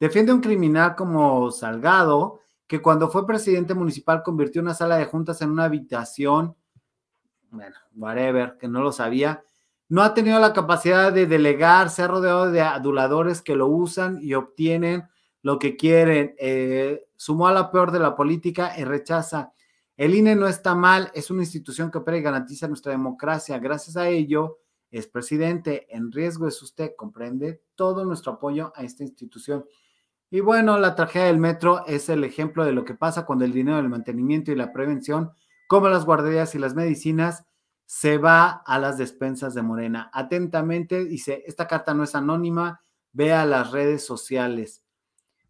Defiende 0.00 0.32
a 0.32 0.34
un 0.34 0.40
criminal 0.40 0.96
como 0.96 1.50
Salgado, 1.50 2.40
que 2.66 2.80
cuando 2.80 3.10
fue 3.10 3.26
presidente 3.26 3.74
municipal 3.74 4.22
convirtió 4.22 4.62
una 4.62 4.72
sala 4.72 4.96
de 4.96 5.04
juntas 5.04 5.42
en 5.42 5.50
una 5.50 5.64
habitación, 5.64 6.56
bueno, 7.50 7.76
whatever, 7.94 8.56
que 8.58 8.66
no 8.66 8.80
lo 8.80 8.92
sabía. 8.92 9.44
No 9.88 10.02
ha 10.02 10.14
tenido 10.14 10.38
la 10.38 10.54
capacidad 10.54 11.12
de 11.12 11.26
delegar, 11.26 11.90
se 11.90 12.02
ha 12.02 12.08
rodeado 12.08 12.50
de 12.50 12.62
aduladores 12.62 13.42
que 13.42 13.56
lo 13.56 13.66
usan 13.66 14.18
y 14.22 14.34
obtienen 14.34 15.08
lo 15.42 15.58
que 15.58 15.76
quieren. 15.76 16.34
Eh, 16.38 17.06
sumó 17.16 17.48
a 17.48 17.52
la 17.52 17.70
peor 17.70 17.90
de 17.90 17.98
la 17.98 18.16
política 18.16 18.72
y 18.78 18.84
rechaza. 18.84 19.52
El 19.96 20.14
INE 20.14 20.34
no 20.34 20.46
está 20.48 20.74
mal, 20.74 21.10
es 21.12 21.30
una 21.30 21.42
institución 21.42 21.90
que 21.90 21.98
opera 21.98 22.16
y 22.16 22.22
garantiza 22.22 22.68
nuestra 22.68 22.92
democracia. 22.92 23.58
Gracias 23.58 23.98
a 23.98 24.08
ello, 24.08 24.60
es 24.90 25.06
presidente. 25.06 25.94
En 25.94 26.10
riesgo 26.10 26.48
es 26.48 26.62
usted, 26.62 26.92
comprende 26.96 27.60
todo 27.74 28.04
nuestro 28.04 28.32
apoyo 28.32 28.72
a 28.74 28.82
esta 28.82 29.02
institución. 29.02 29.66
Y 30.30 30.40
bueno, 30.40 30.78
la 30.78 30.94
tragedia 30.94 31.26
del 31.26 31.38
metro 31.38 31.84
es 31.86 32.08
el 32.08 32.22
ejemplo 32.22 32.64
de 32.64 32.72
lo 32.72 32.84
que 32.84 32.94
pasa 32.94 33.26
cuando 33.26 33.44
el 33.44 33.52
dinero 33.52 33.78
del 33.78 33.88
mantenimiento 33.88 34.52
y 34.52 34.54
la 34.54 34.72
prevención, 34.72 35.32
como 35.66 35.88
las 35.88 36.04
guarderías 36.04 36.54
y 36.54 36.60
las 36.60 36.74
medicinas, 36.74 37.46
se 37.84 38.18
va 38.18 38.62
a 38.64 38.78
las 38.78 38.96
despensas 38.96 39.54
de 39.54 39.62
Morena. 39.62 40.08
Atentamente, 40.12 41.04
dice, 41.04 41.42
esta 41.46 41.66
carta 41.66 41.94
no 41.94 42.04
es 42.04 42.14
anónima, 42.14 42.80
vea 43.12 43.44
las 43.44 43.72
redes 43.72 44.06
sociales. 44.06 44.84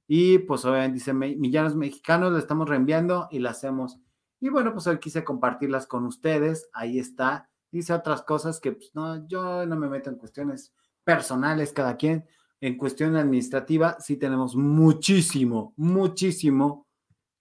Y 0.06 0.38
pues 0.38 0.64
obviamente 0.64 0.94
dice, 0.94 1.12
millones 1.12 1.74
mexicanos 1.74 2.32
le 2.32 2.38
estamos 2.38 2.66
reenviando 2.66 3.28
y 3.30 3.40
la 3.40 3.50
hacemos. 3.50 3.98
Y 4.40 4.48
bueno, 4.48 4.72
pues 4.72 4.86
hoy 4.86 4.98
quise 4.98 5.22
compartirlas 5.22 5.86
con 5.86 6.06
ustedes. 6.06 6.70
Ahí 6.72 6.98
está. 6.98 7.50
Dice 7.70 7.92
otras 7.92 8.22
cosas 8.22 8.58
que 8.58 8.72
pues, 8.72 8.90
no, 8.94 9.28
yo 9.28 9.66
no 9.66 9.76
me 9.76 9.90
meto 9.90 10.08
en 10.08 10.16
cuestiones 10.16 10.72
personales, 11.04 11.72
cada 11.74 11.98
quien 11.98 12.26
en 12.60 12.76
cuestión 12.76 13.16
administrativa 13.16 13.96
sí 14.00 14.16
tenemos 14.16 14.54
muchísimo, 14.54 15.72
muchísimo 15.76 16.86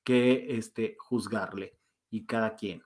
que 0.04 0.58
este, 0.58 0.96
juzgarle 0.98 1.78
y 2.10 2.26
cada 2.26 2.56
quien. 2.56 2.82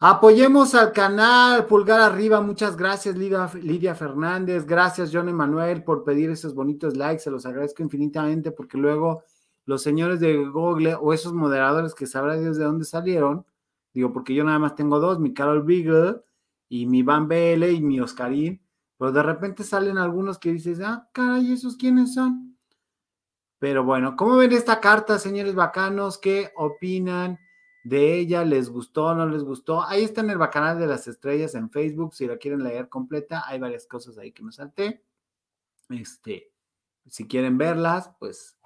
Apoyemos 0.00 0.76
al 0.76 0.92
canal, 0.92 1.66
pulgar 1.66 2.00
arriba, 2.00 2.40
muchas 2.40 2.76
gracias 2.76 3.16
Lidia, 3.16 3.96
Fernández, 3.96 4.64
gracias 4.64 5.10
John 5.12 5.28
Emanuel 5.28 5.82
por 5.82 6.04
pedir 6.04 6.30
esos 6.30 6.54
bonitos 6.54 6.96
likes, 6.96 7.24
se 7.24 7.32
los 7.32 7.44
agradezco 7.46 7.82
infinitamente 7.82 8.52
porque 8.52 8.78
luego 8.78 9.24
los 9.64 9.82
señores 9.82 10.20
de 10.20 10.36
Google 10.36 10.94
o 10.94 11.12
esos 11.12 11.32
moderadores 11.32 11.94
que 11.94 12.06
sabrá 12.06 12.38
Dios 12.38 12.56
de 12.56 12.64
dónde 12.64 12.84
salieron, 12.84 13.44
digo 13.92 14.12
porque 14.12 14.34
yo 14.34 14.44
nada 14.44 14.60
más 14.60 14.76
tengo 14.76 15.00
dos, 15.00 15.18
mi 15.18 15.34
Carol 15.34 15.64
Beagle 15.64 16.20
y 16.68 16.86
mi 16.86 17.02
Van 17.02 17.26
BL 17.26 17.64
y 17.64 17.80
mi 17.80 17.98
Oscarín, 17.98 18.62
pero 18.98 19.12
de 19.12 19.22
repente 19.22 19.62
salen 19.62 19.96
algunos 19.96 20.38
que 20.38 20.52
dices, 20.52 20.80
ah, 20.80 21.08
caray, 21.12 21.52
¿esos 21.52 21.76
quiénes 21.76 22.14
son? 22.14 22.58
Pero 23.58 23.84
bueno, 23.84 24.16
¿cómo 24.16 24.36
ven 24.36 24.52
esta 24.52 24.80
carta, 24.80 25.18
señores 25.18 25.54
bacanos? 25.54 26.18
¿Qué 26.18 26.52
opinan 26.56 27.38
de 27.84 28.18
ella? 28.18 28.44
¿Les 28.44 28.68
gustó 28.68 29.14
no 29.14 29.26
les 29.26 29.42
gustó? 29.42 29.82
Ahí 29.82 30.04
está 30.04 30.20
en 30.20 30.30
el 30.30 30.38
Bacanal 30.38 30.78
de 30.78 30.86
las 30.86 31.08
Estrellas 31.08 31.54
en 31.54 31.70
Facebook, 31.70 32.14
si 32.14 32.26
la 32.26 32.36
quieren 32.36 32.62
leer 32.62 32.88
completa, 32.88 33.44
hay 33.46 33.58
varias 33.58 33.86
cosas 33.86 34.18
ahí 34.18 34.32
que 34.32 34.44
me 34.44 34.52
salté. 34.52 35.04
Este, 35.88 36.52
si 37.06 37.26
quieren 37.26 37.56
verlas, 37.56 38.10
pues 38.18 38.58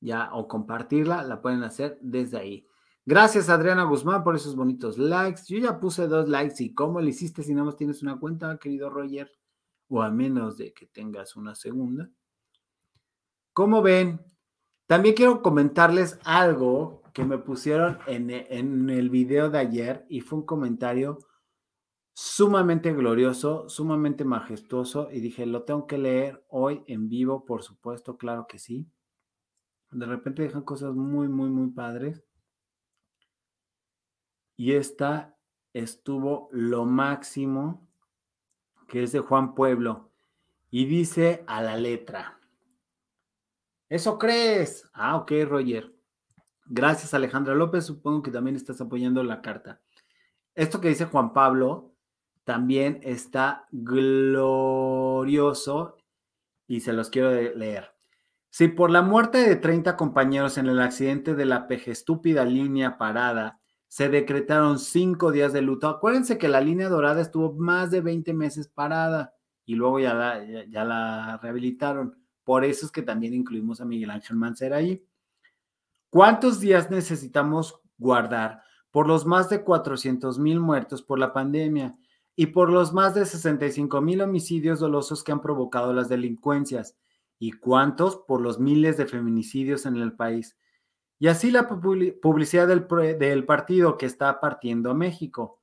ya, 0.00 0.30
o 0.32 0.46
compartirla, 0.48 1.22
la 1.24 1.42
pueden 1.42 1.62
hacer 1.62 1.98
desde 2.00 2.38
ahí. 2.38 2.66
Gracias, 3.06 3.48
Adriana 3.48 3.84
Guzmán, 3.84 4.22
por 4.22 4.36
esos 4.36 4.54
bonitos 4.54 4.98
likes. 4.98 5.42
Yo 5.48 5.58
ya 5.58 5.80
puse 5.80 6.06
dos 6.06 6.28
likes. 6.28 6.62
¿Y 6.62 6.74
cómo 6.74 7.00
le 7.00 7.10
hiciste 7.10 7.42
si 7.42 7.54
no 7.54 7.64
más 7.64 7.76
tienes 7.76 8.02
una 8.02 8.18
cuenta, 8.18 8.56
querido 8.58 8.88
Roger? 8.88 9.30
O 9.90 10.00
a 10.02 10.10
menos 10.10 10.56
de 10.56 10.72
que 10.72 10.86
tengas 10.86 11.36
una 11.36 11.54
segunda. 11.54 12.08
¿Cómo 13.52 13.82
ven? 13.82 14.20
También 14.86 15.14
quiero 15.14 15.42
comentarles 15.42 16.18
algo 16.24 17.02
que 17.12 17.24
me 17.24 17.38
pusieron 17.38 17.98
en, 18.06 18.30
en 18.30 18.88
el 18.88 19.10
video 19.10 19.50
de 19.50 19.58
ayer 19.58 20.06
y 20.08 20.20
fue 20.20 20.38
un 20.38 20.46
comentario 20.46 21.18
sumamente 22.14 22.92
glorioso, 22.92 23.68
sumamente 23.68 24.24
majestuoso 24.24 25.10
y 25.10 25.20
dije, 25.20 25.46
lo 25.46 25.64
tengo 25.64 25.86
que 25.86 25.98
leer 25.98 26.44
hoy 26.48 26.82
en 26.86 27.08
vivo, 27.08 27.44
por 27.44 27.62
supuesto, 27.62 28.16
claro 28.16 28.46
que 28.46 28.58
sí. 28.58 28.88
De 29.90 30.06
repente 30.06 30.42
dejan 30.42 30.62
cosas 30.62 30.94
muy, 30.94 31.28
muy, 31.28 31.50
muy 31.50 31.70
padres. 31.70 32.24
Y 34.56 34.72
esta 34.72 35.36
estuvo 35.72 36.48
lo 36.52 36.84
máximo, 36.84 37.89
que 38.90 39.04
es 39.04 39.12
de 39.12 39.20
Juan 39.20 39.54
Pueblo, 39.54 40.10
y 40.68 40.84
dice 40.84 41.44
a 41.46 41.62
la 41.62 41.76
letra. 41.76 42.40
¿Eso 43.88 44.18
crees? 44.18 44.90
Ah, 44.92 45.16
ok, 45.16 45.32
Roger. 45.46 45.94
Gracias, 46.66 47.14
Alejandra 47.14 47.54
López. 47.54 47.86
Supongo 47.86 48.22
que 48.22 48.30
también 48.30 48.56
estás 48.56 48.80
apoyando 48.80 49.22
la 49.24 49.40
carta. 49.42 49.80
Esto 50.54 50.80
que 50.80 50.88
dice 50.88 51.06
Juan 51.06 51.32
Pablo 51.32 51.94
también 52.44 52.98
está 53.02 53.68
glorioso 53.70 54.76
y 56.66 56.80
se 56.80 56.92
los 56.92 57.10
quiero 57.10 57.30
leer. 57.30 57.94
Si 58.50 58.66
por 58.68 58.90
la 58.90 59.02
muerte 59.02 59.38
de 59.38 59.54
30 59.56 59.96
compañeros 59.96 60.58
en 60.58 60.66
el 60.66 60.80
accidente 60.80 61.36
de 61.36 61.44
la 61.44 61.68
peje 61.68 61.92
estúpida 61.92 62.44
línea 62.44 62.98
parada 62.98 63.59
se 63.90 64.08
decretaron 64.08 64.78
cinco 64.78 65.32
días 65.32 65.52
de 65.52 65.62
luto, 65.62 65.88
acuérdense 65.88 66.38
que 66.38 66.46
la 66.46 66.60
línea 66.60 66.88
dorada 66.88 67.20
estuvo 67.20 67.54
más 67.54 67.90
de 67.90 68.00
20 68.00 68.32
meses 68.34 68.68
parada 68.68 69.34
y 69.66 69.74
luego 69.74 69.98
ya 69.98 70.14
la, 70.14 71.40
rehabilitaron. 71.42 72.16
Por 72.44 72.64
eso 72.64 72.86
es 72.86 72.92
que 72.92 73.02
también 73.02 73.34
incluimos 73.34 73.80
a 73.80 73.84
Miguel 73.84 74.10
Ángel 74.10 74.36
Mancera 74.36 74.76
ahí. 74.76 75.04
¿Cuántos 76.08 76.60
días 76.60 76.88
necesitamos 76.88 77.80
guardar 77.98 78.62
por 78.92 79.08
los 79.08 79.26
más 79.26 79.50
de 79.50 79.64
400 79.64 80.38
mil 80.38 80.60
muertos 80.60 81.02
por 81.02 81.18
la 81.18 81.32
pandemia? 81.32 81.98
y 82.36 82.46
por 82.46 82.70
los 82.70 82.94
más 82.94 83.14
de 83.14 83.26
65 83.26 84.00
mil 84.00 84.22
homicidios 84.22 84.80
dolosos 84.80 85.22
que 85.22 85.32
han 85.32 85.42
provocado 85.42 85.92
las 85.92 86.08
delincuencias, 86.08 86.96
y 87.38 87.50
cuántos 87.52 88.16
por 88.16 88.40
los 88.40 88.58
miles 88.58 88.96
de 88.96 89.04
feminicidios 89.04 89.84
en 89.84 89.96
el 89.96 90.14
país. 90.14 90.56
Y 91.22 91.28
así 91.28 91.50
la 91.50 91.68
publicidad 91.68 92.66
del, 92.66 93.44
partido 93.44 93.98
que 93.98 94.06
está 94.06 94.40
partiendo 94.40 94.94
México. 94.94 95.60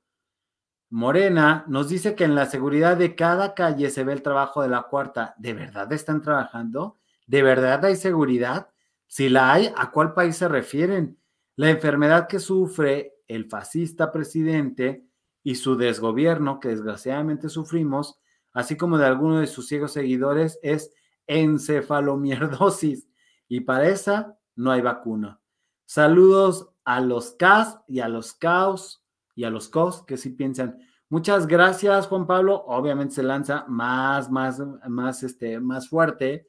Morena 0.88 1.64
nos 1.66 1.88
dice 1.88 2.14
que 2.14 2.22
en 2.22 2.36
la 2.36 2.46
seguridad 2.46 2.96
de 2.96 3.16
cada 3.16 3.54
calle 3.54 3.90
se 3.90 4.04
ve 4.04 4.12
el 4.12 4.22
trabajo 4.22 4.62
de 4.62 4.68
la 4.68 4.84
cuarta. 4.84 5.34
¿De 5.36 5.54
verdad 5.54 5.92
están 5.92 6.22
trabajando? 6.22 7.00
¿De 7.26 7.42
verdad 7.42 7.84
hay 7.84 7.96
seguridad? 7.96 8.68
Si 9.08 9.28
la 9.28 9.52
hay, 9.52 9.72
¿a 9.76 9.90
cuál 9.90 10.14
país 10.14 10.36
se 10.36 10.46
refieren? 10.46 11.18
La 11.56 11.70
enfermedad 11.70 12.28
que 12.28 12.38
sufre 12.38 13.16
el 13.26 13.46
fascista 13.46 14.12
presidente 14.12 15.08
y 15.42 15.56
su 15.56 15.76
desgobierno 15.76 16.60
que 16.60 16.68
desgraciadamente 16.68 17.48
sufrimos, 17.48 18.20
así 18.52 18.76
como 18.76 18.96
de 18.96 19.06
algunos 19.06 19.40
de 19.40 19.48
sus 19.48 19.66
ciegos 19.66 19.92
seguidores, 19.92 20.60
es 20.62 20.94
encefalomierdosis. 21.26 23.08
Y 23.48 23.62
para 23.62 23.88
esa 23.88 24.38
no 24.54 24.70
hay 24.70 24.82
vacuna. 24.82 25.40
Saludos 25.88 26.68
a 26.84 27.00
los 27.00 27.30
CAS 27.30 27.80
y 27.88 28.00
a 28.00 28.08
los 28.08 28.34
CAOS 28.34 29.02
y 29.34 29.44
a 29.44 29.50
los 29.50 29.70
COS 29.70 30.02
que 30.02 30.18
sí 30.18 30.28
piensan. 30.28 30.78
Muchas 31.08 31.46
gracias, 31.46 32.08
Juan 32.08 32.26
Pablo. 32.26 32.62
Obviamente 32.66 33.14
se 33.14 33.22
lanza 33.22 33.64
más, 33.68 34.30
más, 34.30 34.60
más, 34.86 35.22
este, 35.22 35.58
más 35.60 35.88
fuerte. 35.88 36.46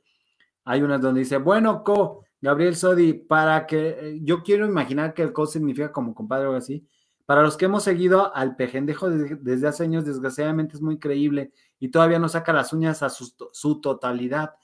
Hay 0.66 0.82
unas 0.82 1.00
donde 1.00 1.22
dice, 1.22 1.38
bueno, 1.38 1.86
Co, 1.86 2.26
Gabriel 2.42 2.76
Sodi, 2.76 3.14
para 3.14 3.66
que 3.66 3.88
eh, 3.88 4.20
yo 4.24 4.44
quiero 4.44 4.66
imaginar 4.66 5.14
que 5.14 5.22
el 5.22 5.32
Co 5.32 5.46
significa 5.46 5.94
como 5.94 6.14
compadre 6.14 6.48
o 6.48 6.56
así. 6.58 6.86
Para 7.26 7.42
los 7.42 7.56
que 7.56 7.64
hemos 7.64 7.84
seguido 7.84 8.36
al 8.36 8.58
pejendejo 8.58 9.10
desde 9.10 9.70
hace 9.70 9.84
años, 9.84 10.04
desgraciadamente 10.04 10.76
es 10.76 10.82
muy 10.82 11.00
creíble 11.00 11.54
y 11.80 11.92
todavía 11.92 12.20
no 12.20 12.28
saca 12.28 12.52
las 12.52 12.74
uñas 12.74 13.04
a 13.04 13.10
su, 13.10 13.80
totalidad. 13.80 14.56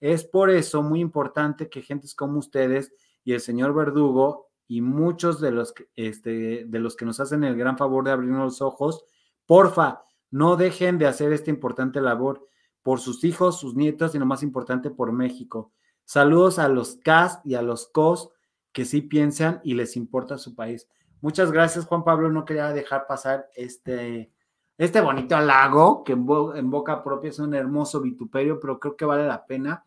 Es 0.00 0.24
por 0.24 0.48
eso 0.48 0.82
muy 0.82 1.00
importante 1.00 1.68
que 1.68 1.82
gentes 1.82 2.14
como 2.14 2.38
ustedes 2.38 2.94
y 3.24 3.32
el 3.32 3.40
señor 3.40 3.74
Verdugo 3.74 4.48
y 4.66 4.80
muchos 4.80 5.40
de 5.40 5.50
los, 5.50 5.72
que, 5.72 5.88
este, 5.96 6.64
de 6.66 6.78
los 6.78 6.96
que 6.96 7.04
nos 7.04 7.20
hacen 7.20 7.44
el 7.44 7.56
gran 7.56 7.76
favor 7.76 8.04
de 8.04 8.10
abrirnos 8.10 8.44
los 8.44 8.62
ojos, 8.62 9.04
porfa, 9.46 10.02
no 10.30 10.56
dejen 10.56 10.98
de 10.98 11.06
hacer 11.06 11.32
esta 11.32 11.50
importante 11.50 12.00
labor 12.00 12.46
por 12.82 13.00
sus 13.00 13.24
hijos, 13.24 13.60
sus 13.60 13.74
nietos 13.74 14.14
y 14.14 14.18
lo 14.18 14.26
más 14.26 14.42
importante 14.42 14.90
por 14.90 15.12
México. 15.12 15.72
Saludos 16.04 16.58
a 16.58 16.68
los 16.68 16.96
CAS 16.96 17.40
y 17.44 17.54
a 17.54 17.62
los 17.62 17.86
COS 17.86 18.30
que 18.72 18.84
sí 18.84 19.02
piensan 19.02 19.60
y 19.62 19.74
les 19.74 19.96
importa 19.96 20.38
su 20.38 20.54
país. 20.54 20.88
Muchas 21.20 21.52
gracias, 21.52 21.86
Juan 21.86 22.02
Pablo. 22.02 22.30
No 22.30 22.44
quería 22.44 22.72
dejar 22.72 23.06
pasar 23.06 23.48
este, 23.54 24.32
este 24.78 25.00
bonito 25.00 25.36
halago, 25.36 26.02
que 26.02 26.12
en, 26.12 26.26
boca 26.70 27.04
propia 27.04 27.30
es 27.30 27.38
un 27.38 27.54
hermoso 27.54 28.00
vituperio, 28.00 28.58
pero 28.58 28.80
creo 28.80 28.96
que 28.96 29.04
vale 29.04 29.26
la 29.26 29.46
pena 29.46 29.86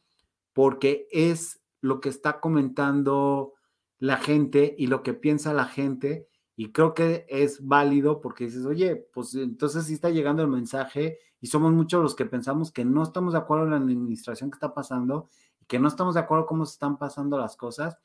porque 0.53 1.07
es 1.11 1.61
lo 1.85 2.01
que 2.01 2.09
está 2.09 2.39
comentando 2.39 3.53
la 3.99 4.17
gente 4.17 4.75
y 4.77 4.87
lo 4.87 5.03
que 5.03 5.13
piensa 5.13 5.53
la 5.53 5.65
gente. 5.65 6.27
Y 6.55 6.71
creo 6.71 6.93
que 6.93 7.25
es 7.29 7.65
válido 7.65 8.21
porque 8.21 8.45
dices, 8.45 8.65
oye, 8.65 8.95
pues 9.13 9.35
entonces 9.35 9.85
sí 9.85 9.93
está 9.93 10.09
llegando 10.09 10.41
el 10.41 10.47
mensaje 10.47 11.19
y 11.39 11.47
somos 11.47 11.73
muchos 11.73 12.01
los 12.01 12.15
que 12.15 12.25
pensamos 12.25 12.71
que 12.71 12.85
no 12.85 13.03
estamos 13.03 13.33
de 13.33 13.39
acuerdo 13.39 13.65
en 13.65 13.71
la 13.71 13.77
administración 13.77 14.49
que 14.49 14.55
está 14.55 14.73
pasando 14.73 15.29
y 15.61 15.65
que 15.65 15.79
no 15.79 15.87
estamos 15.87 16.15
de 16.15 16.21
acuerdo 16.21 16.47
cómo 16.47 16.65
se 16.65 16.73
están 16.73 16.97
pasando 16.97 17.37
las 17.37 17.55
cosas. 17.55 17.99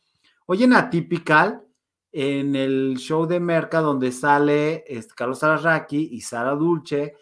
Oye, 0.47 0.65
en 0.65 0.75
Atypical, 0.75 1.65
en 2.13 2.57
el 2.57 2.97
show 2.99 3.25
de 3.27 3.41
Merca 3.41 3.81
donde 3.81 4.13
sale 4.13 4.85
este, 4.89 5.15
Carlos 5.15 5.43
Arraqui 5.43 6.11
y 6.13 6.21
Sara 6.21 6.55
Dulce, 6.55 7.15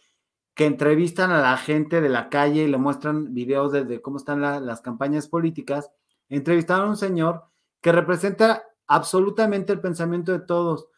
que 0.55 0.67
entrevistan 0.67 1.31
a 1.31 1.41
la 1.41 1.57
gente 1.57 2.01
de 2.01 2.09
la 2.09 2.29
calle 2.31 2.65
y 2.65 2.69
le 2.69 2.79
muestran 2.79 3.33
videos 3.33 3.71
de, 3.71 4.03
cómo 4.03 4.17
están 4.17 4.41
las 4.41 4.81
campañas 4.81 5.29
políticas, 5.29 5.93
entrevistaron 6.29 6.87
a 6.87 6.91
un 6.91 6.97
señor 6.97 7.45
que 7.81 7.93
representa 7.93 8.65
absolutamente 8.87 9.73
el 9.73 9.81
pensamiento 9.81 10.33
de 10.33 10.41
todos, 10.41 10.89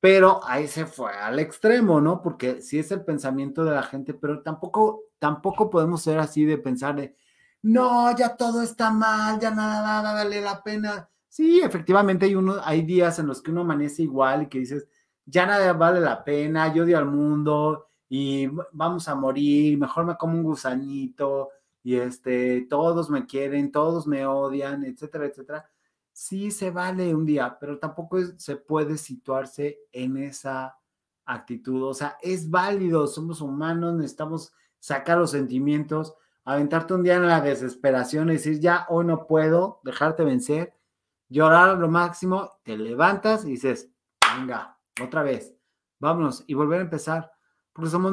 pero 0.00 0.40
ahí 0.44 0.68
se 0.68 0.86
fue 0.86 1.12
al 1.12 1.38
extremo, 1.38 2.00
¿no? 2.00 2.22
Porque 2.22 2.60
sí 2.62 2.78
es 2.78 2.90
el 2.92 3.04
pensamiento 3.04 3.64
de 3.64 3.72
la 3.72 3.82
gente, 3.82 4.14
pero 4.14 4.42
tampoco, 4.42 5.04
tampoco 5.18 5.70
podemos 5.70 6.02
ser 6.02 6.18
así 6.18 6.44
de 6.44 6.58
pensar 6.58 6.96
de, 6.96 7.16
no, 7.62 8.16
ya 8.16 8.36
todo 8.36 8.62
está 8.62 8.90
mal, 8.90 9.40
ya 9.40 9.50
nada, 9.50 9.82
nada 9.82 10.12
vale 10.12 10.40
la 10.40 10.62
pena 10.62 11.08
Sí, 11.28 11.60
efectivamente 11.60 12.26
hay, 12.26 12.34
uno, 12.34 12.56
hay 12.64 12.82
días 12.82 13.18
en 13.18 13.26
los 13.26 13.42
que 13.42 13.50
uno 13.50 13.60
amanece 13.60 14.02
igual 14.02 14.42
y 14.42 14.46
que 14.48 14.58
dices, 14.58 14.88
ya 15.24 15.46
nada 15.46 15.72
vale 15.74 16.00
la 16.00 16.24
pena, 16.24 16.72
yo 16.74 16.84
odio 16.84 16.98
al 16.98 17.04
mundo 17.04 17.90
y 18.08 18.48
vamos 18.72 19.08
a 19.08 19.14
morir, 19.14 19.78
mejor 19.78 20.06
me 20.06 20.16
como 20.16 20.34
un 20.34 20.42
gusanito 20.42 21.50
y 21.88 21.96
este, 21.96 22.66
todos 22.68 23.08
me 23.08 23.24
quieren, 23.24 23.72
todos 23.72 24.06
me 24.06 24.26
odian, 24.26 24.84
etcétera, 24.84 25.24
etcétera. 25.24 25.70
Sí 26.12 26.50
se 26.50 26.70
vale 26.70 27.14
un 27.14 27.24
día, 27.24 27.56
pero 27.58 27.78
tampoco 27.78 28.18
se 28.36 28.56
puede 28.56 28.98
situarse 28.98 29.78
en 29.90 30.18
esa 30.18 30.78
actitud. 31.24 31.84
O 31.84 31.94
sea, 31.94 32.18
es 32.20 32.50
válido, 32.50 33.06
somos 33.06 33.40
humanos, 33.40 33.94
necesitamos 33.94 34.52
sacar 34.78 35.16
los 35.16 35.30
sentimientos, 35.30 36.14
aventarte 36.44 36.92
un 36.92 37.04
día 37.04 37.14
en 37.14 37.26
la 37.26 37.40
desesperación 37.40 38.26
decir, 38.26 38.60
ya 38.60 38.84
hoy 38.90 39.06
no 39.06 39.26
puedo, 39.26 39.80
dejarte 39.82 40.24
vencer 40.24 40.74
llorar 41.30 41.78
lo 41.78 41.88
máximo, 41.88 42.52
te 42.64 42.76
levantas 42.76 43.46
y 43.46 43.52
dices, 43.52 43.90
venga, 44.36 44.78
otra 45.02 45.22
vez, 45.22 45.54
vámonos 45.98 46.44
y 46.46 46.52
volver 46.52 46.80
a 46.80 46.84
empezar, 46.84 47.32
porque 47.78 47.92
somos 47.92 48.12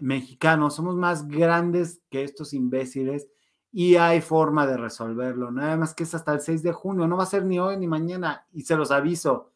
mexicanos, 0.00 0.74
somos 0.74 0.94
más 0.94 1.26
grandes 1.26 2.02
que 2.10 2.22
estos 2.22 2.52
imbéciles 2.52 3.28
y 3.72 3.96
hay 3.96 4.20
forma 4.20 4.66
de 4.66 4.76
resolverlo, 4.76 5.50
nada 5.50 5.78
más 5.78 5.94
que 5.94 6.02
es 6.02 6.14
hasta 6.14 6.34
el 6.34 6.40
6 6.40 6.62
de 6.62 6.72
junio, 6.72 7.08
no 7.08 7.16
va 7.16 7.22
a 7.22 7.26
ser 7.26 7.46
ni 7.46 7.58
hoy 7.58 7.78
ni 7.78 7.86
mañana 7.86 8.46
y 8.52 8.60
se 8.60 8.76
los 8.76 8.90
aviso. 8.90 9.52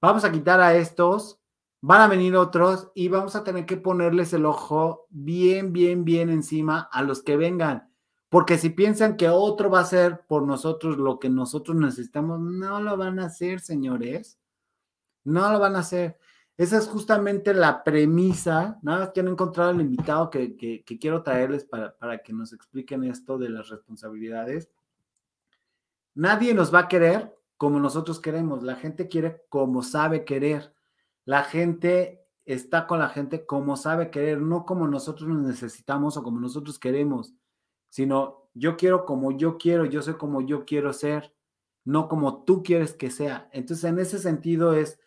Vamos 0.00 0.24
a 0.24 0.32
quitar 0.32 0.62
a 0.62 0.74
estos, 0.74 1.38
van 1.82 2.00
a 2.00 2.08
venir 2.08 2.36
otros 2.36 2.90
y 2.94 3.08
vamos 3.08 3.36
a 3.36 3.44
tener 3.44 3.66
que 3.66 3.76
ponerles 3.76 4.32
el 4.32 4.46
ojo 4.46 5.08
bien, 5.10 5.74
bien, 5.74 6.06
bien 6.06 6.30
encima 6.30 6.88
a 6.90 7.02
los 7.02 7.22
que 7.22 7.36
vengan 7.36 7.90
porque 8.30 8.56
si 8.56 8.70
piensan 8.70 9.18
que 9.18 9.28
otro 9.28 9.68
va 9.68 9.80
a 9.80 9.82
hacer 9.82 10.26
por 10.26 10.42
nosotros 10.42 10.96
lo 10.96 11.18
que 11.18 11.28
nosotros 11.28 11.76
necesitamos, 11.76 12.40
no 12.40 12.80
lo 12.80 12.96
van 12.96 13.20
a 13.20 13.26
hacer, 13.26 13.60
señores. 13.60 14.40
No 15.22 15.52
lo 15.52 15.60
van 15.60 15.76
a 15.76 15.80
hacer. 15.80 16.18
Esa 16.56 16.78
es 16.78 16.86
justamente 16.86 17.52
la 17.52 17.82
premisa. 17.82 18.78
Nada 18.82 19.00
más 19.00 19.10
que 19.10 19.20
han 19.20 19.28
encontrado 19.28 19.70
el 19.70 19.80
invitado 19.80 20.30
que, 20.30 20.84
quiero 21.00 21.22
traerles 21.22 21.64
para, 21.64 21.96
para 21.96 22.18
que 22.22 22.32
nos 22.32 22.52
expliquen 22.52 23.04
esto 23.04 23.38
de 23.38 23.48
las 23.48 23.68
responsabilidades. 23.68 24.70
Nadie 26.14 26.54
nos 26.54 26.72
va 26.72 26.80
a 26.80 26.88
querer 26.88 27.36
como 27.56 27.80
nosotros 27.80 28.20
queremos. 28.20 28.62
La 28.62 28.76
gente 28.76 29.08
quiere 29.08 29.42
como 29.48 29.82
sabe 29.82 30.24
querer. 30.24 30.72
La 31.24 31.42
gente 31.42 32.24
está 32.44 32.86
con 32.86 32.98
la 32.98 33.08
gente 33.08 33.46
como 33.46 33.76
sabe 33.76 34.10
querer, 34.10 34.40
no 34.40 34.66
como 34.66 34.86
nosotros 34.86 35.28
nos 35.28 35.42
necesitamos 35.42 36.16
o 36.16 36.22
como 36.22 36.40
nosotros 36.40 36.78
queremos, 36.78 37.34
sino 37.88 38.48
yo 38.54 38.76
quiero 38.76 39.04
como 39.04 39.32
yo 39.32 39.56
quiero, 39.56 39.84
yo 39.84 40.02
soy 40.02 40.14
como 40.14 40.42
yo 40.42 40.64
quiero 40.64 40.92
ser, 40.92 41.34
no 41.84 42.08
como 42.08 42.44
tú 42.44 42.62
quieres 42.62 42.92
que 42.92 43.10
sea. 43.10 43.48
Entonces, 43.52 43.84
en 43.84 43.98
ese 43.98 44.18
sentido 44.18 44.74
es, 44.74 44.98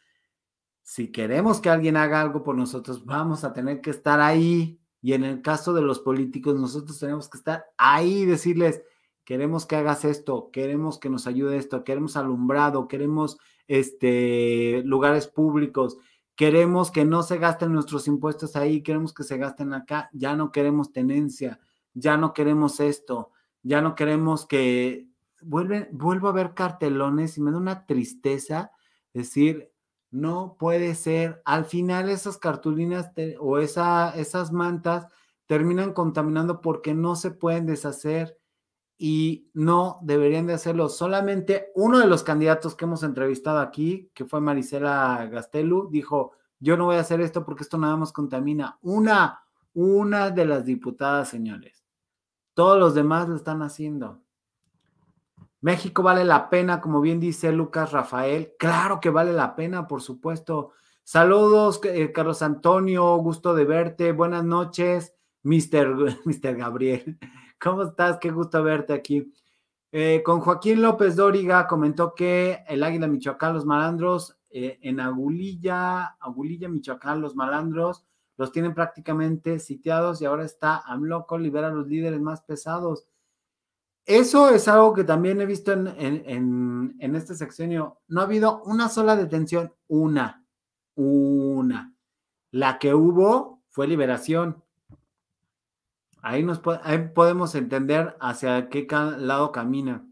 si 0.88 1.12
queremos 1.12 1.60
que 1.60 1.70
alguien 1.70 1.98
haga 1.98 2.22
algo 2.22 2.44
por 2.44 2.56
nosotros, 2.56 3.06
vamos 3.06 3.44
a 3.44 3.52
tener 3.52 3.82
que 3.82 3.90
estar 3.90 4.22
ahí. 4.22 4.80
Y 5.02 5.12
en 5.12 5.26
el 5.26 5.42
caso 5.42 5.74
de 5.74 5.82
los 5.82 6.00
políticos, 6.00 6.56
nosotros 6.56 6.98
tenemos 6.98 7.28
que 7.28 7.38
estar 7.38 7.66
ahí 7.78 8.20
y 8.20 8.26
decirles, 8.26 8.82
queremos 9.26 9.66
que 9.66 9.76
hagas 9.76 10.06
esto, 10.06 10.50
queremos 10.50 10.98
que 10.98 11.10
nos 11.10 11.28
ayude 11.28 11.58
esto, 11.58 11.84
queremos 11.84 12.16
alumbrado, 12.16 12.88
queremos 12.88 13.38
este, 13.68 14.82
lugares 14.86 15.28
públicos, 15.28 15.98
queremos 16.38 16.90
que 16.90 17.04
no 17.04 17.22
se 17.22 17.38
gasten 17.38 17.74
nuestros 17.74 18.08
impuestos 18.08 18.56
ahí, 18.56 18.82
queremos 18.82 19.14
que 19.14 19.24
se 19.24 19.38
gasten 19.38 19.74
acá, 19.74 20.10
ya 20.14 20.38
no 20.38 20.54
queremos 20.54 20.94
tenencia, 20.94 21.60
ya 21.94 22.16
no 22.16 22.34
queremos 22.34 22.80
esto, 22.80 23.34
ya 23.62 23.82
no 23.82 23.94
queremos 23.94 24.46
que 24.46 25.10
vuelven, 25.42 25.90
vuelvo 25.92 26.30
a 26.30 26.32
ver 26.32 26.54
cartelones 26.54 27.38
y 27.38 27.42
me 27.42 27.52
da 27.52 27.58
una 27.58 27.86
tristeza 27.86 28.72
decir, 29.14 29.74
no 30.12 30.56
puede 30.58 30.96
ser, 30.96 31.42
al 31.46 31.66
final 31.66 32.10
esas 32.10 32.38
cartulinas 32.38 33.12
o 33.40 33.58
esa, 33.60 34.16
esas 34.18 34.52
mantas 34.52 35.08
terminan 35.46 35.94
contaminando 35.94 36.62
porque 36.62 36.94
no 36.94 37.16
se 37.16 37.32
pueden 37.32 37.66
deshacer 37.66 38.38
y 38.98 39.50
no 39.54 40.00
deberían 40.02 40.48
de 40.48 40.54
hacerlo. 40.54 40.90
Solamente 40.90 41.72
uno 41.76 42.00
de 42.00 42.08
los 42.08 42.24
candidatos 42.24 42.76
que 42.76 42.86
hemos 42.86 43.04
entrevistado 43.04 43.60
aquí, 43.60 44.12
que 44.14 44.26
fue 44.26 44.42
Marisela 44.42 45.28
Gastelu, 45.32 45.90
dijo, 45.92 46.34
yo 46.60 46.78
no 46.78 46.86
voy 46.86 46.96
a 46.96 47.02
hacer 47.02 47.22
esto 47.22 47.46
porque 47.46 47.64
esto 47.64 47.78
nada 47.78 47.96
más 47.96 48.12
contamina. 48.12 48.80
Una, 48.82 49.44
una 49.74 50.32
de 50.32 50.46
las 50.46 50.66
diputadas, 50.66 51.30
señores. 51.30 51.86
Todos 52.54 52.80
los 52.80 52.96
demás 52.96 53.30
lo 53.30 53.36
están 53.36 53.62
haciendo. 53.62 54.22
México 55.62 56.04
vale 56.04 56.24
la 56.24 56.50
pena, 56.50 56.82
como 56.82 57.02
bien 57.02 57.20
dice 57.20 57.52
Lucas 57.52 57.92
Rafael. 57.92 58.54
Claro 58.60 59.00
que 59.00 59.10
vale 59.10 59.34
la 59.34 59.56
pena, 59.56 59.88
por 59.88 60.02
supuesto. 60.02 60.72
Saludos, 61.04 61.80
eh, 61.84 62.12
Carlos 62.12 62.42
Antonio, 62.42 63.16
gusto 63.18 63.54
de 63.56 63.66
verte. 63.66 64.12
Buenas 64.12 64.44
noches, 64.44 65.16
Mr. 65.44 66.18
Mr. 66.26 66.56
Gabriel. 66.56 67.18
¿Cómo 67.60 67.84
estás? 67.84 68.18
Qué 68.20 68.30
gusto 68.30 68.62
verte 68.62 68.94
aquí. 68.94 69.34
Eh, 69.92 70.22
con 70.24 70.42
Joaquín 70.42 70.82
López 70.82 71.16
Dóriga 71.16 71.66
comentó 71.66 72.14
que 72.14 72.64
el 72.68 72.84
Águila 72.84 73.08
Michoacán, 73.08 73.54
los 73.54 73.66
malandros, 73.66 74.38
eh, 74.50 74.78
en 74.82 75.00
Agulilla, 75.00 76.18
Agulilla, 76.20 76.70
Michoacán, 76.70 77.22
los 77.22 77.36
malandros 77.36 78.06
los 78.38 78.52
tienen 78.52 78.74
prácticamente 78.74 79.60
sitiados 79.60 80.22
y 80.22 80.26
ahora 80.26 80.46
está 80.46 80.78
AMLOCO, 80.86 81.38
libera 81.38 81.68
a 81.68 81.72
los 81.72 81.88
líderes 81.88 82.22
más 82.22 82.42
pesados. 82.42 83.08
Eso 84.08 84.50
es 84.52 84.70
algo 84.70 84.94
que 84.94 85.04
también 85.04 85.42
he 85.42 85.46
visto 85.46 85.74
en, 85.74 85.86
en, 85.86 86.96
en, 86.98 87.16
este 87.18 87.36
sexenio. 87.36 88.00
No 88.08 88.22
ha 88.22 88.24
habido 88.24 88.64
una 88.64 88.88
sola 88.88 89.18
detención, 89.18 89.74
una, 89.88 90.46
una. 90.96 91.94
La 92.52 92.80
que 92.80 92.94
hubo 92.94 93.62
fue 93.68 93.86
liberación. 93.86 94.64
Ahí, 96.22 96.42
nos, 96.42 96.60
podemos 96.60 97.54
entender 97.56 98.16
hacia 98.22 98.70
qué 98.70 98.88
lado 99.18 99.52
camina. 99.52 100.08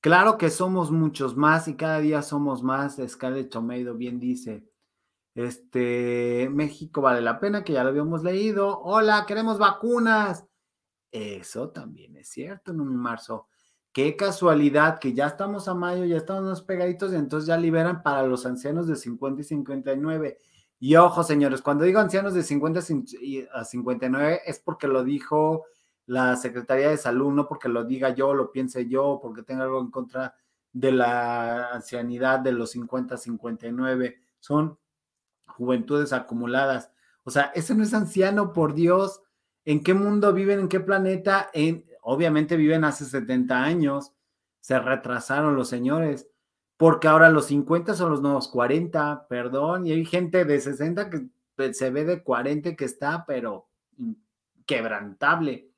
Claro 0.00 0.38
que 0.38 0.48
somos 0.48 0.90
muchos 0.90 1.36
más 1.36 1.68
y 1.68 1.76
cada 1.76 1.98
día 1.98 2.22
somos 2.22 2.62
más. 2.62 2.98
Scarlett 3.06 3.50
Tomedo 3.50 3.94
bien 3.94 4.18
dice. 4.18 4.66
Este, 5.34 6.48
México 6.50 7.02
vale 7.02 7.20
la 7.20 7.38
pena, 7.40 7.62
que 7.62 7.74
ya 7.74 7.82
lo 7.82 7.90
habíamos 7.90 8.22
leído. 8.22 8.80
Hola, 8.80 9.26
queremos 9.26 9.58
vacunas. 9.58 10.46
Eso 11.14 11.70
también 11.70 12.16
es 12.16 12.26
cierto, 12.26 12.72
no 12.72 12.84
mi 12.84 12.96
marzo. 12.96 13.46
Qué 13.92 14.16
casualidad 14.16 14.98
que 14.98 15.12
ya 15.12 15.28
estamos 15.28 15.68
a 15.68 15.74
mayo, 15.74 16.04
ya 16.04 16.16
estamos 16.16 16.60
pegaditos 16.62 17.12
y 17.12 17.14
entonces 17.14 17.46
ya 17.46 17.56
liberan 17.56 18.02
para 18.02 18.24
los 18.24 18.44
ancianos 18.46 18.88
de 18.88 18.96
50 18.96 19.40
y 19.40 19.44
59. 19.44 20.38
Y 20.80 20.96
ojo, 20.96 21.22
señores, 21.22 21.62
cuando 21.62 21.84
digo 21.84 22.00
ancianos 22.00 22.34
de 22.34 22.42
50 22.42 22.80
a 23.52 23.64
59 23.64 24.40
es 24.44 24.58
porque 24.58 24.88
lo 24.88 25.04
dijo 25.04 25.66
la 26.06 26.34
Secretaría 26.34 26.88
de 26.90 26.96
Salud, 26.96 27.32
no 27.32 27.46
porque 27.46 27.68
lo 27.68 27.84
diga 27.84 28.12
yo, 28.12 28.34
lo 28.34 28.50
piense 28.50 28.88
yo, 28.88 29.20
porque 29.22 29.44
tenga 29.44 29.62
algo 29.62 29.80
en 29.80 29.92
contra 29.92 30.34
de 30.72 30.90
la 30.90 31.68
ancianidad 31.68 32.40
de 32.40 32.50
los 32.50 32.72
50 32.72 33.14
a 33.14 33.18
59. 33.18 34.18
Son 34.40 34.80
juventudes 35.46 36.12
acumuladas. 36.12 36.90
O 37.22 37.30
sea, 37.30 37.52
ese 37.54 37.76
no 37.76 37.84
es 37.84 37.94
anciano, 37.94 38.52
por 38.52 38.74
Dios. 38.74 39.20
¿En 39.64 39.82
qué 39.82 39.94
mundo 39.94 40.32
viven? 40.32 40.60
¿En 40.60 40.68
qué 40.68 40.80
planeta? 40.80 41.50
En, 41.52 41.84
obviamente 42.02 42.56
viven 42.56 42.84
hace 42.84 43.04
70 43.04 43.62
años. 43.62 44.12
Se 44.60 44.78
retrasaron 44.78 45.56
los 45.56 45.68
señores 45.68 46.28
porque 46.76 47.08
ahora 47.08 47.30
los 47.30 47.46
50 47.46 47.94
son 47.94 48.10
los 48.10 48.20
nuevos 48.20 48.48
40, 48.48 49.26
perdón, 49.28 49.86
y 49.86 49.92
hay 49.92 50.04
gente 50.04 50.44
de 50.44 50.60
60 50.60 51.08
que 51.08 51.28
se 51.72 51.90
ve 51.90 52.04
de 52.04 52.22
40 52.22 52.74
que 52.74 52.84
está, 52.84 53.24
pero 53.26 53.68
quebrantable. 54.66 55.70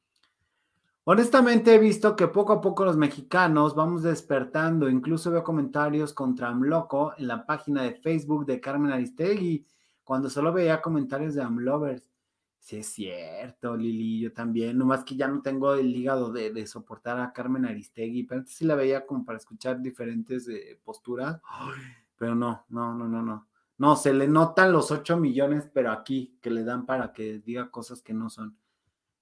Honestamente 1.04 1.74
he 1.74 1.78
visto 1.78 2.16
que 2.16 2.26
poco 2.26 2.54
a 2.54 2.60
poco 2.60 2.84
los 2.84 2.96
mexicanos 2.96 3.76
vamos 3.76 4.02
despertando, 4.02 4.88
incluso 4.88 5.30
veo 5.30 5.44
comentarios 5.44 6.12
contra 6.12 6.48
AMLOCO 6.48 7.14
en 7.18 7.28
la 7.28 7.46
página 7.46 7.82
de 7.82 7.94
Facebook 7.94 8.46
de 8.46 8.60
Carmen 8.60 8.90
Aristegui, 8.90 9.64
cuando 10.02 10.30
solo 10.30 10.52
veía 10.52 10.82
comentarios 10.82 11.34
de 11.34 11.42
AMLovers. 11.42 12.10
Sí, 12.66 12.78
es 12.78 12.88
cierto, 12.88 13.76
Lili, 13.76 14.18
yo 14.22 14.32
también, 14.32 14.76
nomás 14.76 15.04
que 15.04 15.14
ya 15.14 15.28
no 15.28 15.40
tengo 15.40 15.74
el 15.74 15.94
hígado 15.94 16.32
de, 16.32 16.66
soportar 16.66 17.20
a 17.20 17.32
Carmen 17.32 17.64
Aristegui, 17.64 18.24
pero 18.24 18.40
antes 18.40 18.56
sí 18.56 18.64
la 18.64 18.74
veía 18.74 19.06
como 19.06 19.24
para 19.24 19.38
escuchar 19.38 19.80
diferentes 19.80 20.48
eh, 20.48 20.76
posturas, 20.82 21.40
pero 22.16 22.34
no, 22.34 22.64
no, 22.70 22.92
no, 22.92 23.06
no, 23.06 23.22
no. 23.22 23.46
No, 23.78 23.94
se 23.94 24.12
le 24.12 24.26
notan 24.26 24.72
los 24.72 24.90
8 24.90 25.16
millones, 25.16 25.70
pero 25.72 25.92
aquí, 25.92 26.36
que 26.42 26.50
le 26.50 26.64
dan 26.64 26.86
para 26.86 27.12
que 27.12 27.38
diga 27.38 27.70
cosas 27.70 28.02
que 28.02 28.12
no 28.12 28.28
son. 28.28 28.56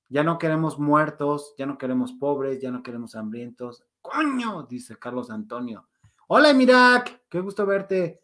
Ya 0.09 0.25
no 0.25 0.39
queremos 0.39 0.79
muertos, 0.79 1.55
ya 1.59 1.67
no 1.67 1.77
queremos 1.77 2.15
pobres, 2.15 2.63
ya 2.63 2.71
no 2.71 2.83
queremos 2.83 3.15
hambrientos. 3.15 3.85
¡Coño! 4.01 4.63
Dice 4.63 4.97
Carlos 4.97 5.29
Antonio. 5.31 5.87
Hola, 6.29 6.55
Mirac, 6.55 7.25
qué 7.29 7.41
gusto 7.41 7.67
verte. 7.67 8.23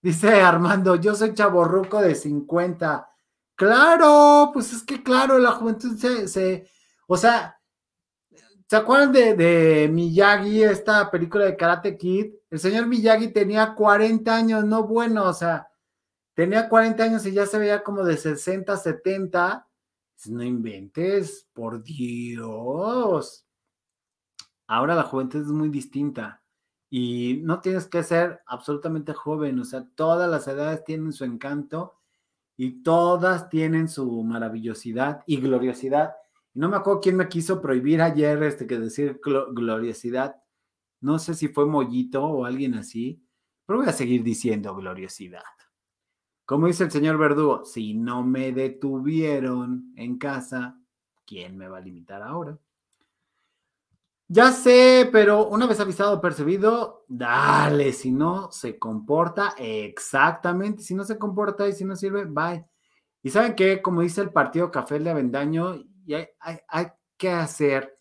Dice 0.00 0.40
Armando, 0.40 0.94
yo 0.94 1.16
soy 1.16 1.34
chaborruco 1.34 2.00
de 2.00 2.14
50 2.14 3.13
Claro, 3.56 4.50
pues 4.52 4.72
es 4.72 4.82
que 4.82 5.02
claro, 5.02 5.38
la 5.38 5.52
juventud 5.52 5.96
se, 5.96 6.68
o 7.06 7.16
sea, 7.16 7.60
¿se 8.68 8.76
acuerdan 8.76 9.12
de, 9.12 9.34
de, 9.34 9.88
Miyagi, 9.88 10.64
esta 10.64 11.10
película 11.10 11.44
de 11.44 11.56
Karate 11.56 11.96
Kid? 11.96 12.34
El 12.50 12.58
señor 12.58 12.86
Miyagi 12.86 13.28
tenía 13.32 13.74
40 13.74 14.34
años, 14.34 14.64
no 14.64 14.84
bueno, 14.88 15.24
o 15.28 15.32
sea, 15.32 15.68
tenía 16.34 16.68
40 16.68 17.04
años 17.04 17.26
y 17.26 17.32
ya 17.32 17.46
se 17.46 17.58
veía 17.58 17.84
como 17.84 18.04
de 18.04 18.16
60, 18.16 18.76
70. 18.76 19.68
No 20.26 20.42
inventes, 20.42 21.48
por 21.52 21.82
Dios. 21.82 23.46
Ahora 24.66 24.94
la 24.94 25.02
juventud 25.04 25.42
es 25.42 25.48
muy 25.48 25.68
distinta 25.68 26.42
y 26.90 27.40
no 27.44 27.60
tienes 27.60 27.86
que 27.86 28.02
ser 28.02 28.42
absolutamente 28.46 29.12
joven, 29.12 29.58
o 29.60 29.64
sea, 29.64 29.86
todas 29.94 30.30
las 30.30 30.48
edades 30.48 30.84
tienen 30.84 31.12
su 31.12 31.24
encanto 31.24 31.94
y 32.56 32.82
todas 32.82 33.48
tienen 33.48 33.88
su 33.88 34.22
maravillosidad 34.22 35.22
y 35.26 35.38
gloriosidad. 35.38 36.14
No 36.52 36.68
me 36.68 36.76
acuerdo 36.76 37.00
quién 37.00 37.16
me 37.16 37.28
quiso 37.28 37.60
prohibir 37.60 38.00
ayer 38.00 38.42
este, 38.42 38.66
que 38.66 38.78
decir 38.78 39.20
gloriosidad. 39.52 40.36
No 41.00 41.18
sé 41.18 41.34
si 41.34 41.48
fue 41.48 41.66
Mollito 41.66 42.24
o 42.24 42.44
alguien 42.44 42.74
así, 42.74 43.22
pero 43.66 43.80
voy 43.80 43.88
a 43.88 43.92
seguir 43.92 44.22
diciendo 44.22 44.74
gloriosidad. 44.74 45.42
Como 46.44 46.66
dice 46.66 46.84
el 46.84 46.90
señor 46.90 47.18
Verdugo, 47.18 47.64
si 47.64 47.94
no 47.94 48.22
me 48.22 48.52
detuvieron 48.52 49.92
en 49.96 50.18
casa, 50.18 50.78
¿quién 51.26 51.56
me 51.56 51.68
va 51.68 51.78
a 51.78 51.80
limitar 51.80 52.22
ahora? 52.22 52.58
Ya 54.34 54.50
sé, 54.50 55.08
pero 55.12 55.46
una 55.46 55.68
vez 55.68 55.78
avisado, 55.78 56.20
percibido, 56.20 57.04
dale, 57.06 57.92
si 57.92 58.10
no 58.10 58.50
se 58.50 58.80
comporta 58.80 59.54
exactamente, 59.56 60.82
si 60.82 60.92
no 60.92 61.04
se 61.04 61.18
comporta 61.20 61.68
y 61.68 61.72
si 61.72 61.84
no 61.84 61.94
sirve, 61.94 62.24
bye. 62.24 62.66
Y 63.22 63.30
saben 63.30 63.54
que, 63.54 63.80
como 63.80 64.00
dice 64.00 64.22
el 64.22 64.32
partido 64.32 64.72
Café 64.72 64.98
de 64.98 65.10
Avendaño, 65.10 65.76
y 66.04 66.14
hay, 66.14 66.28
que 67.16 67.30
hacer 67.30 67.96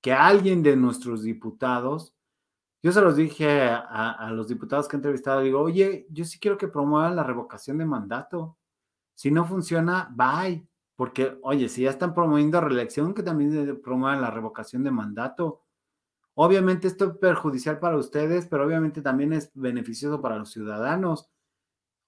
que 0.00 0.12
alguien 0.12 0.62
de 0.62 0.76
nuestros 0.76 1.24
diputados, 1.24 2.14
yo 2.80 2.92
se 2.92 3.00
los 3.00 3.16
dije 3.16 3.62
a, 3.62 4.12
a, 4.12 4.30
los 4.30 4.46
diputados 4.46 4.86
que 4.86 4.94
he 4.94 4.98
entrevistado, 4.98 5.40
digo, 5.40 5.60
oye, 5.60 6.06
yo 6.10 6.24
sí 6.24 6.38
quiero 6.38 6.56
que 6.58 6.68
promuevan 6.68 7.16
la 7.16 7.24
revocación 7.24 7.78
de 7.78 7.86
mandato. 7.86 8.56
Si 9.16 9.32
no 9.32 9.44
funciona, 9.46 10.14
bye. 10.14 10.64
Porque, 10.94 11.38
oye, 11.42 11.68
si 11.68 11.82
ya 11.82 11.90
están 11.90 12.14
promoviendo 12.14 12.60
reelección, 12.60 13.14
que 13.14 13.24
también 13.24 13.80
promuevan 13.82 14.20
la 14.20 14.30
revocación 14.30 14.84
de 14.84 14.92
mandato. 14.92 15.61
Obviamente 16.34 16.88
esto 16.88 17.04
es 17.06 17.16
perjudicial 17.18 17.78
para 17.78 17.96
ustedes, 17.96 18.46
pero 18.46 18.64
obviamente 18.64 19.02
también 19.02 19.32
es 19.32 19.50
beneficioso 19.54 20.20
para 20.20 20.38
los 20.38 20.50
ciudadanos. 20.50 21.30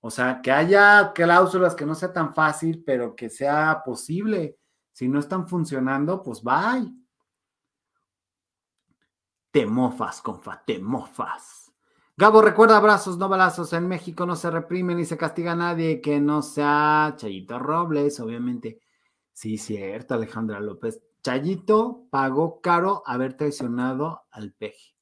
O 0.00 0.10
sea, 0.10 0.40
que 0.42 0.52
haya 0.52 1.12
cláusulas 1.14 1.74
que 1.74 1.86
no 1.86 1.94
sea 1.94 2.12
tan 2.12 2.34
fácil, 2.34 2.82
pero 2.84 3.14
que 3.16 3.30
sea 3.30 3.82
posible. 3.84 4.58
Si 4.92 5.08
no 5.08 5.18
están 5.18 5.48
funcionando, 5.48 6.22
pues 6.22 6.42
bye. 6.42 6.92
Te 9.50 9.66
mofas, 9.66 10.20
confa, 10.20 10.62
te 10.64 10.78
mofas. 10.78 11.72
Gabo, 12.16 12.42
recuerda 12.42 12.76
abrazos, 12.76 13.18
no 13.18 13.28
balazos. 13.28 13.72
En 13.72 13.88
México 13.88 14.24
no 14.24 14.36
se 14.36 14.50
reprime 14.50 14.94
ni 14.94 15.04
se 15.04 15.16
castiga 15.16 15.52
a 15.52 15.56
nadie 15.56 16.00
que 16.00 16.20
no 16.20 16.42
sea 16.42 17.14
Chayito 17.16 17.58
Robles, 17.58 18.20
obviamente. 18.20 18.80
Sí, 19.32 19.58
cierto, 19.58 20.14
Alejandra 20.14 20.60
López. 20.60 21.02
Chayito 21.24 22.06
pagó 22.10 22.60
caro 22.60 23.02
haber 23.06 23.34
traicionado 23.34 24.24
al 24.30 24.52
peje. 24.52 24.94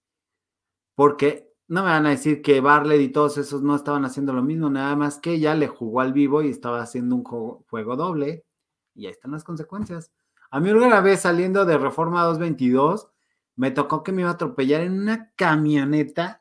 Porque 0.95 1.53
no 1.67 1.83
me 1.83 1.91
van 1.91 2.07
a 2.07 2.11
decir 2.11 2.43
que 2.43 2.61
Barley 2.61 3.03
y 3.03 3.09
todos 3.09 3.39
esos 3.39 3.63
no 3.63 3.75
estaban 3.75 4.05
haciendo 4.05 4.33
lo 4.33 4.43
mismo, 4.43 4.71
nada 4.71 4.95
más 4.95 5.19
que 5.19 5.33
ella 5.33 5.57
le 5.57 5.67
jugó 5.67 6.01
al 6.01 6.13
vivo 6.13 6.43
y 6.43 6.49
estaba 6.51 6.81
haciendo 6.81 7.17
un 7.17 7.25
juego, 7.25 7.65
juego 7.69 7.97
doble. 7.97 8.47
Y 8.95 9.07
ahí 9.07 9.13
están 9.13 9.33
las 9.33 9.43
consecuencias. 9.43 10.13
A 10.51 10.61
mí 10.61 10.71
una 10.71 11.01
vez 11.01 11.23
saliendo 11.23 11.65
de 11.65 11.77
Reforma 11.77 12.23
222, 12.23 13.09
me 13.57 13.73
tocó 13.73 14.05
que 14.05 14.13
me 14.13 14.21
iba 14.23 14.31
a 14.31 14.35
atropellar 14.35 14.83
en 14.83 15.01
una 15.01 15.33
camioneta 15.35 16.41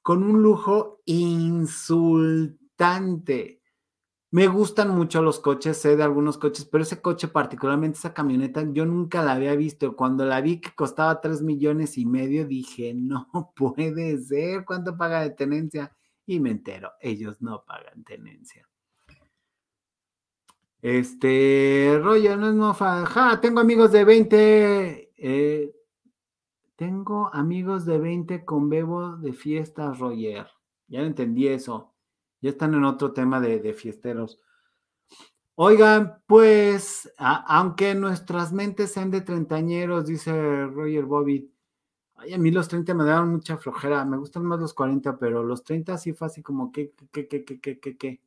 con 0.00 0.22
un 0.22 0.40
lujo 0.40 1.02
insultante. 1.04 2.58
Me 4.30 4.46
gustan 4.46 4.90
mucho 4.90 5.22
los 5.22 5.40
coches, 5.40 5.78
sé 5.78 5.96
de 5.96 6.02
algunos 6.02 6.36
coches, 6.36 6.66
pero 6.66 6.82
ese 6.82 7.00
coche, 7.00 7.28
particularmente 7.28 7.98
esa 7.98 8.12
camioneta, 8.12 8.62
yo 8.72 8.84
nunca 8.84 9.22
la 9.22 9.32
había 9.32 9.54
visto. 9.56 9.96
Cuando 9.96 10.26
la 10.26 10.42
vi 10.42 10.60
que 10.60 10.74
costaba 10.74 11.20
3 11.20 11.40
millones 11.42 11.96
y 11.96 12.04
medio, 12.04 12.46
dije, 12.46 12.92
no 12.94 13.28
puede 13.56 14.18
ser, 14.18 14.66
¿cuánto 14.66 14.96
paga 14.98 15.22
de 15.22 15.30
tenencia? 15.30 15.96
Y 16.26 16.40
me 16.40 16.50
entero, 16.50 16.92
ellos 17.00 17.40
no 17.40 17.64
pagan 17.64 18.04
tenencia. 18.04 18.68
Este, 20.82 21.98
Roger, 22.02 22.38
no 22.38 22.48
es 22.50 22.54
mofa. 22.54 23.06
Ja, 23.06 23.40
tengo 23.40 23.60
amigos 23.60 23.92
de 23.92 24.04
20. 24.04 25.12
Eh, 25.16 25.74
tengo 26.76 27.30
amigos 27.32 27.86
de 27.86 27.98
20 27.98 28.44
con 28.44 28.68
Bebo 28.68 29.16
de 29.16 29.32
fiestas, 29.32 29.98
Roger. 29.98 30.46
Ya 30.86 31.00
entendí 31.00 31.48
eso. 31.48 31.94
Ya 32.40 32.50
están 32.50 32.74
en 32.74 32.84
otro 32.84 33.12
tema 33.12 33.40
de, 33.40 33.72
fiesteros. 33.74 34.40
Oigan, 35.54 36.22
pues, 36.26 37.12
aunque 37.18 37.94
nuestras 37.94 38.52
mentes 38.52 38.92
sean 38.92 39.10
de 39.10 39.22
treintañeros, 39.22 40.06
dice 40.06 40.66
Roger 40.66 41.04
Bobby, 41.04 41.52
ay, 42.14 42.34
a 42.34 42.38
mí 42.38 42.50
los 42.52 42.68
30 42.68 42.94
me 42.94 43.04
daban 43.04 43.30
mucha 43.30 43.56
flojera, 43.56 44.04
me 44.04 44.18
gustan 44.18 44.44
más 44.44 44.60
los 44.60 44.72
40, 44.72 45.18
pero 45.18 45.42
los 45.42 45.64
30 45.64 45.98
sí 45.98 46.12
fue 46.12 46.28
así 46.28 46.42
como 46.42 46.70
que, 46.70 46.92
que, 47.10 47.26
que, 47.26 47.44
que, 47.44 47.60
que, 47.60 47.80
que, 47.80 47.96
que. 47.96 48.20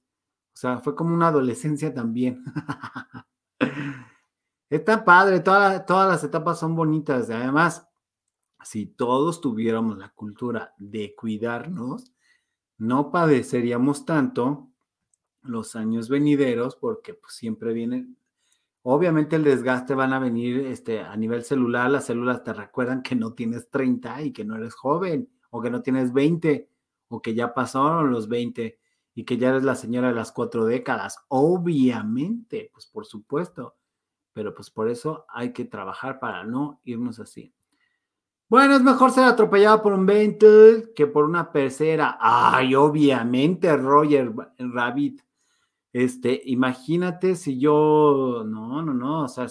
O 0.53 0.57
sea, 0.57 0.79
fue 0.79 0.93
como 0.95 1.13
una 1.13 1.29
adolescencia 1.29 1.93
también. 1.93 2.43
Está 4.69 5.03
padre, 5.05 5.39
todas 5.41 5.87
las 5.87 6.23
etapas 6.23 6.59
son 6.59 6.75
bonitas. 6.75 7.29
Además, 7.29 7.87
si 8.63 8.85
todos 8.85 9.41
tuviéramos 9.41 9.97
la 9.97 10.09
cultura 10.09 10.73
de 10.77 11.15
cuidarnos, 11.15 12.13
no 12.81 13.11
padeceríamos 13.11 14.05
tanto 14.05 14.67
los 15.43 15.75
años 15.75 16.09
venideros 16.09 16.75
porque 16.75 17.13
pues, 17.13 17.35
siempre 17.35 17.73
vienen, 17.73 18.17
obviamente 18.81 19.35
el 19.35 19.43
desgaste 19.43 19.93
van 19.93 20.13
a 20.13 20.19
venir 20.19 20.65
este, 20.65 20.99
a 20.99 21.15
nivel 21.15 21.43
celular, 21.43 21.91
las 21.91 22.07
células 22.07 22.43
te 22.43 22.53
recuerdan 22.53 23.03
que 23.03 23.15
no 23.15 23.33
tienes 23.33 23.69
30 23.69 24.23
y 24.23 24.33
que 24.33 24.45
no 24.45 24.55
eres 24.55 24.73
joven, 24.73 25.29
o 25.51 25.61
que 25.61 25.69
no 25.69 25.83
tienes 25.83 26.11
20, 26.11 26.69
o 27.09 27.21
que 27.21 27.35
ya 27.35 27.53
pasaron 27.53 28.09
los 28.09 28.27
20 28.27 28.79
y 29.13 29.25
que 29.25 29.37
ya 29.37 29.49
eres 29.49 29.61
la 29.61 29.75
señora 29.75 30.07
de 30.07 30.15
las 30.15 30.31
cuatro 30.31 30.65
décadas. 30.65 31.19
Obviamente, 31.27 32.71
pues 32.73 32.87
por 32.87 33.05
supuesto, 33.05 33.75
pero 34.33 34.55
pues 34.55 34.71
por 34.71 34.89
eso 34.89 35.27
hay 35.29 35.53
que 35.53 35.65
trabajar 35.65 36.19
para 36.19 36.43
no 36.45 36.81
irnos 36.83 37.19
así. 37.19 37.53
Bueno, 38.51 38.75
es 38.75 38.81
mejor 38.81 39.11
ser 39.11 39.23
atropellado 39.23 39.81
por 39.81 39.93
un 39.93 40.05
Bentley 40.05 40.91
que 40.93 41.07
por 41.07 41.23
una 41.23 41.53
pecera. 41.53 42.17
Ay, 42.19 42.75
obviamente, 42.75 43.77
Roger 43.77 44.33
Rabbit. 44.59 45.21
Este, 45.93 46.41
imagínate 46.47 47.37
si 47.37 47.57
yo, 47.57 48.43
no, 48.45 48.81
no, 48.81 48.93
no, 48.93 49.23
o 49.23 49.27
sea, 49.29 49.47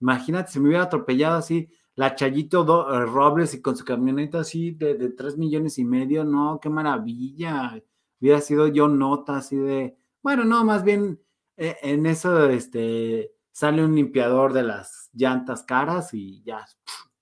imagínate 0.00 0.52
si 0.52 0.60
me 0.60 0.68
hubiera 0.68 0.84
atropellado 0.84 1.38
así 1.38 1.68
la 1.96 2.14
Chayito 2.14 2.62
eh, 2.94 3.04
Robles 3.04 3.54
y 3.54 3.62
con 3.62 3.76
su 3.76 3.84
camioneta 3.84 4.40
así 4.40 4.70
de, 4.70 4.94
de 4.94 5.10
3 5.10 5.36
millones 5.36 5.78
y 5.78 5.84
medio, 5.84 6.24
no, 6.24 6.60
qué 6.62 6.70
maravilla. 6.70 7.82
Hubiera 8.20 8.40
sido 8.40 8.68
yo 8.68 8.86
nota 8.86 9.38
así 9.38 9.56
de, 9.56 9.96
bueno, 10.22 10.44
no, 10.44 10.64
más 10.64 10.84
bien 10.84 11.20
eh, 11.56 11.76
en 11.82 12.06
eso, 12.06 12.48
este, 12.48 13.32
sale 13.50 13.84
un 13.84 13.96
limpiador 13.96 14.52
de 14.52 14.62
las 14.62 15.10
llantas 15.12 15.64
caras 15.64 16.14
y 16.14 16.44
ya, 16.44 16.64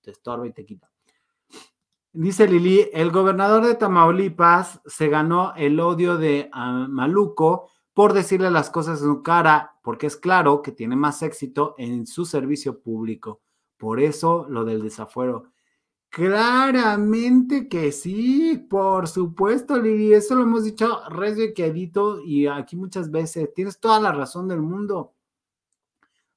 te 0.07 0.11
estorba 0.11 0.47
y 0.47 0.53
te 0.53 0.65
quita. 0.65 0.89
Dice 2.13 2.47
Lili, 2.47 2.89
el 2.93 3.11
gobernador 3.11 3.65
de 3.65 3.75
Tamaulipas 3.75 4.79
se 4.85 5.09
ganó 5.09 5.53
el 5.55 5.77
odio 5.81 6.15
de 6.15 6.49
ah, 6.53 6.87
Maluco 6.89 7.69
por 7.93 8.13
decirle 8.13 8.49
las 8.49 8.69
cosas 8.69 9.01
en 9.01 9.07
su 9.07 9.21
cara, 9.21 9.75
porque 9.83 10.07
es 10.07 10.15
claro 10.15 10.61
que 10.61 10.71
tiene 10.71 10.95
más 10.95 11.21
éxito 11.23 11.75
en 11.77 12.07
su 12.07 12.25
servicio 12.25 12.79
público. 12.79 13.41
Por 13.75 13.99
eso 13.99 14.45
lo 14.47 14.63
del 14.63 14.81
desafuero. 14.81 15.51
Claramente 16.07 17.67
que 17.67 17.91
sí, 17.91 18.65
por 18.69 19.09
supuesto, 19.09 19.77
Lili, 19.77 20.13
eso 20.13 20.35
lo 20.35 20.43
hemos 20.43 20.63
dicho 20.63 21.01
y 21.37 21.53
quedito 21.53 22.21
y 22.21 22.47
aquí 22.47 22.77
muchas 22.77 23.11
veces. 23.11 23.53
Tienes 23.53 23.77
toda 23.77 23.99
la 23.99 24.13
razón 24.13 24.47
del 24.47 24.61
mundo. 24.61 25.15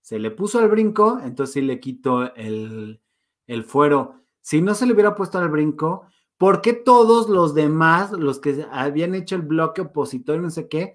Se 0.00 0.18
le 0.18 0.32
puso 0.32 0.58
el 0.60 0.68
brinco, 0.68 1.20
entonces 1.22 1.54
sí 1.54 1.60
le 1.60 1.78
quito 1.78 2.34
el, 2.34 3.00
el 3.50 3.64
fuero. 3.64 4.14
Si 4.40 4.62
no 4.62 4.74
se 4.74 4.86
le 4.86 4.92
hubiera 4.92 5.16
puesto 5.16 5.38
al 5.38 5.50
brinco, 5.50 6.06
¿por 6.38 6.60
qué 6.60 6.72
todos 6.72 7.28
los 7.28 7.52
demás, 7.52 8.12
los 8.12 8.38
que 8.38 8.64
habían 8.70 9.14
hecho 9.14 9.34
el 9.34 9.42
bloque 9.42 9.80
opositor 9.82 10.40
no 10.40 10.50
sé 10.50 10.68
qué, 10.68 10.94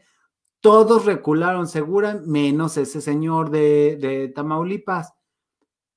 todos 0.61 1.05
recularon, 1.05 1.67
segura, 1.67 2.21
menos 2.25 2.77
ese 2.77 3.01
señor 3.01 3.49
de, 3.51 4.31
Tamaulipas? 4.33 5.13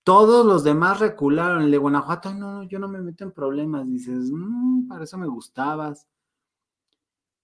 Todos 0.03 0.45
los 0.45 0.65
demás 0.65 0.99
recularon. 0.99 1.63
El 1.63 1.71
de 1.71 1.79
Guanajuato, 1.79 2.35
no, 2.35 2.65
yo 2.65 2.79
no 2.79 2.89
me 2.89 3.01
meto 3.01 3.25
en 3.25 3.33
problemas. 3.33 3.87
Dices, 3.87 4.31
mmm, 4.33 4.89
para 4.89 5.05
eso 5.05 5.17
me 5.17 5.29
gustabas. 5.29 6.09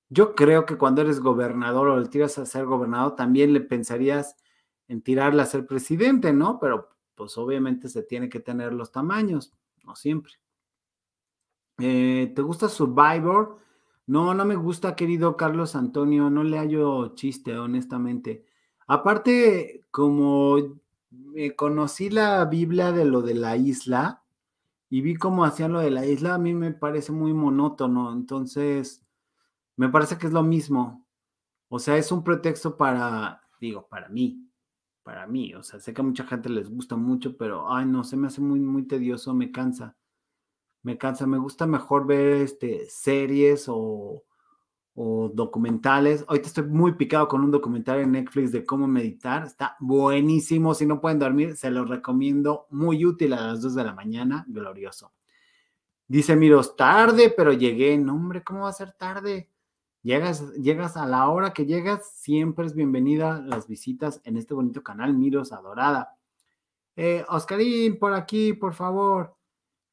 Yo 0.08 0.34
creo 0.34 0.66
que 0.66 0.76
cuando 0.76 1.02
eres 1.02 1.20
gobernador 1.20 1.88
o 1.88 2.00
le 2.00 2.08
tiras 2.08 2.36
a 2.38 2.46
ser 2.46 2.66
gobernador, 2.66 3.14
también 3.14 3.52
le 3.52 3.60
pensarías 3.60 4.36
en 4.88 5.02
tirarle 5.02 5.42
a 5.42 5.46
ser 5.46 5.66
presidente, 5.66 6.32
¿no? 6.32 6.58
Pero 6.58 6.93
pues 7.14 7.36
obviamente 7.38 7.88
se 7.88 8.02
tiene 8.02 8.28
que 8.28 8.40
tener 8.40 8.72
los 8.72 8.92
tamaños, 8.92 9.52
no 9.84 9.94
siempre. 9.96 10.34
Eh, 11.78 12.32
¿Te 12.34 12.42
gusta 12.42 12.68
Survivor? 12.68 13.58
No, 14.06 14.34
no 14.34 14.44
me 14.44 14.56
gusta, 14.56 14.96
querido 14.96 15.36
Carlos 15.36 15.74
Antonio, 15.74 16.30
no 16.30 16.44
le 16.44 16.58
hallo 16.58 17.14
chiste, 17.14 17.56
honestamente. 17.56 18.44
Aparte, 18.86 19.84
como 19.90 20.56
conocí 21.56 22.10
la 22.10 22.44
Biblia 22.44 22.92
de 22.92 23.04
lo 23.04 23.22
de 23.22 23.34
la 23.34 23.56
isla 23.56 24.22
y 24.90 25.00
vi 25.00 25.16
cómo 25.16 25.44
hacían 25.44 25.72
lo 25.72 25.80
de 25.80 25.90
la 25.90 26.06
isla, 26.06 26.34
a 26.34 26.38
mí 26.38 26.54
me 26.54 26.72
parece 26.72 27.12
muy 27.12 27.32
monótono, 27.32 28.12
entonces 28.12 29.02
me 29.76 29.88
parece 29.88 30.18
que 30.18 30.26
es 30.26 30.32
lo 30.32 30.42
mismo. 30.42 31.06
O 31.68 31.78
sea, 31.78 31.96
es 31.96 32.12
un 32.12 32.22
pretexto 32.22 32.76
para, 32.76 33.42
digo, 33.60 33.88
para 33.88 34.08
mí, 34.08 34.48
para 35.04 35.26
mí. 35.28 35.54
O 35.54 35.62
sea, 35.62 35.78
sé 35.78 35.94
que 35.94 36.00
a 36.00 36.04
mucha 36.04 36.24
gente 36.26 36.48
les 36.48 36.68
gusta 36.68 36.96
mucho, 36.96 37.36
pero, 37.36 37.72
ay, 37.72 37.86
no, 37.86 38.02
se 38.02 38.16
me 38.16 38.26
hace 38.26 38.40
muy, 38.40 38.58
muy 38.58 38.84
tedioso, 38.88 39.34
me 39.34 39.52
cansa. 39.52 39.96
Me 40.82 40.98
cansa, 40.98 41.26
me 41.26 41.38
gusta 41.38 41.66
mejor 41.66 42.06
ver 42.06 42.42
este, 42.42 42.86
series 42.88 43.66
o, 43.68 44.24
o 44.94 45.30
documentales. 45.32 46.24
Ahorita 46.28 46.48
estoy 46.48 46.64
muy 46.64 46.92
picado 46.94 47.28
con 47.28 47.42
un 47.42 47.50
documental 47.50 48.00
en 48.00 48.12
Netflix 48.12 48.52
de 48.52 48.66
cómo 48.66 48.86
meditar. 48.86 49.44
Está 49.44 49.76
buenísimo. 49.80 50.74
Si 50.74 50.86
no 50.86 51.00
pueden 51.00 51.18
dormir, 51.18 51.56
se 51.56 51.70
los 51.70 51.88
recomiendo. 51.88 52.66
Muy 52.70 53.04
útil 53.04 53.32
a 53.34 53.46
las 53.46 53.62
2 53.62 53.74
de 53.74 53.84
la 53.84 53.94
mañana. 53.94 54.44
Glorioso. 54.48 55.12
Dice 56.06 56.36
Miros, 56.36 56.76
tarde, 56.76 57.32
pero 57.34 57.52
llegué. 57.52 57.96
No, 57.96 58.14
hombre, 58.14 58.44
¿cómo 58.44 58.62
va 58.62 58.68
a 58.68 58.74
ser 58.74 58.92
tarde? 58.92 59.53
Llegas, 60.04 60.52
llegas 60.56 60.98
a 60.98 61.06
la 61.06 61.30
hora 61.30 61.54
que 61.54 61.64
llegas, 61.64 62.12
siempre 62.16 62.66
es 62.66 62.74
bienvenida 62.74 63.40
las 63.40 63.66
visitas 63.66 64.20
en 64.24 64.36
este 64.36 64.52
bonito 64.52 64.82
canal 64.82 65.14
Miros 65.14 65.50
Adorada. 65.50 66.18
Eh, 66.94 67.24
Oscarín, 67.30 67.98
por 67.98 68.12
aquí, 68.12 68.52
por 68.52 68.74
favor. 68.74 69.34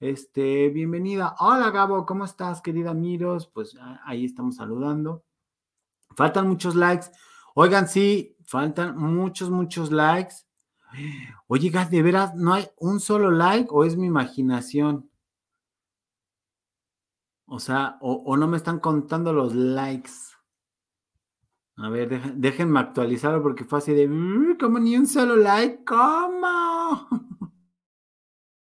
Este, 0.01 0.67
bienvenida. 0.67 1.37
Hola 1.39 1.71
Gabo, 1.71 2.05
¿cómo 2.05 2.25
estás, 2.25 2.59
querida 2.59 2.93
Miros? 2.93 3.47
Pues 3.47 3.77
ah, 3.79 4.01
ahí 4.03 4.25
estamos 4.25 4.57
saludando. 4.57 5.23
Faltan 6.17 6.49
muchos 6.49 6.75
likes. 6.75 7.07
Oigan, 7.55 7.87
sí, 7.87 8.35
faltan 8.45 8.97
muchos, 8.97 9.49
muchos 9.49 9.93
likes. 9.93 10.35
Oye, 11.47 11.71
¿de 11.89 12.01
veras 12.01 12.35
no 12.35 12.53
hay 12.53 12.67
un 12.79 12.99
solo 12.99 13.31
like 13.31 13.69
o 13.71 13.85
es 13.85 13.95
mi 13.95 14.07
imaginación? 14.07 15.09
O 17.53 17.59
sea, 17.59 17.97
o, 17.99 18.37
no 18.37 18.47
me 18.47 18.55
están 18.55 18.79
contando 18.79 19.33
los 19.33 19.53
likes. 19.53 20.11
A 21.75 21.89
ver, 21.89 22.07
deja- 22.07 22.31
déjenme 22.33 22.79
actualizarlo 22.79 23.43
porque 23.43 23.65
fue 23.65 23.79
así 23.79 23.93
de, 23.93 24.07
"Mm, 24.07 24.57
como 24.57 24.79
ni 24.79 24.95
un 24.95 25.05
solo 25.05 25.35
like, 25.35 25.83
¿cómo? 25.83 27.09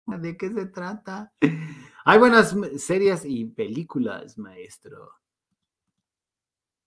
¿De 0.07 0.35
qué 0.35 0.49
se 0.49 0.65
trata? 0.65 1.31
Hay 2.05 2.17
buenas 2.17 2.55
series 2.77 3.23
y 3.23 3.45
películas, 3.45 4.39
maestro. 4.39 5.11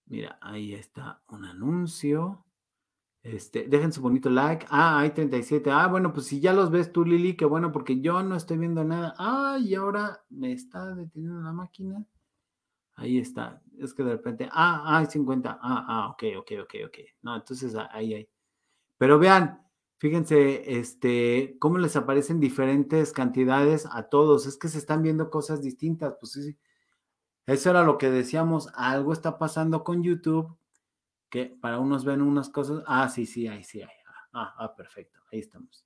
Mira, 0.07 0.37
ahí 0.43 0.75
está 0.75 1.23
un 1.29 1.45
anuncio. 1.45 2.45
Este, 3.25 3.67
dejen 3.67 3.91
su 3.91 4.03
bonito 4.03 4.29
like. 4.29 4.67
Ah, 4.69 5.01
hay 5.01 5.11
37. 5.11 5.71
Ah, 5.71 5.89
bueno, 5.89 6.13
pues 6.13 6.27
si 6.27 6.41
ya 6.41 6.53
los 6.53 6.71
ves 6.71 6.93
tú, 6.93 7.07
Lili, 7.07 7.37
qué 7.37 7.47
bueno, 7.47 7.73
porque 7.73 8.01
yo 8.03 8.23
no 8.23 8.37
estoy 8.37 8.59
viendo 8.59 8.85
nada. 8.85 9.15
Ah, 9.19 9.59
y 9.59 9.75
ahora 9.75 10.23
me 10.29 10.53
está 10.53 10.95
deteniendo 10.95 11.41
la 11.41 11.53
máquina. 11.53 12.05
Ahí 12.97 13.19
está. 13.19 13.63
Es 13.79 13.95
que 13.95 14.05
de 14.05 14.13
repente. 14.13 14.49
Ah, 14.53 14.83
ah, 14.85 14.99
hay 14.99 15.07
50. 15.07 15.59
Ah, 15.63 15.85
ah, 15.89 16.11
ok, 16.11 16.23
ok, 16.39 16.53
ok, 16.65 16.75
ok. 16.87 16.99
No, 17.23 17.35
entonces 17.37 17.75
ah, 17.77 17.89
ahí 17.93 18.13
hay. 18.13 18.29
Pero 18.99 19.19
vean, 19.19 19.67
fíjense, 19.99 20.79
este, 20.79 21.57
cómo 21.61 21.79
les 21.79 21.97
aparecen 21.97 22.41
diferentes 22.41 23.13
cantidades 23.13 23.87
a 23.91 24.05
todos. 24.11 24.47
Es 24.47 24.59
que 24.59 24.69
se 24.69 24.79
están 24.79 25.03
viendo 25.03 25.31
cosas 25.31 25.63
distintas. 25.63 26.15
Pues 26.21 26.33
sí, 26.33 26.43
sí. 26.43 26.59
Eso 27.47 27.71
era 27.71 27.85
lo 27.85 27.99
que 27.99 28.11
decíamos. 28.11 28.69
Algo 28.75 29.15
está 29.15 29.39
pasando 29.39 29.83
con 29.85 30.03
YouTube 30.03 30.57
para 31.61 31.79
unos 31.79 32.05
ven 32.05 32.23
unas 32.23 32.49
cosas. 32.49 32.83
Ah, 32.87 33.09
sí, 33.09 33.27
sí, 33.27 33.49
ahí 33.49 33.65
sí 33.65 33.83
hay. 33.83 33.89
Ah, 34.33 34.55
ah, 34.59 34.75
perfecto. 34.75 35.21
Ahí 35.33 35.41
estamos. 35.41 35.85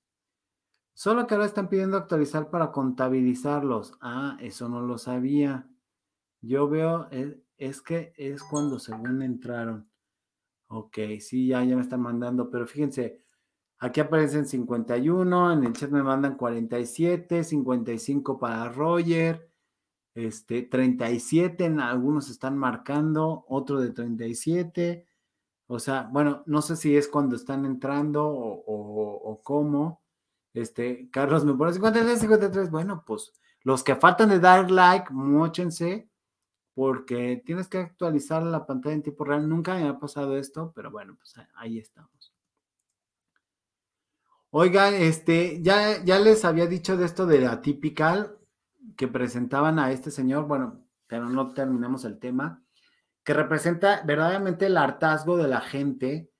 Solo 0.94 1.26
que 1.26 1.34
ahora 1.34 1.46
están 1.46 1.68
pidiendo 1.68 1.96
actualizar 1.96 2.50
para 2.50 2.72
contabilizarlos. 2.72 3.94
Ah, 4.00 4.36
eso 4.40 4.68
no 4.68 4.80
lo 4.80 4.98
sabía. 4.98 5.68
Yo 6.40 6.68
veo, 6.68 7.08
es, 7.10 7.36
es 7.56 7.80
que 7.82 8.12
es 8.16 8.42
cuando 8.42 8.78
según 8.78 9.22
entraron. 9.22 9.88
Ok, 10.68 10.98
sí, 11.20 11.48
ya, 11.48 11.64
ya 11.64 11.76
me 11.76 11.82
están 11.82 12.00
mandando, 12.02 12.50
pero 12.50 12.66
fíjense, 12.66 13.24
aquí 13.78 14.00
aparecen 14.00 14.46
51, 14.46 15.52
en 15.52 15.64
el 15.64 15.72
chat 15.72 15.90
me 15.90 16.02
mandan 16.02 16.36
47, 16.36 17.42
55 17.44 18.38
para 18.38 18.68
Roger, 18.68 19.50
este, 20.14 20.62
37, 20.62 21.64
en 21.64 21.80
algunos 21.80 22.28
están 22.28 22.58
marcando, 22.58 23.46
otro 23.48 23.80
de 23.80 23.90
37. 23.90 25.07
O 25.68 25.78
sea, 25.78 26.08
bueno, 26.10 26.42
no 26.46 26.62
sé 26.62 26.76
si 26.76 26.96
es 26.96 27.08
cuando 27.08 27.36
están 27.36 27.66
entrando 27.66 28.26
o, 28.26 29.40
cómo. 29.44 30.02
Este, 30.54 31.10
Carlos 31.10 31.44
me 31.44 31.54
pone 31.54 31.74
53, 31.74 32.20
53. 32.20 32.70
Bueno, 32.70 33.04
pues 33.06 33.32
los 33.62 33.84
que 33.84 33.94
faltan 33.94 34.30
de 34.30 34.40
dar 34.40 34.70
like, 34.70 35.12
móchense, 35.12 36.08
porque 36.74 37.42
tienes 37.44 37.68
que 37.68 37.78
actualizar 37.78 38.42
la 38.42 38.64
pantalla 38.64 38.94
en 38.94 39.02
tiempo 39.02 39.24
real. 39.24 39.46
Nunca 39.46 39.74
me 39.74 39.86
ha 39.86 39.98
pasado 39.98 40.38
esto, 40.38 40.72
pero 40.74 40.90
bueno, 40.90 41.16
pues 41.18 41.34
ahí 41.54 41.78
estamos. 41.78 42.32
Oigan, 44.50 44.94
este, 44.94 45.60
ya, 45.62 46.02
ya 46.02 46.18
les 46.18 46.46
había 46.46 46.66
dicho 46.66 46.96
de 46.96 47.04
esto 47.04 47.26
de 47.26 47.40
la 47.40 47.60
typical 47.60 48.38
que 48.96 49.06
presentaban 49.06 49.78
a 49.78 49.92
este 49.92 50.10
señor, 50.10 50.46
bueno, 50.46 50.82
pero 51.06 51.28
no 51.28 51.52
terminamos 51.52 52.06
el 52.06 52.18
tema, 52.18 52.62
que 53.28 53.34
representa 53.34 54.02
verdaderamente 54.04 54.66
el 54.66 54.76
hartazgo 54.78 55.36
de 55.36 55.46
la 55.46 55.60
gente 55.60 56.32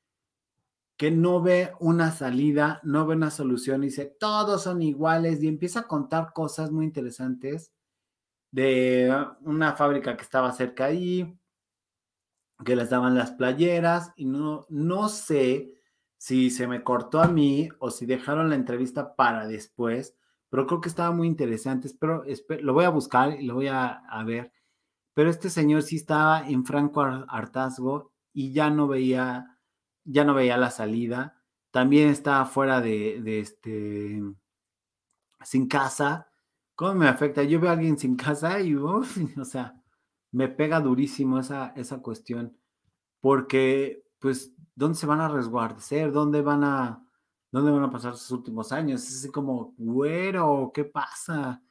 que 0.97 1.11
no 1.11 1.41
ve 1.43 1.73
una 1.81 2.11
salida, 2.11 2.81
no 2.83 3.07
ve 3.07 3.15
una 3.15 3.31
solución 3.31 3.83
y 3.83 3.87
dice, 3.87 4.17
todos 4.19 4.65
son 4.65 4.83
iguales 4.83 5.43
y 5.43 5.49
empieza 5.49 5.81
a 5.81 5.87
contar 5.89 6.33
cosas 6.33 6.73
muy 6.73 6.85
interesantes 6.87 7.73
de 8.53 9.15
una 9.43 9.75
fábrica 9.77 10.17
que 10.17 10.23
estaba 10.25 10.53
cerca 10.53 10.87
ahí, 10.87 11.39
que 12.65 12.77
les 12.77 12.91
daban 12.91 13.15
las 13.15 13.31
playeras 13.33 14.13
y 14.17 14.25
no, 14.25 14.67
no 14.69 15.09
sé 15.09 15.75
si 16.17 16.51
se 16.51 16.67
me 16.67 16.83
cortó 16.83 17.21
a 17.21 17.29
mí 17.29 17.69
o 17.79 17.91
si 17.91 18.05
dejaron 18.07 18.49
la 18.51 18.57
entrevista 18.57 19.15
para 19.15 19.47
después, 19.47 20.17
pero 20.49 20.67
creo 20.67 20.81
que 20.81 20.89
estaba 20.89 21.13
muy 21.15 21.29
interesante. 21.29 21.87
Espero, 21.87 22.25
espe- 22.25 22.61
lo 22.61 22.73
voy 22.75 22.85
a 22.85 22.89
buscar 22.89 23.41
y 23.41 23.47
lo 23.47 23.55
voy 23.55 23.69
a 23.69 24.03
ver. 24.27 24.53
Pero 25.19 25.31
este 25.31 25.51
señor 25.51 25.83
sí 25.83 25.97
estaba 25.97 26.49
en 26.49 26.65
franco 26.65 27.01
har- 27.03 27.27
hartazgo 27.29 28.13
y 28.33 28.53
ya 28.53 28.71
no 28.71 28.87
veía, 28.87 29.59
ya 30.05 30.23
no 30.25 30.33
veía 30.33 30.57
la 30.57 30.71
salida. 30.71 31.43
También 31.73 32.09
estaba 32.11 32.45
fuera 32.47 32.81
de, 32.81 33.21
de 33.21 33.41
este, 33.41 34.23
sin 35.45 35.67
casa. 35.69 36.29
¿Cómo 36.75 36.95
me 36.95 37.09
afecta? 37.09 37.43
Yo 37.43 37.61
veo 37.61 37.71
a 37.71 37.73
alguien 37.75 37.99
sin 37.99 38.17
casa 38.17 38.61
y, 38.61 38.77
uf, 38.77 39.17
o 39.39 39.45
sea, 39.45 39.75
me 40.33 40.49
pega 40.49 40.81
durísimo 40.81 41.39
esa, 41.39 41.69
esa 41.77 42.01
cuestión. 42.01 42.57
Porque, 43.21 44.05
pues, 44.21 44.53
¿dónde 44.75 44.99
se 44.99 45.07
van 45.07 45.21
a 45.21 45.29
resguardecer? 45.29 46.13
¿Dónde 46.13 46.43
van 46.43 46.65
a, 46.65 47.05
dónde 47.53 47.73
van 47.73 47.85
a 47.85 47.91
pasar 47.91 48.17
sus 48.17 48.31
últimos 48.33 48.73
años? 48.73 49.03
Es 49.05 49.19
así 49.19 49.31
como, 49.31 49.75
güero, 49.79 50.71
¿qué 50.75 50.85
pasa? 50.85 51.63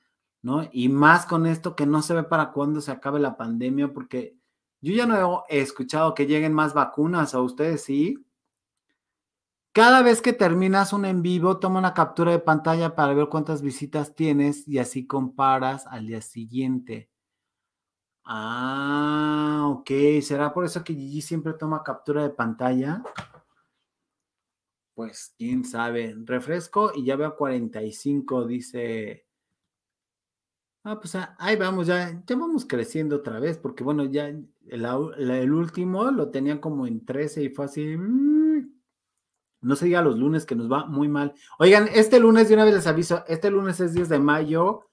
Y 0.72 0.89
más 0.89 1.26
con 1.26 1.45
esto 1.45 1.76
que 1.76 1.86
no 1.86 2.02
se 2.02 2.14
ve 2.14 2.24
para 2.24 2.52
cuándo 2.52 2.82
se 2.82 2.91
acabe 2.91 3.20
la 3.20 3.38
pandemia, 3.38 3.93
porque 3.93 4.38
yo 4.82 4.93
ya 4.93 5.06
no 5.06 5.43
he 5.50 5.60
escuchado 5.60 6.14
que 6.14 6.26
lleguen 6.26 6.54
más 6.54 6.74
vacunas, 6.74 7.34
¿a 7.34 7.41
ustedes 7.41 7.84
sí? 7.84 8.24
Cada 9.74 10.02
vez 10.02 10.22
que 10.22 10.34
terminas 10.34 10.91
un 10.91 11.06
en 11.06 11.22
vivo, 11.22 11.60
toma 11.60 11.80
una 11.80 11.93
captura 11.93 12.32
de 12.32 12.39
pantalla 12.39 12.95
para 12.95 13.14
ver 13.14 13.28
cuántas 13.30 13.62
visitas 13.62 14.16
tienes 14.16 14.68
y 14.68 14.80
así 14.80 15.06
comparas 15.06 15.86
al 15.86 16.08
día 16.08 16.22
siguiente. 16.22 17.12
Ah, 18.24 19.68
ok. 19.70 19.89
¿Será 20.22 20.54
por 20.54 20.66
eso 20.66 20.84
que 20.84 20.93
Gigi 20.93 21.22
siempre 21.22 21.54
toma 21.54 21.84
captura 21.84 22.24
de 22.24 22.32
pantalla? 22.32 23.04
Pues 24.95 25.36
quién 25.38 25.64
sabe. 25.64 26.16
Refresco 26.26 26.91
y 26.95 27.06
ya 27.06 27.16
veo 27.16 27.36
45, 27.36 28.48
dice. 28.48 29.27
Ah, 30.90 30.98
pues 31.02 31.16
ah, 31.16 31.36
ahí 31.38 31.58
vamos, 31.58 31.86
ya, 31.88 32.24
ya 32.26 32.36
vamos 32.38 32.66
creciendo 32.66 33.18
otra 33.18 33.42
vez, 33.42 33.58
porque 33.58 33.84
bueno, 33.84 34.06
ya 34.06 34.28
el, 34.30 35.52
último 35.52 36.10
lo 36.12 36.30
tenían 36.30 36.60
como 36.60 36.88
en 36.88 37.04
13 37.06 37.44
y 37.44 37.50
fue 37.50 37.66
así. 37.66 37.98
mm, 37.98 38.72
No 39.62 39.76
se 39.76 39.86
diga 39.88 40.02
los 40.02 40.18
lunes 40.18 40.46
que 40.46 40.56
nos 40.56 40.72
va 40.72 40.86
muy 40.86 41.10
mal. 41.10 41.34
Oigan, 41.60 41.90
este 41.94 42.22
lunes, 42.22 42.48
de 42.48 42.56
una 42.56 42.64
vez 42.64 42.74
les 42.76 42.88
aviso, 42.88 43.26
este 43.28 43.52
lunes 43.52 43.82
es 43.82 43.94
10 43.94 44.08
de 44.08 44.20
mayo 44.20 44.90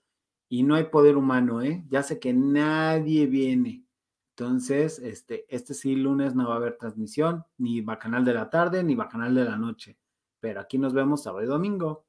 y 0.49 0.65
no 0.65 0.75
hay 0.75 0.85
poder 0.87 1.17
humano, 1.17 1.63
¿eh? 1.63 1.85
Ya 1.89 2.03
sé 2.03 2.19
que 2.19 2.33
nadie 2.35 3.27
viene. 3.27 3.85
Entonces, 4.31 4.99
este, 4.99 5.47
este 5.49 5.75
sí, 5.75 5.95
lunes 5.95 6.35
no 6.35 6.49
va 6.49 6.55
a 6.55 6.57
haber 6.57 6.77
transmisión, 6.77 7.45
ni 7.59 7.83
bacanal 7.83 8.25
de 8.25 8.35
la 8.35 8.51
tarde, 8.51 8.83
ni 8.83 8.97
bacanal 8.97 9.33
de 9.33 9.45
la 9.45 9.57
noche. 9.57 9.97
Pero 10.41 10.61
aquí 10.61 10.77
nos 10.77 10.93
vemos 10.93 11.23
sábado 11.23 11.45
y 11.45 11.49
domingo. 11.49 12.05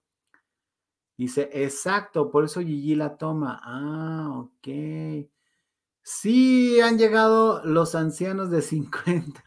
Dice, 1.17 1.49
exacto, 1.53 2.29
por 2.29 2.45
eso 2.45 2.61
Gigi 2.61 2.95
la 2.95 3.17
toma. 3.17 3.61
Ah, 3.63 4.31
ok. 4.37 5.27
Sí, 6.03 6.79
han 6.81 6.97
llegado 6.97 7.63
los 7.65 7.95
ancianos 7.95 8.51
de 8.51 8.61
50. 8.61 9.43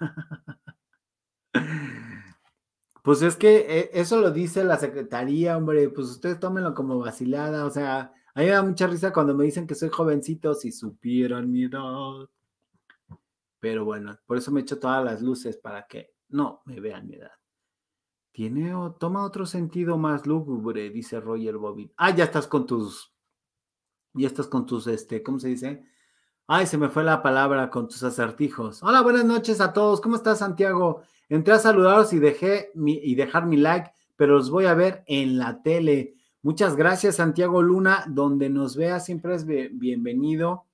Pues 3.02 3.22
es 3.22 3.36
que 3.36 3.64
eh, 3.80 3.90
eso 3.94 4.20
lo 4.20 4.30
dice 4.32 4.64
la 4.64 4.76
secretaría, 4.76 5.56
hombre, 5.56 5.88
pues 5.88 6.08
ustedes 6.08 6.38
tómenlo 6.38 6.74
como 6.74 6.98
vacilada, 6.98 7.64
o 7.64 7.70
sea, 7.70 8.12
a 8.34 8.40
mí 8.40 8.46
me 8.46 8.52
da 8.52 8.62
mucha 8.62 8.86
risa 8.86 9.14
cuando 9.14 9.34
me 9.34 9.44
dicen 9.44 9.66
que 9.66 9.74
soy 9.74 9.88
jovencito, 9.88 10.52
si 10.54 10.70
supieran 10.72 11.50
mi 11.50 11.64
edad. 11.64 12.28
Pero 13.60 13.84
bueno, 13.84 14.18
por 14.26 14.36
eso 14.36 14.52
me 14.52 14.60
echo 14.60 14.78
todas 14.78 15.02
las 15.04 15.22
luces 15.22 15.56
para 15.56 15.86
que 15.86 16.12
no 16.28 16.60
me 16.66 16.80
vean 16.80 17.08
mi 17.08 17.14
edad. 17.14 17.37
Tiene 18.38 18.72
toma 19.00 19.24
otro 19.24 19.46
sentido 19.46 19.98
más 19.98 20.24
lúgubre, 20.24 20.90
dice 20.90 21.18
Roger 21.18 21.56
Bobby. 21.56 21.90
Ah, 21.96 22.14
ya 22.14 22.22
estás 22.22 22.46
con 22.46 22.66
tus, 22.66 23.12
ya 24.14 24.28
estás 24.28 24.46
con 24.46 24.64
tus, 24.64 24.86
este, 24.86 25.24
¿cómo 25.24 25.40
se 25.40 25.48
dice? 25.48 25.82
Ay, 26.46 26.68
se 26.68 26.78
me 26.78 26.88
fue 26.88 27.02
la 27.02 27.20
palabra 27.20 27.68
con 27.68 27.88
tus 27.88 28.00
acertijos. 28.04 28.80
Hola, 28.84 29.00
buenas 29.00 29.24
noches 29.24 29.60
a 29.60 29.72
todos. 29.72 30.00
¿Cómo 30.00 30.14
estás, 30.14 30.38
Santiago? 30.38 31.02
Entré 31.28 31.52
a 31.54 31.58
saludaros 31.58 32.12
y 32.12 32.20
dejé 32.20 32.70
mi, 32.76 33.00
y 33.02 33.16
dejar 33.16 33.44
mi 33.44 33.56
like, 33.56 33.90
pero 34.14 34.34
los 34.34 34.50
voy 34.50 34.66
a 34.66 34.74
ver 34.74 35.02
en 35.08 35.36
la 35.36 35.60
tele. 35.60 36.14
Muchas 36.40 36.76
gracias, 36.76 37.16
Santiago 37.16 37.60
Luna. 37.60 38.04
Donde 38.06 38.50
nos 38.50 38.76
vea 38.76 39.00
siempre 39.00 39.34
es 39.34 39.46
bienvenido. 39.46 40.64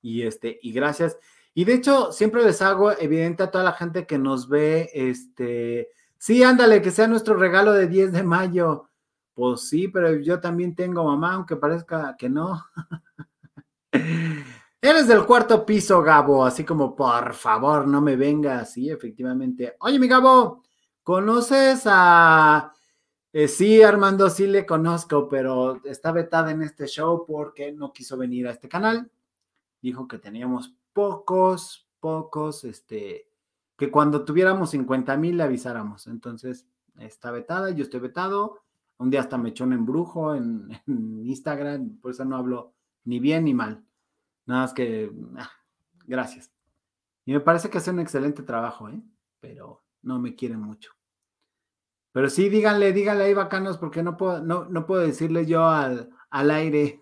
Y 0.00 0.22
este, 0.22 0.60
y 0.62 0.70
gracias. 0.70 1.18
Y 1.54 1.64
de 1.64 1.74
hecho, 1.74 2.12
siempre 2.12 2.44
les 2.44 2.62
hago 2.62 2.92
evidente 2.92 3.42
a 3.42 3.50
toda 3.50 3.64
la 3.64 3.72
gente 3.72 4.06
que 4.06 4.16
nos 4.16 4.48
ve, 4.48 4.90
este, 4.94 5.88
sí, 6.20 6.42
ándale, 6.42 6.82
que 6.82 6.90
sea 6.90 7.08
nuestro 7.08 7.34
regalo 7.34 7.72
de 7.72 7.88
10 7.88 8.12
de 8.12 8.22
mayo. 8.22 8.88
Pues 9.34 9.68
sí, 9.68 9.88
pero 9.88 10.12
yo 10.16 10.38
también 10.38 10.74
tengo 10.74 11.02
mamá, 11.04 11.34
aunque 11.34 11.56
parezca 11.56 12.14
que 12.18 12.28
no. 12.28 12.62
Eres 14.82 15.08
del 15.08 15.24
cuarto 15.24 15.64
piso, 15.64 16.02
Gabo, 16.02 16.44
así 16.44 16.64
como 16.64 16.94
por 16.94 17.32
favor, 17.34 17.86
no 17.86 18.00
me 18.02 18.16
vengas. 18.16 18.72
Sí, 18.72 18.90
efectivamente. 18.90 19.76
Oye, 19.80 19.98
mi 19.98 20.08
Gabo, 20.08 20.62
¿conoces 21.02 21.82
a... 21.86 22.72
eh, 23.32 23.48
sí, 23.48 23.82
Armando, 23.82 24.28
sí 24.28 24.46
le 24.46 24.66
conozco, 24.66 25.26
pero 25.28 25.80
está 25.84 26.12
vetada 26.12 26.50
en 26.50 26.62
este 26.62 26.86
show 26.86 27.24
porque 27.26 27.72
no 27.72 27.92
quiso 27.92 28.18
venir 28.18 28.46
a 28.46 28.52
este 28.52 28.68
canal. 28.68 29.10
Dijo 29.80 30.06
que 30.06 30.18
teníamos 30.18 30.74
pocos, 30.92 31.88
pocos, 31.98 32.64
este, 32.64 33.29
que 33.80 33.90
cuando 33.90 34.26
tuviéramos 34.26 34.72
50 34.72 35.16
mil 35.16 35.38
le 35.38 35.42
avisáramos. 35.42 36.06
Entonces, 36.06 36.68
está 36.98 37.30
vetada, 37.30 37.70
yo 37.70 37.82
estoy 37.82 38.00
vetado. 38.00 38.60
Un 38.98 39.08
día 39.08 39.20
hasta 39.20 39.38
me 39.38 39.48
echó 39.48 39.64
un 39.64 39.72
embrujo 39.72 40.34
en, 40.36 40.68
Instagram, 40.86 41.98
por 41.98 42.10
eso 42.10 42.26
no 42.26 42.36
hablo 42.36 42.74
ni 43.04 43.20
bien 43.20 43.44
ni 43.44 43.54
mal. 43.54 43.82
Nada 44.44 44.60
más 44.60 44.74
que, 44.74 45.10
ah, 45.38 45.50
gracias. 46.06 46.52
Y 47.24 47.32
me 47.32 47.40
parece 47.40 47.70
que 47.70 47.78
hace 47.78 47.90
un 47.90 48.00
excelente 48.00 48.42
trabajo, 48.42 48.90
¿eh? 48.90 49.00
pero 49.40 49.82
no 50.02 50.18
me 50.18 50.34
quieren 50.34 50.60
mucho. 50.60 50.92
Pero 52.12 52.28
sí, 52.28 52.50
díganle, 52.50 52.92
díganle 52.92 53.24
ahí 53.24 53.32
bacanos, 53.32 53.78
porque 53.78 54.02
no 54.02 54.18
puedo, 54.18 54.42
no, 54.42 54.66
no 54.66 54.84
puedo 54.84 55.00
decirle 55.00 55.46
yo 55.46 55.66
al, 55.66 56.10
al 56.28 56.50
aire. 56.50 57.00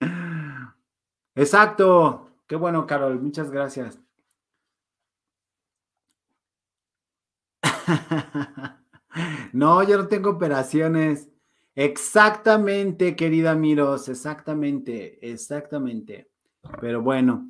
Exacto. 1.34 2.30
Qué 2.46 2.56
bueno, 2.56 2.86
Carol. 2.86 3.20
Muchas 3.20 3.50
gracias. 3.50 4.00
No, 9.52 9.82
yo 9.82 9.96
no 9.98 10.06
tengo 10.06 10.30
operaciones. 10.30 11.28
Exactamente, 11.74 13.16
querida 13.16 13.54
Miros, 13.54 14.08
exactamente, 14.08 15.18
exactamente. 15.28 16.30
Pero 16.80 17.02
bueno, 17.02 17.48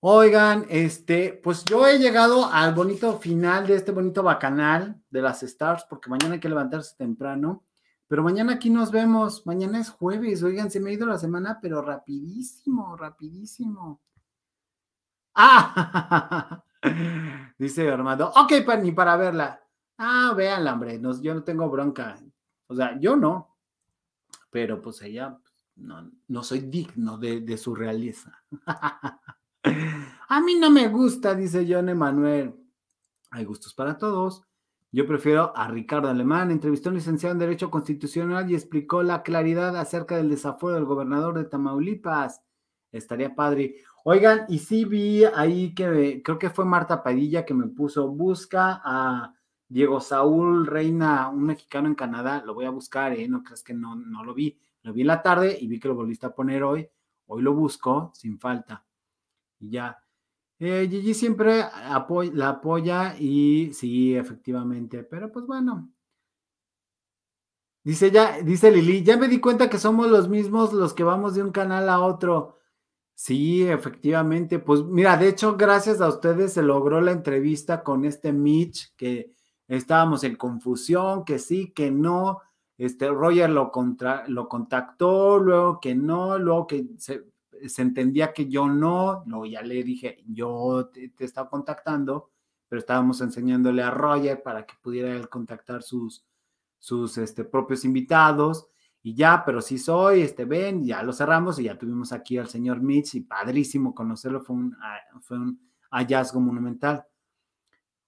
oigan, 0.00 0.66
este, 0.68 1.40
pues 1.42 1.64
yo 1.64 1.86
he 1.86 1.98
llegado 1.98 2.46
al 2.46 2.74
bonito 2.74 3.18
final 3.18 3.66
de 3.66 3.74
este 3.74 3.92
bonito 3.92 4.22
bacanal 4.22 5.00
de 5.10 5.22
las 5.22 5.42
Stars, 5.42 5.84
porque 5.88 6.10
mañana 6.10 6.34
hay 6.34 6.40
que 6.40 6.48
levantarse 6.48 6.96
temprano. 6.96 7.64
Pero 8.06 8.22
mañana 8.22 8.54
aquí 8.54 8.70
nos 8.70 8.90
vemos. 8.90 9.44
Mañana 9.46 9.80
es 9.80 9.90
jueves. 9.90 10.42
Oigan, 10.42 10.70
se 10.70 10.78
me 10.78 10.90
ha 10.90 10.92
ido 10.92 11.06
la 11.06 11.18
semana, 11.18 11.58
pero 11.60 11.82
rapidísimo, 11.82 12.96
rapidísimo. 12.96 14.00
Ah, 15.34 16.62
dice 17.58 17.88
Armando. 17.90 18.30
Ok, 18.30 18.64
para, 18.64 18.80
ni 18.80 18.92
para 18.92 19.16
verla. 19.16 19.60
Ah, 19.98 20.32
véanla, 20.36 20.74
hombre. 20.74 20.98
No, 20.98 21.20
yo 21.20 21.34
no 21.34 21.42
tengo 21.42 21.68
bronca. 21.68 22.16
O 22.66 22.74
sea, 22.74 22.98
yo 23.00 23.16
no. 23.16 23.56
Pero 24.50 24.80
pues 24.80 25.02
ella, 25.02 25.38
no, 25.76 26.10
no 26.28 26.42
soy 26.42 26.60
digno 26.60 27.18
de, 27.18 27.40
de 27.40 27.56
su 27.56 27.74
realeza. 27.74 28.42
A 30.28 30.40
mí 30.40 30.56
no 30.56 30.70
me 30.70 30.88
gusta, 30.88 31.34
dice 31.34 31.66
John 31.68 31.88
Emanuel. 31.88 32.54
Hay 33.30 33.44
gustos 33.44 33.74
para 33.74 33.98
todos. 33.98 34.42
Yo 34.92 35.06
prefiero 35.06 35.56
a 35.56 35.68
Ricardo 35.68 36.08
Alemán. 36.08 36.50
Entrevistó 36.50 36.88
a 36.88 36.92
un 36.92 36.96
licenciado 36.96 37.32
en 37.32 37.40
Derecho 37.40 37.70
Constitucional 37.70 38.48
y 38.50 38.54
explicó 38.54 39.02
la 39.02 39.22
claridad 39.22 39.76
acerca 39.76 40.16
del 40.16 40.28
desafuero 40.28 40.76
del 40.76 40.84
gobernador 40.84 41.36
de 41.36 41.44
Tamaulipas. 41.44 42.42
Estaría 42.92 43.34
padre. 43.34 43.76
Oigan, 44.06 44.44
y 44.48 44.58
sí 44.58 44.84
vi 44.84 45.24
ahí 45.24 45.74
que 45.74 46.22
creo 46.22 46.38
que 46.38 46.50
fue 46.50 46.66
Marta 46.66 47.02
Padilla 47.02 47.46
que 47.46 47.54
me 47.54 47.68
puso, 47.68 48.08
busca 48.08 48.82
a 48.84 49.34
Diego 49.66 49.98
Saúl 49.98 50.66
Reina, 50.66 51.30
un 51.30 51.44
mexicano 51.44 51.88
en 51.88 51.94
Canadá. 51.94 52.42
Lo 52.44 52.52
voy 52.52 52.66
a 52.66 52.70
buscar, 52.70 53.14
¿eh? 53.14 53.26
No 53.28 53.42
crees 53.42 53.62
que 53.62 53.72
no, 53.72 53.96
no 53.96 54.22
lo 54.22 54.34
vi. 54.34 54.58
Lo 54.82 54.92
vi 54.92 55.00
en 55.00 55.06
la 55.06 55.22
tarde 55.22 55.56
y 55.58 55.66
vi 55.68 55.80
que 55.80 55.88
lo 55.88 55.94
volviste 55.94 56.26
a 56.26 56.34
poner 56.34 56.62
hoy. 56.62 56.86
Hoy 57.28 57.42
lo 57.42 57.54
busco 57.54 58.12
sin 58.14 58.38
falta. 58.38 58.84
Y 59.58 59.70
ya. 59.70 59.98
Eh, 60.58 60.86
Gigi 60.90 61.14
siempre 61.14 61.64
la 62.34 62.48
apoya 62.50 63.16
y 63.18 63.72
sí, 63.72 64.14
efectivamente, 64.14 65.02
pero 65.02 65.32
pues 65.32 65.46
bueno. 65.46 65.90
Dice 67.82 68.10
ya, 68.10 68.40
dice 68.42 68.70
Lili, 68.70 69.02
ya 69.02 69.16
me 69.16 69.28
di 69.28 69.40
cuenta 69.40 69.70
que 69.70 69.78
somos 69.78 70.10
los 70.10 70.28
mismos 70.28 70.74
los 70.74 70.92
que 70.92 71.04
vamos 71.04 71.34
de 71.34 71.42
un 71.42 71.52
canal 71.52 71.88
a 71.88 72.00
otro. 72.00 72.58
Sí, 73.14 73.64
efectivamente. 73.66 74.58
Pues 74.58 74.82
mira, 74.84 75.16
de 75.16 75.28
hecho, 75.28 75.56
gracias 75.56 76.00
a 76.00 76.08
ustedes 76.08 76.52
se 76.52 76.62
logró 76.62 77.00
la 77.00 77.12
entrevista 77.12 77.82
con 77.82 78.04
este 78.04 78.32
Mitch, 78.32 78.94
que 78.96 79.32
estábamos 79.68 80.24
en 80.24 80.36
confusión, 80.36 81.24
que 81.24 81.38
sí, 81.38 81.72
que 81.72 81.90
no. 81.90 82.40
Este 82.76 83.08
Roger 83.08 83.50
lo, 83.50 83.70
contra, 83.70 84.26
lo 84.28 84.48
contactó, 84.48 85.38
luego 85.38 85.80
que 85.80 85.94
no, 85.94 86.38
luego 86.38 86.66
que 86.66 86.86
se, 86.98 87.22
entendía 87.78 88.32
que 88.32 88.48
yo 88.48 88.68
no, 88.68 89.22
luego 89.26 89.46
ya 89.46 89.62
le 89.62 89.84
dije, 89.84 90.18
yo 90.26 90.90
te, 90.92 91.10
te 91.10 91.24
estaba 91.24 91.48
contactando, 91.48 92.30
pero 92.68 92.80
estábamos 92.80 93.20
enseñándole 93.20 93.82
a 93.82 93.90
Roger 93.92 94.42
para 94.42 94.66
que 94.66 94.74
pudiera 94.82 95.14
él 95.14 95.28
contactar 95.28 95.84
sus, 95.84 96.24
sus 96.80 97.16
este, 97.16 97.44
propios 97.44 97.84
invitados 97.84 98.68
y 99.04 99.14
ya, 99.14 99.44
pero 99.46 99.60
sí 99.60 99.78
soy, 99.78 100.22
este, 100.22 100.44
ven, 100.44 100.84
ya 100.84 101.04
lo 101.04 101.12
cerramos 101.12 101.60
y 101.60 101.64
ya 101.64 101.78
tuvimos 101.78 102.10
aquí 102.12 102.38
al 102.38 102.48
señor 102.48 102.80
Mitch 102.80 103.14
y 103.14 103.20
padrísimo 103.20 103.94
conocerlo, 103.94 104.40
fue 104.40 104.56
un, 104.56 104.76
ah, 104.82 104.98
fue 105.20 105.38
un 105.38 105.60
hallazgo 105.92 106.40
monumental. 106.40 107.04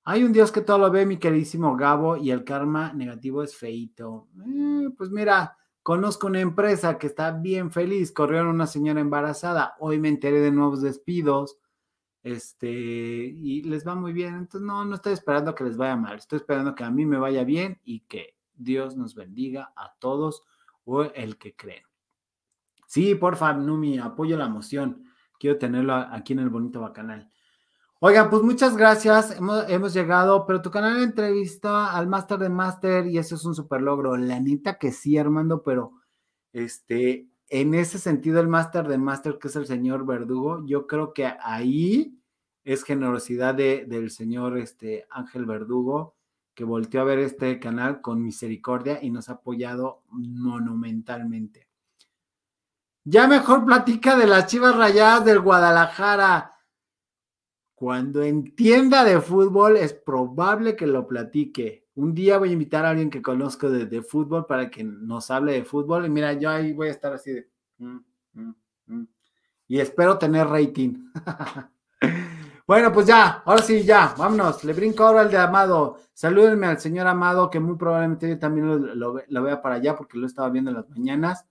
Hay 0.02 0.24
un 0.24 0.32
Dios 0.32 0.50
que 0.50 0.62
todo 0.62 0.78
lo 0.78 0.90
ve, 0.90 1.06
mi 1.06 1.18
queridísimo 1.18 1.76
Gabo, 1.76 2.16
y 2.16 2.30
el 2.32 2.42
karma 2.42 2.92
negativo 2.92 3.42
es 3.44 3.56
feito. 3.56 4.28
Eh, 4.44 4.88
pues 4.96 5.10
mira, 5.10 5.56
Conozco 5.86 6.26
una 6.26 6.40
empresa 6.40 6.98
que 6.98 7.06
está 7.06 7.30
bien 7.30 7.70
feliz, 7.70 8.10
corrieron 8.10 8.48
una 8.48 8.66
señora 8.66 9.00
embarazada, 9.00 9.76
hoy 9.78 10.00
me 10.00 10.08
enteré 10.08 10.40
de 10.40 10.50
nuevos 10.50 10.82
despidos, 10.82 11.60
este, 12.24 12.68
y 12.68 13.62
les 13.62 13.86
va 13.86 13.94
muy 13.94 14.12
bien. 14.12 14.34
Entonces, 14.34 14.62
no, 14.62 14.84
no 14.84 14.96
estoy 14.96 15.12
esperando 15.12 15.54
que 15.54 15.62
les 15.62 15.76
vaya 15.76 15.94
mal, 15.94 16.16
estoy 16.16 16.38
esperando 16.38 16.74
que 16.74 16.82
a 16.82 16.90
mí 16.90 17.06
me 17.06 17.18
vaya 17.18 17.44
bien 17.44 17.80
y 17.84 18.00
que 18.00 18.34
Dios 18.56 18.96
nos 18.96 19.14
bendiga 19.14 19.72
a 19.76 19.94
todos 20.00 20.42
o 20.86 21.02
el 21.02 21.36
que 21.36 21.54
creen. 21.54 21.84
Sí, 22.86 23.14
porfa, 23.14 23.52
Numi, 23.52 23.98
apoyo 23.98 24.36
la 24.38 24.48
moción. 24.48 25.04
Quiero 25.38 25.58
tenerlo 25.58 25.94
aquí 25.94 26.32
en 26.32 26.38
el 26.38 26.48
bonito 26.48 26.80
bacanal. 26.80 27.30
Oigan, 27.98 28.30
pues 28.30 28.42
muchas 28.42 28.76
gracias. 28.76 29.36
Hemos, 29.68 29.94
llegado, 29.94 30.46
pero 30.46 30.62
tu 30.62 30.70
canal 30.70 31.02
entrevista 31.02 31.92
al 31.92 32.06
Master 32.06 32.38
de 32.38 32.48
Master 32.48 33.06
y 33.06 33.18
eso 33.18 33.34
es 33.34 33.44
un 33.44 33.54
super 33.54 33.82
logro. 33.82 34.16
La 34.16 34.38
neta 34.38 34.78
que 34.78 34.92
sí, 34.92 35.18
Armando, 35.18 35.62
pero 35.62 35.92
este, 36.52 37.28
en 37.48 37.74
ese 37.74 37.98
sentido, 37.98 38.40
el 38.40 38.48
Master 38.48 38.86
de 38.86 38.98
Master, 38.98 39.38
que 39.38 39.48
es 39.48 39.56
el 39.56 39.66
señor 39.66 40.06
Verdugo, 40.06 40.64
yo 40.66 40.86
creo 40.86 41.12
que 41.12 41.26
ahí 41.40 42.20
es 42.64 42.84
generosidad 42.84 43.54
de, 43.54 43.86
del 43.86 44.10
señor 44.10 44.58
este, 44.58 45.06
Ángel 45.10 45.46
Verdugo, 45.46 46.15
que 46.56 46.64
volteó 46.64 47.02
a 47.02 47.04
ver 47.04 47.18
este 47.18 47.60
canal 47.60 48.00
con 48.00 48.22
misericordia 48.22 48.98
y 49.02 49.10
nos 49.10 49.28
ha 49.28 49.34
apoyado 49.34 50.02
monumentalmente. 50.08 51.68
Ya 53.04 53.28
mejor 53.28 53.66
platica 53.66 54.16
de 54.16 54.26
las 54.26 54.46
chivas 54.46 54.74
rayadas 54.74 55.26
del 55.26 55.40
Guadalajara. 55.40 56.54
Cuando 57.74 58.22
entienda 58.22 59.04
de 59.04 59.20
fútbol, 59.20 59.76
es 59.76 59.92
probable 59.92 60.76
que 60.76 60.86
lo 60.86 61.06
platique. 61.06 61.88
Un 61.94 62.14
día 62.14 62.38
voy 62.38 62.48
a 62.48 62.52
invitar 62.54 62.86
a 62.86 62.90
alguien 62.90 63.10
que 63.10 63.20
conozco 63.20 63.68
de, 63.68 64.02
fútbol 64.02 64.46
para 64.46 64.70
que 64.70 64.82
nos 64.82 65.30
hable 65.30 65.52
de 65.52 65.64
fútbol. 65.64 66.06
Y 66.06 66.08
mira, 66.08 66.32
yo 66.32 66.48
ahí 66.48 66.72
voy 66.72 66.88
a 66.88 66.92
estar 66.92 67.12
así 67.12 67.32
de. 67.32 67.50
Mm, 67.76 67.98
mm, 68.32 68.54
mm. 68.86 69.08
Y 69.68 69.78
espero 69.78 70.16
tener 70.16 70.46
rating. 70.46 71.10
bueno, 72.66 72.92
pues 72.92 73.06
ya, 73.06 73.42
ahora 73.44 73.62
sí, 73.62 73.84
ya, 73.84 74.14
vámonos. 74.18 74.64
Le 74.64 74.72
brinco 74.72 75.04
ahora 75.04 75.20
al 75.20 75.30
de 75.30 75.38
Amado. 75.38 75.98
Salúdenme 76.12 76.66
al 76.66 76.80
señor 76.80 77.06
Amado, 77.06 77.48
que 77.48 77.60
muy 77.60 77.76
probablemente 77.76 78.28
yo 78.28 78.38
también 78.38 78.98
lo, 78.98 79.42
vea 79.42 79.62
para 79.62 79.76
allá 79.76 79.96
porque 79.96 80.18
lo 80.18 80.26
estaba 80.26 80.48
viendo 80.50 80.70
en 80.70 80.76
las 80.76 80.88
mañanas. 80.88 81.46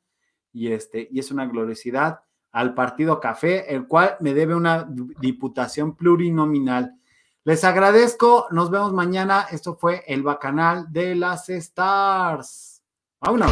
Y, 0.52 0.72
este, 0.72 1.08
y 1.12 1.20
es 1.20 1.32
una 1.32 1.46
gloriosidad 1.46 2.22
al 2.52 2.74
Partido 2.74 3.20
Café, 3.20 3.74
el 3.74 3.88
cual 3.88 4.18
me 4.20 4.34
debe 4.34 4.56
una 4.56 4.88
diputación 5.20 5.96
plurinominal. 5.96 7.00
Les 7.46 7.64
agradezco, 7.64 8.48
nos 8.52 8.72
vemos 8.72 8.92
mañana. 8.92 9.46
Esto 9.52 9.76
fue 9.76 10.04
el 10.08 10.24
Bacanal 10.24 10.92
de 10.92 11.16
las 11.16 11.48
Stars. 11.48 12.82
Vámonos. 13.22 13.52